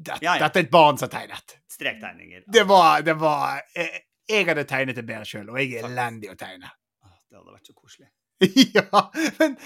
dette, 0.00 0.20
Ja, 0.24 0.34
ja. 0.34 0.36
dette 0.46 0.62
er 0.62 0.68
et 0.68 0.72
barn 0.72 1.00
som 1.00 1.08
har 1.08 1.14
tegnet. 1.18 1.56
Strektegninger. 1.70 2.44
Det 2.48 2.64
var, 2.68 3.02
det 3.06 3.16
var 3.20 3.60
jeg, 3.76 4.04
Jeg 4.30 4.46
hadde 4.48 4.64
tegnet 4.68 4.96
det 5.00 5.04
bedre 5.08 5.26
sjøl, 5.28 5.50
og 5.52 5.58
jeg 5.60 5.74
er 5.80 5.88
elendig 5.90 6.30
å 6.32 6.38
tegne. 6.40 6.70
Det 7.30 7.38
hadde 7.38 7.52
vært 7.56 7.68
så 7.70 7.76
koselig. 7.76 8.08
ja, 8.78 9.02
men, 9.40 9.56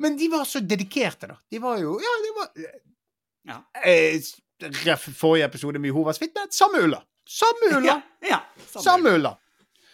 men 0.00 0.16
de 0.16 0.28
var 0.32 0.46
så 0.48 0.62
dedikerte, 0.64 1.28
da. 1.28 1.36
De 1.52 1.60
var 1.60 1.82
jo 1.82 1.98
Ja, 2.00 2.14
de 2.26 2.32
var 2.38 2.54
Ja. 3.50 3.58
Eh, 3.84 4.16
ref 4.62 5.08
forrige 5.18 5.44
episode 5.50 5.78
med 5.82 5.90
Jehovas 5.92 6.20
vitner. 6.22 6.48
Samme 6.50 6.82
ulla. 6.86 7.02
Samme 7.28 7.70
ulla. 7.76 7.94
Ja, 8.22 8.28
ja, 8.28 8.40
Samme 8.82 9.14
ulla. 9.18 9.36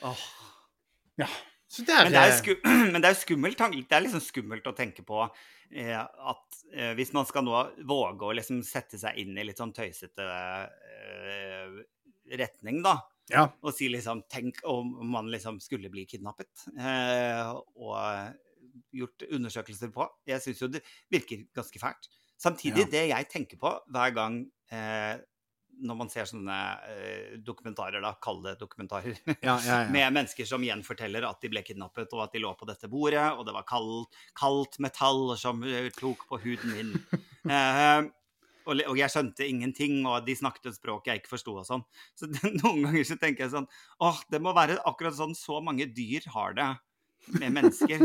Oh. 0.03 0.25
Ja. 1.19 1.29
Så 1.69 1.83
der 1.85 2.05
Men 2.09 2.13
det, 2.15 2.21
er 2.23 2.31
eh, 2.33 2.39
sku, 2.39 2.55
men 2.93 3.03
det 3.05 3.11
er 3.11 3.19
skummelt, 3.19 3.59
det 3.61 3.97
er 3.97 4.05
liksom 4.07 4.23
skummelt 4.25 4.67
å 4.71 4.73
tenke 4.77 5.03
på 5.05 5.21
eh, 5.71 5.99
at 6.01 6.61
eh, 6.73 6.95
hvis 6.97 7.13
man 7.13 7.27
skal 7.29 7.45
nå 7.45 7.59
våge 7.89 8.25
å 8.25 8.33
liksom 8.39 8.63
sette 8.65 8.97
seg 9.01 9.19
inn 9.21 9.37
i 9.37 9.45
litt 9.45 9.61
sånn 9.61 9.75
tøysete 9.77 10.25
eh, 10.25 11.79
retning, 12.41 12.81
da, 12.85 12.97
Ja. 13.29 13.45
og 13.61 13.75
si 13.77 13.91
liksom 13.93 14.23
Tenk 14.33 14.63
om 14.65 14.95
man 15.13 15.29
liksom 15.33 15.61
skulle 15.61 15.91
bli 15.93 16.07
kidnappet 16.09 16.65
eh, 16.81 17.53
og 17.53 18.33
gjort 18.95 19.27
undersøkelser 19.29 19.93
på. 19.93 20.07
Jeg 20.29 20.41
syns 20.45 20.63
jo 20.63 20.69
det 20.73 20.81
virker 21.13 21.45
ganske 21.57 21.81
fælt. 21.83 22.09
Samtidig, 22.39 22.87
Ja. 22.87 22.93
det 22.93 23.09
jeg 23.11 23.29
tenker 23.33 23.59
på 23.59 23.73
hver 23.91 24.15
gang 24.15 24.45
eh, 24.71 25.19
når 25.79 25.95
man 25.95 26.09
ser 26.11 26.27
sånne 26.27 26.55
eh, 26.91 27.37
dokumentarer, 27.47 28.03
da, 28.03 28.13
kalde 28.23 28.57
dokumentarer, 28.59 29.15
Ja, 29.43 29.57
ja, 29.63 29.77
med 29.95 30.13
mennesker 30.15 30.47
som 30.49 30.63
gjenforteller 30.67 31.27
at 31.29 31.41
de 31.43 31.51
ble 31.53 31.63
kidnappet, 31.63 32.11
og 32.15 32.25
at 32.25 32.35
de 32.35 32.43
lå 32.43 32.51
på 32.59 32.67
dette 32.67 32.91
bordet, 32.91 33.23
og 33.39 33.45
det 33.47 33.55
var 33.55 33.67
kaldt, 33.69 34.15
kaldt 34.39 34.79
metall 34.83 35.37
som 35.39 35.63
eh, 35.63 35.91
tok 35.95 36.27
på 36.31 36.41
huden 36.45 36.75
min. 36.77 36.95
Eh, 37.49 38.03
og, 38.69 38.81
og 38.91 38.99
jeg 38.99 39.09
skjønte 39.09 39.47
ingenting, 39.49 40.03
og 40.05 40.27
de 40.27 40.35
snakket 40.37 40.67
et 40.69 40.77
språk 40.77 41.07
jeg 41.09 41.23
ikke 41.23 41.31
forsto 41.31 41.55
og 41.57 41.65
sånn. 41.65 41.85
Så 42.19 42.27
det, 42.29 42.43
noen 42.61 42.83
ganger 42.85 43.07
så 43.09 43.17
tenker 43.17 43.47
jeg 43.47 43.55
sånn 43.55 43.69
Åh, 44.05 44.19
det 44.29 44.43
må 44.45 44.53
være 44.53 44.77
akkurat 44.85 45.17
sånn 45.17 45.33
så 45.39 45.57
mange 45.65 45.87
dyr 45.97 46.27
har 46.35 46.53
det 46.59 46.67
med 47.39 47.55
mennesker. 47.55 48.05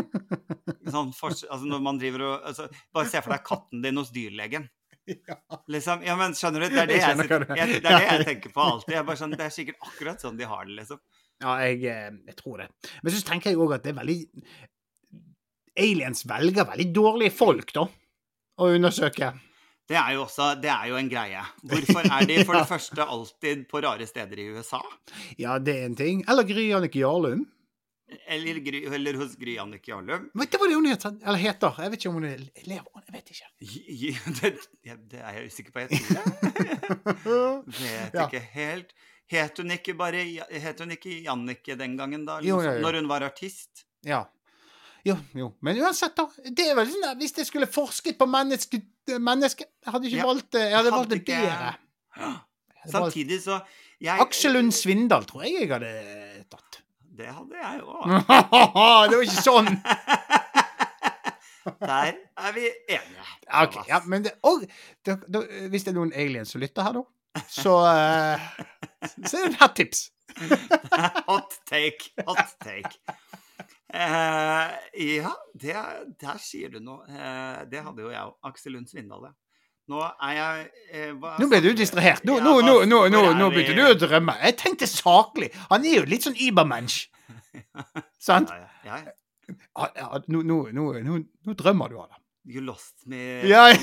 Sånn, 0.91 1.11
for, 1.16 1.34
altså 1.34 1.68
når 1.70 1.84
man 1.84 1.99
driver 2.01 2.26
og 2.28 2.47
altså, 2.51 2.66
Bare 2.93 3.09
se 3.09 3.22
for 3.24 3.34
deg 3.34 3.45
katten 3.47 3.84
din 3.86 4.01
hos 4.01 4.14
dyrlegen. 4.16 4.70
Ja. 5.03 5.36
Liksom, 5.68 5.99
ja, 6.07 6.14
men 6.16 6.32
skjønner 6.32 6.64
du? 6.64 6.70
Det 6.72 6.80
er 6.80 6.88
det 6.88 6.95
Jeg 6.95 7.18
jeg, 7.20 7.26
jeg, 7.28 7.80
det 7.84 7.89
er 7.91 7.97
det 7.99 8.05
jeg 8.05 8.28
tenker 8.30 8.53
på 8.55 8.61
alltid. 8.64 9.09
Sånn, 9.20 9.34
det 9.36 9.43
er 9.43 9.51
sikkert 9.51 9.82
akkurat 9.84 10.24
sånn 10.24 10.38
de 10.39 10.47
har 10.47 10.61
det, 10.64 10.78
liksom. 10.78 11.01
Ja, 11.43 11.57
jeg, 11.59 11.82
eh, 11.91 12.36
tror 12.39 12.61
det. 12.64 12.70
Men 13.03 13.11
så 13.11 13.20
tenker 13.28 13.51
jeg 13.51 13.59
òg 13.59 13.74
at 13.76 13.84
det 13.84 13.91
er 13.91 13.97
veldig 13.97 14.16
Aliens 15.84 16.24
velger 16.30 16.70
veldig 16.70 16.88
dårlige 16.95 17.34
folk, 17.36 17.74
da, 17.76 17.84
å 18.61 18.70
undersøke. 18.78 19.34
Det 19.89 19.97
er 19.99 20.14
jo 20.16 20.24
også 20.24 20.53
det 20.64 20.72
er 20.72 20.88
jo 20.91 20.99
en 20.99 21.09
greie. 21.11 21.41
Hvorfor 21.68 22.05
er 22.05 22.28
de 22.30 22.38
for 22.47 22.55
det 22.55 22.68
første 22.70 23.07
alltid 23.16 23.66
på 23.72 23.82
rare 23.84 24.07
steder 24.07 24.39
i 24.39 24.47
USA? 24.55 24.80
Ja, 25.41 25.57
det 25.59 25.76
er 25.80 25.89
en 25.89 25.97
ting. 25.99 26.24
Eller 26.30 26.47
Gry 26.47 26.70
Annike 26.78 27.01
Jarlum. 27.01 27.43
Eller, 28.28 28.59
eller 28.93 29.18
hos 29.22 29.36
Gry 29.39 29.57
Annike 29.61 29.91
Jarlum? 29.91 30.30
Vet 30.36 30.51
du 30.51 30.57
hva 30.61 30.68
det 30.70 30.76
hun 30.78 30.86
heter? 30.89 31.16
Eller 31.24 31.41
heter? 31.41 31.80
Jeg 31.84 31.91
vet 31.93 31.99
ikke 32.03 32.09
om 32.11 32.18
hun 32.20 32.28
er 32.30 32.43
lever. 32.68 33.01
Jeg 33.07 33.16
vet 33.16 33.32
ikke. 33.34 33.47
Det, 34.84 34.97
det 35.11 35.20
er 35.24 35.39
jeg 35.39 35.47
usikker 35.51 35.72
på. 35.76 35.84
Jeg 35.84 35.89
tror 35.89 36.05
det. 36.14 37.74
Vet 37.80 38.14
Ja. 38.18 38.26
ikke 38.28 38.43
helt. 38.53 38.93
Het 39.34 39.57
hun 39.64 39.72
ikke 39.72 39.93
bare 39.97 40.22
Het 40.51 40.80
hun 40.84 40.91
ikke 40.93 41.22
Jannike 41.26 41.76
den 41.80 41.97
gangen, 41.97 42.26
da? 42.28 42.39
Jo, 42.43 42.59
jo, 42.61 42.72
jo. 42.78 42.82
Når 42.84 42.99
hun 42.99 43.07
var 43.09 43.22
artist? 43.30 43.86
Ja. 44.05 44.24
Jo, 45.05 45.18
jo. 45.36 45.49
Men 45.61 45.80
uansett, 45.84 46.16
da. 46.16 46.28
Det 46.47 46.68
er 46.72 46.76
vel 46.80 46.88
sånn 46.91 47.07
at 47.09 47.18
Hvis 47.20 47.34
jeg 47.38 47.47
skulle 47.49 47.68
forsket 47.68 48.18
på 48.20 48.28
menneske, 48.30 48.82
menneske 49.20 49.66
hadde 49.88 50.07
ikke 50.07 50.22
Ja. 50.22 50.28
valgt 50.30 50.51
det. 50.55 50.66
Jeg 50.72 50.78
hadde 50.80 50.91
valgt 50.95 51.09
det 51.16 51.24
bedre. 51.26 51.74
Samtidig 52.91 53.39
så 53.43 53.61
jeg, 54.03 54.20
Aksel 54.20 54.51
Lund 54.57 54.74
Svindal 54.76 55.24
tror 55.24 55.45
jeg 55.45 55.53
jeg 55.61 55.70
hadde. 55.72 55.91
Det 57.18 57.30
hadde 57.30 57.59
jeg 57.61 57.82
òg. 57.86 58.05
det 59.09 59.18
var 59.18 59.26
ikke 59.26 59.43
sånn! 59.45 59.70
Der 61.80 62.16
er 62.38 62.55
vi 62.55 62.64
enige. 62.91 63.26
Ok, 63.61 63.78
ja, 63.88 64.01
men 64.09 64.24
det, 64.26 64.34
og, 64.43 64.66
det, 65.05 65.20
det, 65.32 65.43
hvis 65.72 65.86
det 65.86 65.93
er 65.93 65.95
noen 65.95 66.11
aliens 66.16 66.51
som 66.51 66.59
lytter 66.59 66.84
her 66.84 66.97
nå, 66.97 67.03
så, 67.47 67.76
uh, 67.88 68.49
så 69.24 69.39
er 69.39 69.53
det 69.53 69.59
her 69.61 69.72
tips. 69.78 70.01
Hot 71.30 71.55
take. 71.70 72.11
Hot 72.28 72.51
take. 72.64 72.91
Uh, 73.93 74.74
ja, 74.97 75.32
det, 75.61 75.78
der 76.20 76.41
sier 76.41 76.74
du 76.74 76.82
noe. 76.84 77.05
Uh, 77.07 77.64
det 77.70 77.86
hadde 77.86 78.03
jo 78.03 78.11
jeg 78.11 78.26
òg. 78.26 78.36
Aksel 78.49 78.76
Lund 78.76 78.91
Svindal, 78.91 79.30
ja. 79.30 79.34
Nå 79.92 80.00
er 80.00 80.34
jeg 80.38 80.68
eh, 80.96 81.10
hva 81.20 81.34
Nå 81.42 81.48
ble 81.52 81.60
du 81.66 81.74
distrahert. 81.76 82.24
Nå, 82.28 82.38
Ja, 82.40 82.44
nå, 82.64 82.76
nå, 82.88 83.02
nå, 83.12 83.50
begynte 83.52 83.76
du 83.76 83.84
å 83.84 83.98
drømme. 84.00 84.38
Jeg 84.48 84.56
tenkte 84.62 84.88
saklig. 84.88 85.50
Han 85.70 85.84
er 85.86 85.98
jo 86.00 86.06
litt 86.08 86.24
sånn 86.24 86.38
übermensch. 86.40 87.10
Sant? 88.30 88.54
Ja, 88.88 89.02
ja, 89.04 90.10
nå, 90.32 91.54
drømmer 91.60 91.92
du 91.92 92.00
av 92.00 92.08
det. 92.10 92.20
You 92.56 92.62
lost 92.64 93.06
me 93.08 93.42
Ja, 93.48 93.70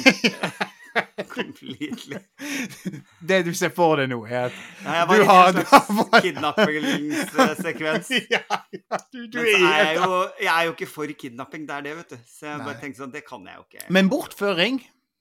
completely. 1.30 2.18
det 3.24 3.38
du 3.46 3.52
ser 3.54 3.70
for 3.72 4.00
deg 4.00 4.08
nå, 4.10 4.18
er 4.26 4.48
at 4.48 4.56
Ja, 4.84 4.96
jeg 5.06 5.20
Du 5.20 5.24
har- 5.28 5.52
en 5.52 5.64
slags 5.64 6.24
kidnappingssekvens. 6.24 8.10
ja, 8.30 8.40
ja, 8.74 8.98
du, 9.12 9.26
du 9.30 9.38
er 9.38 9.44
så 9.46 9.66
er 9.70 9.84
jeg, 9.84 9.96
jo, 10.00 10.18
jeg 10.40 10.52
er 10.56 10.64
jo 10.66 10.72
ikke 10.74 10.88
for 10.90 11.06
kidnapping, 11.22 11.66
det 11.68 11.76
er 11.76 11.82
det, 11.86 11.94
vet 12.00 12.10
du. 12.16 12.18
Så 12.26 12.46
jeg 12.50 12.64
bare 12.66 12.80
tenkte 12.82 13.04
sånn, 13.04 13.12
det 13.14 13.22
kan 13.28 13.44
jeg 13.46 13.56
jo 13.60 13.64
ikke. 13.68 13.86
Men 13.96 14.10
bortføring 14.12 14.80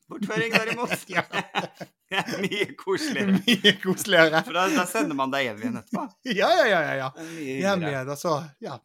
Bortføring, 0.10 0.53
derimot. 0.53 0.93
Ja. 1.16 1.24
Det 2.10 2.18
er 2.18 2.39
mye 2.41 2.66
koseligere. 2.74 3.36
Mye 3.45 3.72
koseligere. 3.84 4.39
For 4.47 4.55
da, 4.57 4.64
da 4.74 4.86
sender 4.89 5.18
man 5.18 5.30
deg 5.34 5.43
hjem 5.45 5.60
igjen 5.62 5.76
etterpå. 5.84 6.05
Ja, 6.39 6.47
ja, 6.66 6.80
ja. 6.82 6.93
ja, 6.97 7.10
Hjem 7.38 7.84
igjen, 7.86 8.10
altså. 8.16 8.32
Ja. 8.66 8.80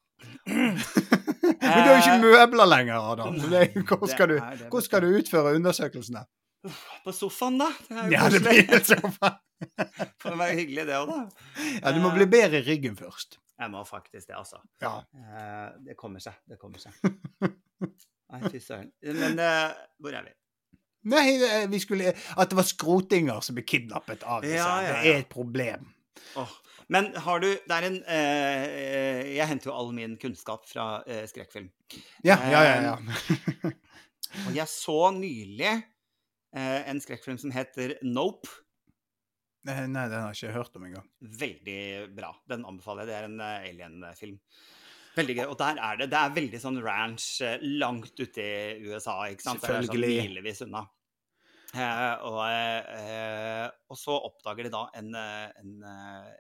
Men 0.45 0.77
du 0.77 1.89
har 1.89 1.95
jo 1.95 2.01
ikke 2.03 2.18
møbler 2.20 2.68
lenger, 2.68 3.07
Adam. 3.14 3.39
Så 3.41 3.49
det, 3.53 3.62
hvor, 3.89 4.05
skal 4.12 4.29
du, 4.35 4.37
hvor 4.72 4.85
skal 4.85 5.05
du 5.05 5.16
utføre 5.18 5.55
undersøkelsene? 5.57 6.25
På 7.05 7.12
sofaen, 7.12 7.59
da. 7.61 7.70
Det 7.89 8.05
Ja, 8.12 8.29
det 8.33 8.41
blir 8.45 8.61
helt 8.68 8.89
sånn. 8.89 9.16
Får 10.20 10.37
være 10.41 10.59
hyggelig, 10.61 10.87
det 10.89 11.01
òg, 11.01 11.11
da. 11.12 11.49
Ja, 11.81 11.93
du 11.97 12.01
må 12.05 12.12
bli 12.16 12.29
bedre 12.33 12.61
i 12.61 12.68
ryggen 12.68 12.97
først. 13.01 13.39
Jeg 13.61 13.70
må 13.72 13.85
faktisk 13.89 14.29
det, 14.29 14.37
altså. 14.37 14.61
Ja. 14.83 14.97
Eh, 15.16 15.66
det 15.89 15.97
kommer 16.01 16.20
seg. 16.25 16.37
Det 16.49 16.57
kommer 16.61 16.81
seg. 16.83 16.97
Nei, 17.45 18.41
fy 18.51 18.61
søren. 18.61 18.89
Men 19.05 19.39
eh, 19.41 19.77
hvor 20.03 20.16
er 20.16 20.25
vi? 20.29 20.33
Nei, 21.11 21.25
eh, 21.37 21.65
vi 21.71 21.81
skulle 21.83 22.13
At 22.13 22.51
det 22.51 22.57
var 22.59 22.69
skrotinger 22.69 23.45
som 23.45 23.57
ble 23.57 23.65
kidnappet 23.69 24.25
av 24.25 24.45
disse. 24.45 24.61
Ja, 24.61 24.83
ja, 24.85 25.01
Det 25.03 25.13
er 25.13 25.25
et 25.25 25.33
problem. 25.33 25.91
Oh. 26.41 26.53
Men 26.93 27.13
har 27.27 27.41
du 27.41 27.49
Det 27.53 27.77
er 27.77 27.89
en 27.89 27.99
eh, 28.03 29.37
Jeg 29.37 29.49
henter 29.51 29.71
jo 29.71 29.77
all 29.77 29.93
min 29.97 30.19
kunnskap 30.21 30.67
fra 30.69 31.03
eh, 31.07 31.25
skrekkfilm. 31.31 31.71
Ja, 32.25 32.39
ja, 32.51 32.65
ja. 32.65 32.77
ja. 32.83 33.73
Og 34.49 34.57
jeg 34.57 34.67
så 34.71 34.99
nylig 35.15 35.71
eh, 35.71 36.81
en 36.91 37.01
skrekkfilm 37.03 37.39
som 37.41 37.53
heter 37.55 37.99
Nope. 38.03 38.51
Nei, 39.65 39.87
nei, 39.89 40.09
den 40.13 40.21
har 40.21 40.33
jeg 40.35 40.43
ikke 40.43 40.57
hørt 40.59 40.75
om 40.77 40.87
engang. 40.89 41.07
Veldig 41.41 41.83
bra. 42.13 42.35
Den 42.51 42.67
anbefaler 42.69 43.07
jeg. 43.07 43.09
Det 43.09 43.15
er 43.17 43.29
en 43.31 43.39
uh, 43.41 43.69
alien-film. 43.71 44.35
Veldig 45.15 45.37
gøy. 45.39 45.45
Og 45.47 45.57
der 45.61 45.81
er 45.81 46.01
det 46.01 46.11
Det 46.13 46.21
er 46.21 46.35
veldig 46.37 46.61
sånn 46.61 46.81
ranch 46.85 47.29
eh, 47.47 47.63
langt 47.81 48.19
ute 48.19 48.45
i 48.45 48.91
USA, 48.91 49.23
ikke 49.31 49.47
sant? 49.47 49.65
Det 49.65 49.73
er 49.73 49.89
sånn 49.89 50.03
milevis 50.03 50.61
unna. 50.67 50.85
Eh, 51.75 52.25
og, 52.29 52.41
eh, 52.47 53.66
og 53.91 53.99
så 53.99 54.14
oppdager 54.29 54.68
de 54.68 54.72
da 54.75 54.85
en, 55.01 55.09
eh, 55.18 55.55
en, 55.59 55.72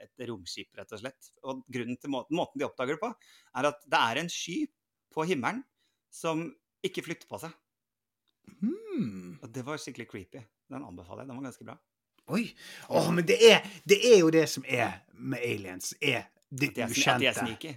et 0.04 0.26
romskip, 0.28 0.70
rett 0.78 0.92
og 0.94 1.00
slett. 1.00 1.30
Og 1.42 1.64
grunnen 1.74 1.98
til 1.98 2.12
måten, 2.14 2.38
måten 2.38 2.60
de 2.60 2.68
oppdager 2.68 2.94
det 2.94 3.02
på, 3.02 3.10
er 3.58 3.70
at 3.70 3.80
det 3.90 4.00
er 4.00 4.20
en 4.22 4.30
sky 4.30 4.60
på 5.14 5.26
himmelen 5.26 5.64
som 6.14 6.46
ikke 6.86 7.02
flytter 7.06 7.30
på 7.30 7.40
seg. 7.42 7.56
Hmm. 8.60 9.40
Og 9.40 9.50
det 9.50 9.64
var 9.66 9.80
skikkelig 9.80 10.06
creepy. 10.10 10.44
Den 10.70 10.86
anbefaler 10.86 11.24
jeg. 11.24 11.32
Den 11.32 11.40
var 11.40 11.48
ganske 11.48 11.66
bra. 11.66 11.76
Oi. 12.34 12.44
Oh, 12.88 13.10
men 13.12 13.26
det 13.26 13.40
er, 13.44 13.66
det 13.84 13.98
er 14.12 14.20
jo 14.22 14.30
det 14.32 14.46
som 14.48 14.64
er 14.68 15.00
med 15.18 15.42
aliens. 15.44 15.96
Er 16.00 16.28
det 16.48 16.70
At 16.70 16.76
de 16.76 16.84
er, 16.84 16.94
ukjente. 16.94 17.14
at 17.14 17.20
de 17.20 17.30
er 17.32 17.40
sneaky. 17.40 17.74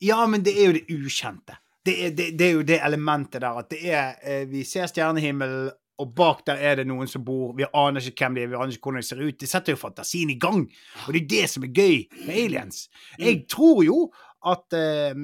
Ja, 0.00 0.22
men 0.30 0.44
det 0.46 0.54
er 0.56 0.70
jo 0.70 0.78
det 0.78 0.86
ukjente. 0.94 1.58
Det 1.84 1.94
er, 2.06 2.14
det, 2.14 2.30
det 2.38 2.46
er 2.46 2.54
jo 2.54 2.64
det 2.68 2.78
elementet 2.84 3.40
der 3.40 3.56
at 3.56 3.70
det 3.72 3.78
er 3.88 4.44
Vi 4.48 4.62
ser 4.68 4.88
stjernehimmelen, 4.88 5.70
og 6.00 6.14
bak 6.16 6.40
der 6.48 6.58
er 6.64 6.80
det 6.80 6.86
noen 6.88 7.08
som 7.10 7.22
bor. 7.26 7.52
Vi 7.58 7.66
aner 7.76 8.00
ikke 8.08 8.24
hvem 8.26 8.38
de 8.38 8.42
er, 8.46 8.50
vi 8.52 8.58
aner 8.58 8.72
ikke 8.74 8.88
hvordan 8.88 9.04
de 9.04 9.08
ser 9.10 9.20
ut. 9.22 9.36
Det 9.40 9.48
setter 9.50 9.74
jo 9.76 9.80
fantasien 9.82 10.32
i 10.32 10.38
gang. 10.40 10.64
Og 11.06 11.12
det 11.14 11.22
er 11.22 11.28
det 11.34 11.44
som 11.52 11.66
er 11.66 11.72
gøy 11.76 11.96
med 12.26 12.34
aliens. 12.46 12.82
Jeg 13.20 13.42
tror 13.52 13.82
jo 13.86 13.98
at 14.40 14.72
uh, 14.72 15.18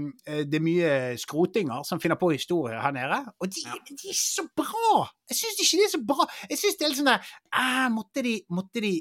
det 0.45 0.59
er 0.59 0.65
mye 0.65 0.89
skrotinger 1.23 1.87
som 1.89 2.01
finner 2.03 2.19
på 2.21 2.29
historier 2.35 2.83
her 2.85 2.93
nede. 2.93 3.23
Og 3.41 3.49
de, 3.49 3.63
Ja. 3.65 3.79
de 3.89 4.11
er 4.13 4.19
så 4.19 4.45
bra! 4.53 5.07
Jeg 5.33 5.39
syns 5.41 5.63
ikke 5.65 5.79
de 5.81 5.87
er 5.87 5.93
så 5.95 6.03
bra. 6.13 6.27
Jeg 6.51 6.61
syns 6.61 6.77
det 6.77 6.85
er 6.85 6.93
litt 6.93 7.01
sånn 7.01 7.09
der 7.15 7.31
ah, 7.57 7.87
måtte, 7.95 8.21
de, 8.27 8.35
måtte 8.53 8.85
de 8.85 8.93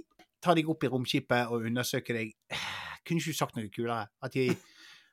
ta 0.46 0.56
deg 0.56 0.70
opp 0.72 0.88
i 0.88 0.94
romskipet 0.94 1.52
og 1.52 1.68
undersøke 1.68 2.16
deg? 2.16 2.32
Eh, 2.54 2.66
Kunne 3.06 3.20
ikke 3.20 3.36
du 3.36 3.38
sagt 3.38 3.60
noe 3.60 3.68
kulere? 3.70 4.08
At 4.24 4.34
de, 4.34 4.48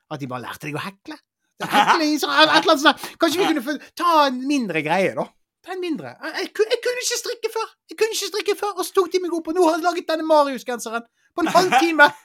at 0.09 0.23
de 0.23 0.31
bare 0.31 0.45
lærte 0.47 0.69
deg 0.69 0.79
å 0.79 0.85
hekle? 0.87 1.19
Hekling, 1.63 2.15
så, 2.19 2.31
et 2.33 2.49
eller 2.49 2.73
annet 2.73 2.81
sånt. 2.87 3.03
Kanskje 3.21 3.39
vi 3.43 3.49
kunne 3.51 3.61
få 3.63 3.75
ta 3.99 4.15
en 4.29 4.39
mindre 4.49 4.81
greie, 4.87 5.11
da? 5.19 5.27
Ta 5.63 5.71
en 5.73 5.81
mindre. 5.83 6.11
Jeg, 6.11 6.33
jeg, 6.41 6.49
jeg 6.73 6.79
kunne 6.83 7.03
ikke 7.05 7.19
strikke 7.21 7.51
før! 7.53 7.67
Jeg 7.89 7.97
kunne 7.99 8.15
ikke 8.17 8.29
strikke 8.33 8.55
før, 8.59 8.77
Og 8.77 8.85
så 8.87 8.95
tok 8.97 9.11
de 9.13 9.21
meg 9.23 9.35
opp, 9.37 9.47
og 9.47 9.57
nå 9.57 9.65
har 9.67 9.77
jeg 9.77 9.85
laget 9.87 10.09
denne 10.11 10.27
Marius-genseren 10.27 11.05
på 11.33 11.45
en 11.45 11.51
halvtime! 11.55 12.11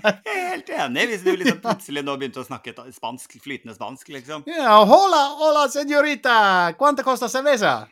Jeg 0.00 0.32
er 0.32 0.44
helt 0.54 0.68
enig, 0.70 1.02
hvis 1.10 1.24
du 1.26 1.30
liksom 1.34 1.58
plutselig 1.60 2.02
nå 2.06 2.14
begynte 2.16 2.40
å 2.40 2.46
snakke 2.46 2.72
spansk, 2.94 3.34
flytende 3.42 3.74
spansk, 3.76 4.08
liksom. 4.14 4.44
Ja, 4.48 4.78
hola, 4.86 5.18
hola, 5.40 5.64
señorita! 5.68 6.36
Cuánto 6.78 7.04
costa 7.04 7.28
cerveza? 7.28 7.88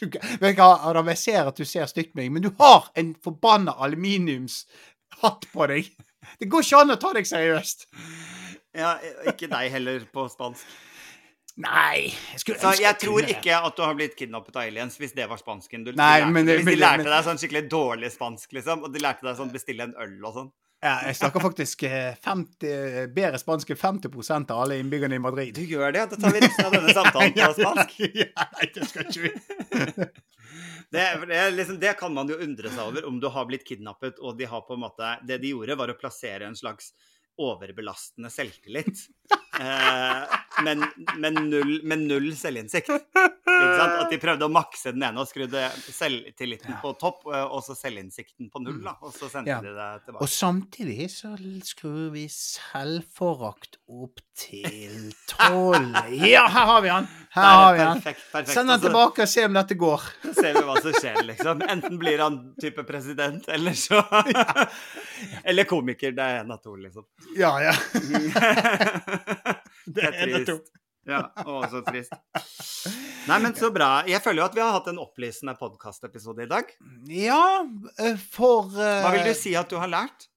Du, 0.00 0.06
vet 0.40 0.56
du 0.56 0.62
Adam, 0.62 1.10
jeg 1.12 1.20
ser 1.20 1.50
at 1.50 1.58
du 1.58 1.66
ser 1.68 1.90
stygt 1.90 2.14
meg, 2.18 2.30
men 2.32 2.46
du 2.46 2.48
har 2.58 2.88
en 2.98 3.12
forbanna 3.22 3.74
aluminiumshatt 3.84 5.50
på 5.52 5.68
deg. 5.70 5.90
Det 6.40 6.48
går 6.50 6.64
ikke 6.64 6.80
an 6.80 6.94
å 6.94 6.98
ta 7.02 7.12
deg 7.18 7.28
seriøst. 7.28 7.86
Ja, 8.78 8.96
ikke 9.28 9.50
deg 9.52 9.68
heller 9.74 10.06
på 10.14 10.24
spansk. 10.32 10.64
Nei 11.60 12.08
jeg 12.32 12.40
skulle 12.40 12.60
Så 12.62 12.70
ønske 12.70 12.84
jeg 12.86 12.98
tror 13.02 13.26
ikke 13.28 13.58
at 13.68 13.76
du 13.76 13.82
har 13.84 13.96
blitt 13.98 14.14
kidnappet 14.16 14.56
av 14.56 14.64
aliens 14.64 14.96
hvis 15.00 15.12
det 15.16 15.26
var 15.28 15.40
spansken 15.40 15.84
du 15.84 15.92
Nei, 15.98 16.24
men 16.24 16.48
Hvis 16.48 16.64
de 16.64 16.78
lærte 16.80 17.04
deg 17.08 17.26
sånn 17.26 17.40
skikkelig 17.40 17.66
dårlig 17.72 18.12
spansk, 18.14 18.54
liksom, 18.56 18.86
og 18.86 18.94
de 18.94 19.02
lærte 19.04 19.26
deg 19.26 19.36
sånn 19.36 19.52
bestille 19.52 19.84
en 19.90 19.96
øl 20.00 20.16
og 20.24 20.36
sånn. 20.38 20.52
Ja, 20.82 20.96
jeg 21.06 21.14
snakker 21.14 21.44
faktisk 21.44 21.84
eh, 21.86 22.16
50, 22.24 23.12
bedre 23.14 23.38
spansk 23.38 23.68
enn 23.70 23.78
50 23.78 24.50
av 24.50 24.64
alle 24.64 24.80
innbyggerne 24.82 25.14
i 25.14 25.22
Madrid. 25.22 25.52
Du 25.54 25.62
gjør 25.62 25.94
det? 25.94 26.08
Da 26.10 26.18
tar 26.18 26.34
vi 26.34 26.40
resten 26.42 26.66
av 26.66 26.74
denne 26.74 26.94
samtalen 26.96 27.36
på 27.36 27.50
spansk. 27.60 28.00
nei, 28.40 28.68
det 28.74 28.88
skal 28.90 29.06
ikke 29.06 29.28
vi. 29.28 30.10
Det, 30.92 31.04
det, 31.24 31.50
liksom, 31.54 31.78
det 31.80 31.94
kan 31.96 32.12
man 32.12 32.28
jo 32.28 32.36
undre 32.44 32.68
seg 32.68 32.82
over, 32.84 33.06
om 33.08 33.16
du 33.16 33.24
har 33.32 33.46
blitt 33.48 33.62
kidnappet, 33.64 34.18
og 34.20 34.36
de 34.36 34.44
har 34.50 34.60
på 34.66 34.76
en 34.76 34.82
måte 34.82 35.14
Det 35.24 35.38
de 35.40 35.54
gjorde, 35.54 35.76
var 35.80 35.88
å 35.88 35.96
plassere 35.96 36.44
en 36.44 36.58
slags 36.58 36.90
overbelastende 37.40 38.28
selvtillit. 38.28 39.06
Eh, 39.60 40.36
men, 40.64 40.84
men, 41.20 41.34
null, 41.50 41.80
med 41.84 41.98
null 42.06 42.30
selvinnsikt. 42.36 42.88
At 42.88 44.10
de 44.10 44.18
prøvde 44.20 44.46
å 44.46 44.52
makse 44.52 44.92
den 44.94 45.02
ene 45.04 45.20
og 45.20 45.28
skrudde 45.28 45.66
selvtilliten 45.92 46.78
på 46.82 46.92
topp, 47.00 47.26
eh, 47.32 47.42
og 47.44 47.60
så 47.66 47.76
selvinnsikten 47.76 48.48
på 48.52 48.62
null. 48.64 48.80
da, 48.84 48.94
Og 49.02 49.12
så 49.12 49.28
sendte 49.32 49.50
Ja. 49.52 49.60
de 49.60 49.74
det 49.76 49.88
tilbake. 50.06 50.22
Og 50.24 50.28
samtidig 50.32 51.08
så 51.12 51.34
skrur 51.66 52.10
vi 52.14 52.26
selvforakt 52.32 53.76
opp 53.88 54.20
til 54.36 55.12
tolv. 55.28 55.92
Ja, 56.32 56.46
her 56.48 56.66
har 56.72 56.80
vi 56.82 56.88
han! 56.88 57.08
Her 57.32 57.42
har 57.42 57.74
vi 57.74 57.80
han. 57.80 58.00
Perfekt, 58.00 58.24
perfekt. 58.32 58.52
Send 58.54 58.70
han 58.70 58.80
tilbake 58.80 59.22
og 59.24 59.28
se 59.28 59.44
om 59.48 59.52
dette 59.56 59.74
går. 59.80 60.00
Så 60.26 60.34
ser 60.36 60.54
vi 60.58 60.64
hva 60.68 60.76
som 60.82 60.92
skjer, 60.96 61.22
liksom. 61.28 61.62
Enten 61.68 61.98
blir 62.00 62.18
han 62.24 62.40
type 62.60 62.84
president, 62.88 63.48
eller 63.48 63.72
så 63.72 64.00
Eller 65.44 65.64
komiker. 65.64 66.12
Det 66.16 66.22
er 66.24 66.40
en 66.42 66.50
av 66.52 66.60
to, 66.64 66.74
liksom. 66.76 67.04
Ja, 67.36 67.52
ja. 67.62 67.72
Det 69.86 70.04
er 70.08 70.16
trist. 70.20 70.72
Ja, 71.08 71.24
å, 71.42 71.58
så 71.66 71.80
trist. 71.82 72.12
Nei, 73.26 73.38
men 73.42 73.54
så 73.58 73.72
bra. 73.74 74.04
Jeg 74.06 74.22
føler 74.22 74.42
jo 74.42 74.46
at 74.46 74.54
vi 74.54 74.62
har 74.62 74.76
hatt 74.76 74.90
en 74.92 75.00
opplysende 75.02 75.54
podkastepisode 75.58 76.44
i 76.44 76.50
dag. 76.50 76.68
Ja, 77.10 77.62
eh, 77.98 78.20
for 78.30 78.70
uh, 78.70 79.00
Hva 79.02 79.10
vil 79.16 79.26
du 79.26 79.34
si 79.38 79.56
at 79.58 79.70
du 79.72 79.80
har 79.82 79.90
lært? 79.90 80.28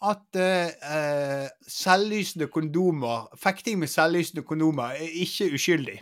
At 0.00 0.38
eh, 0.40 0.72
eh, 0.80 1.48
selvlysende 1.68 2.46
kondomer 2.48 3.26
Fekting 3.36 3.76
med 3.82 3.90
selvlysende 3.92 4.46
kondomer 4.48 4.96
er 4.96 5.18
ikke 5.26 5.50
uskyldig. 5.52 5.98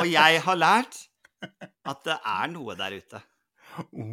Og 0.00 0.04
jeg 0.10 0.42
har 0.44 0.60
lært 0.60 0.98
at 1.88 2.04
det 2.04 2.18
er 2.20 2.52
noe 2.52 2.76
der 2.76 3.00
ute. 3.00 3.22
Ja. 3.24 4.10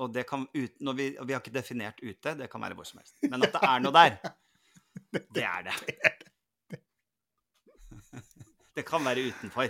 Og 0.00 0.12
det 0.14 0.24
kan 0.28 0.46
ut, 0.48 0.78
vi, 0.96 1.06
og 1.20 1.26
vi 1.28 1.34
har 1.34 1.42
ikke 1.42 1.52
definert 1.52 2.00
ute, 2.00 2.34
det 2.38 2.48
kan 2.50 2.62
være 2.64 2.76
hvor 2.78 2.88
som 2.88 3.02
helst. 3.02 3.18
Men 3.26 3.42
at 3.44 3.52
det 3.52 3.60
er 3.68 3.82
noe 3.84 3.92
der, 3.96 4.16
det 5.36 5.44
er 5.44 5.68
det. 5.68 5.76
Det 8.76 8.84
kan 8.86 9.02
være 9.04 9.26
utenfor. 9.28 9.66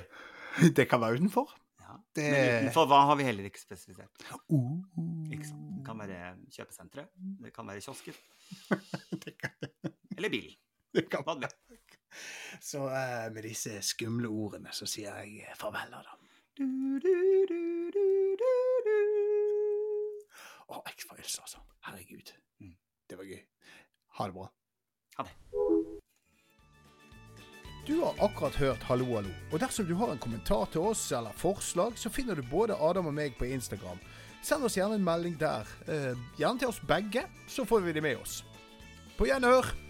Det 0.77 0.85
kan 0.89 1.01
være 1.01 1.17
utenfor. 1.19 1.55
Ja. 1.81 1.95
Det 2.17 2.25
Men 2.31 2.59
utenfor 2.61 2.87
hva 2.91 2.99
har 3.09 3.17
vi 3.19 3.25
heller 3.27 3.49
ikke 3.49 3.63
spesifisert. 3.63 4.27
Uh. 4.53 4.77
Ikke 5.33 5.49
sant? 5.49 5.65
Det 5.79 5.87
kan 5.87 5.99
være 5.99 6.19
kjøpesenteret, 6.53 7.09
det 7.43 7.53
kan 7.57 7.67
være 7.67 7.81
kiosken, 7.81 8.15
Det 9.25 9.35
kan, 9.41 9.51
eller 10.17 10.29
bilen. 10.29 10.57
det 10.95 11.09
kan 11.11 11.27
være. 11.27 11.51
Så 12.61 12.85
uh, 12.85 13.33
med 13.35 13.43
disse 13.43 13.83
skumle 13.83 14.29
ordene 14.29 14.73
så 14.77 14.87
sier 14.87 15.23
jeg 15.25 15.57
farvel, 15.59 15.95
Adam. 16.03 16.27
Du, 16.59 16.67
du, 17.01 17.15
du, 17.49 17.91
du, 17.95 18.37
du, 18.45 18.70
Å, 20.71 20.83
X-Files, 20.93 21.39
altså. 21.43 21.63
Herregud. 21.87 22.33
Mm. 22.63 22.77
Det 23.11 23.19
var 23.19 23.27
gøy. 23.27 23.43
Ha 24.19 24.27
det 24.31 24.37
bra. 24.37 24.47
Ha 25.19 25.27
det. 25.27 25.37
Du 27.89 27.97
har 28.05 28.15
akkurat 28.23 28.55
hørt 28.61 28.83
Hallo, 28.87 29.09
hallo. 29.17 29.33
Og 29.51 29.61
dersom 29.61 29.87
du 29.89 29.95
har 29.99 30.13
en 30.13 30.23
kommentar 30.23 30.69
til 30.71 30.85
oss 30.93 31.09
eller 31.17 31.35
forslag, 31.35 31.99
så 31.99 32.13
finner 32.13 32.39
du 32.39 32.45
både 32.47 32.77
Adam 32.79 33.11
og 33.11 33.17
meg 33.17 33.35
på 33.39 33.49
Instagram. 33.51 33.99
Send 34.47 34.65
oss 34.65 34.79
gjerne 34.79 35.01
en 35.01 35.05
melding 35.05 35.37
der. 35.41 35.69
Eh, 35.89 36.15
gjerne 36.39 36.63
til 36.63 36.71
oss 36.71 36.81
begge, 36.87 37.27
så 37.49 37.67
får 37.67 37.89
vi 37.89 37.97
det 37.97 38.05
med 38.05 38.21
oss. 38.23 38.43
På 39.19 39.27
gjenhør! 39.29 39.90